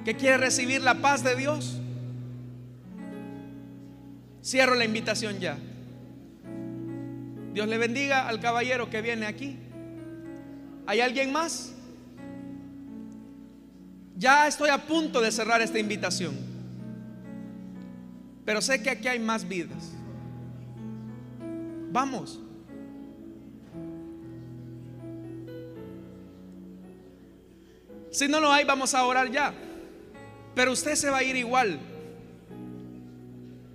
¿Que 0.05 0.16
quiere 0.16 0.39
recibir 0.39 0.83
la 0.83 0.95
paz 0.95 1.23
de 1.23 1.37
Dios? 1.37 1.79
Cierro 4.43 4.74
la 4.74 4.84
invitación 4.84 5.38
ya. 5.38 5.57
Dios 7.53 7.68
le 7.68 7.78
bendiga 7.78 8.28
al 8.28 8.40
caballero 8.40 8.90
que 8.90 9.03
viene 9.03 9.26
aquí. 9.26 9.59
¿Hay 10.86 11.01
alguien 11.01 11.32
más? 11.32 11.72
Ya 14.16 14.47
estoy 14.47 14.70
a 14.70 14.78
punto 14.78 15.20
de 15.20 15.30
cerrar 15.30 15.62
esta 15.62 15.78
invitación. 15.78 16.34
Pero 18.45 18.61
sé 18.61 18.82
que 18.82 18.90
aquí 18.90 19.07
hay 19.07 19.18
más 19.18 19.47
vidas. 19.47 19.93
Vamos. 21.93 22.40
Si 28.11 28.28
no 28.28 28.40
lo 28.40 28.51
hay, 28.51 28.64
vamos 28.64 28.95
a 28.95 29.05
orar 29.05 29.30
ya. 29.30 29.55
Pero 30.55 30.72
usted 30.72 30.97
se 30.97 31.11
va 31.11 31.18
a 31.18 31.22
ir 31.22 31.36
igual. 31.36 31.78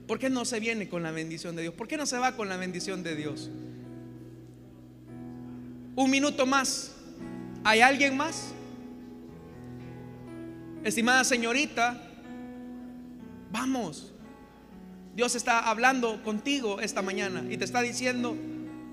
¿Por 0.08 0.20
qué 0.20 0.30
no 0.30 0.46
se 0.46 0.60
viene 0.62 0.88
con 0.88 1.04
la 1.04 1.12
bendición 1.12 1.56
de 1.56 1.64
Dios? 1.64 1.74
¿Por 1.74 1.88
qué 1.88 1.98
no 1.98 2.06
se 2.06 2.18
va 2.18 2.36
con 2.38 2.48
la 2.48 2.56
bendición 2.56 3.04
de 3.04 3.16
Dios? 3.16 3.52
Un 5.96 6.10
minuto 6.10 6.46
más. 6.46 6.96
¿Hay 7.66 7.82
alguien 7.82 8.16
más? 8.16 8.54
Estimada 10.84 11.26
señorita, 11.26 12.02
vamos. 13.52 14.14
Dios 15.14 15.36
está 15.36 15.68
hablando 15.70 16.24
contigo 16.24 16.80
esta 16.80 17.02
mañana 17.02 17.44
y 17.50 17.58
te 17.58 17.66
está 17.66 17.82
diciendo, 17.82 18.38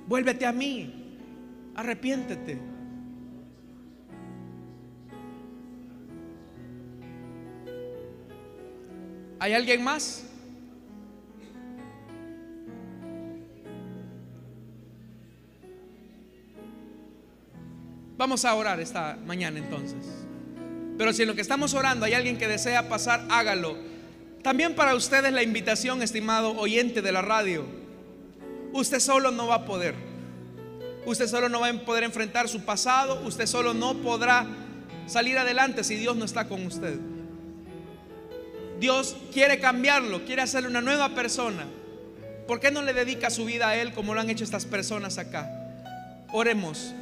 vuélvete 0.09 0.47
a 0.47 0.53
mí, 0.53 1.19
arrepiéntete. 1.77 2.59
¿Hay 9.39 9.53
alguien 9.53 9.85
más? 9.85 10.25
Vamos 18.17 18.45
a 18.45 18.55
orar 18.55 18.81
esta 18.81 19.19
mañana 19.27 19.59
entonces. 19.59 20.05
Pero 20.97 21.12
si 21.12 21.23
en 21.23 21.29
lo 21.29 21.35
que 21.35 21.41
estamos 21.41 21.75
orando 21.75 22.07
hay 22.07 22.15
alguien 22.15 22.39
que 22.39 22.47
desea 22.47 22.89
pasar, 22.89 23.25
hágalo. 23.29 23.77
También 24.43 24.75
para 24.75 24.95
ustedes 24.95 25.33
la 25.33 25.43
invitación, 25.43 26.03
estimado 26.03 26.53
oyente 26.57 27.03
de 27.03 27.11
la 27.11 27.23
radio. 27.23 27.65
Usted 28.73 29.01
solo 29.01 29.31
no 29.31 29.49
va 29.49 29.57
a 29.57 29.65
poder. 29.65 29.95
Usted 31.07 31.27
solo 31.27 31.49
no 31.49 31.61
va 31.61 31.69
a 31.69 31.73
poder 31.73 32.05
enfrentar 32.05 32.49
su 32.49 32.65
pasado. 32.65 33.21
Usted 33.25 33.47
solo 33.47 33.75
no 33.75 33.95
podrá 33.95 34.47
salir 35.07 35.37
adelante 35.37 35.83
si 35.83 35.97
Dios 35.97 36.15
no 36.17 36.25
está 36.25 36.47
con 36.47 36.65
usted. 36.67 36.99
Dios 38.79 39.17
quiere 39.33 39.59
cambiarlo, 39.61 40.25
quiere 40.25 40.43
hacerle 40.43 40.69
una 40.69 40.81
nueva 40.81 41.15
persona. 41.15 41.67
¿Por 42.47 42.61
qué 42.61 42.71
no 42.71 42.83
le 42.83 42.93
dedica 42.93 43.31
su 43.31 43.45
vida 43.45 43.69
a 43.69 43.77
Él 43.77 43.93
como 43.93 44.15
lo 44.15 44.21
han 44.21 44.31
hecho 44.31 44.45
estas 44.45 44.67
personas 44.67 45.19
acá? 45.19 45.51
Oremos. 46.33 46.93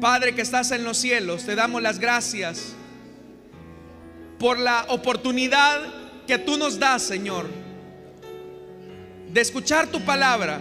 Padre 0.00 0.34
que 0.34 0.42
estás 0.42 0.70
en 0.70 0.84
los 0.84 0.96
cielos, 0.96 1.44
te 1.44 1.54
damos 1.54 1.82
las 1.82 1.98
gracias 1.98 2.74
por 4.38 4.58
la 4.58 4.86
oportunidad 4.88 5.80
que 6.26 6.38
tú 6.38 6.56
nos 6.56 6.78
das, 6.78 7.02
Señor, 7.02 7.46
de 9.30 9.40
escuchar 9.40 9.88
tu 9.88 10.00
palabra. 10.00 10.58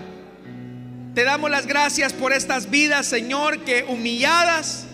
Te 1.15 1.23
damos 1.23 1.49
las 1.49 1.65
gracias 1.65 2.11
por 2.11 2.33
estas 2.33 2.69
vidas, 2.69 3.05
Señor, 3.05 3.59
que 3.59 3.85
humilladas 3.87 4.85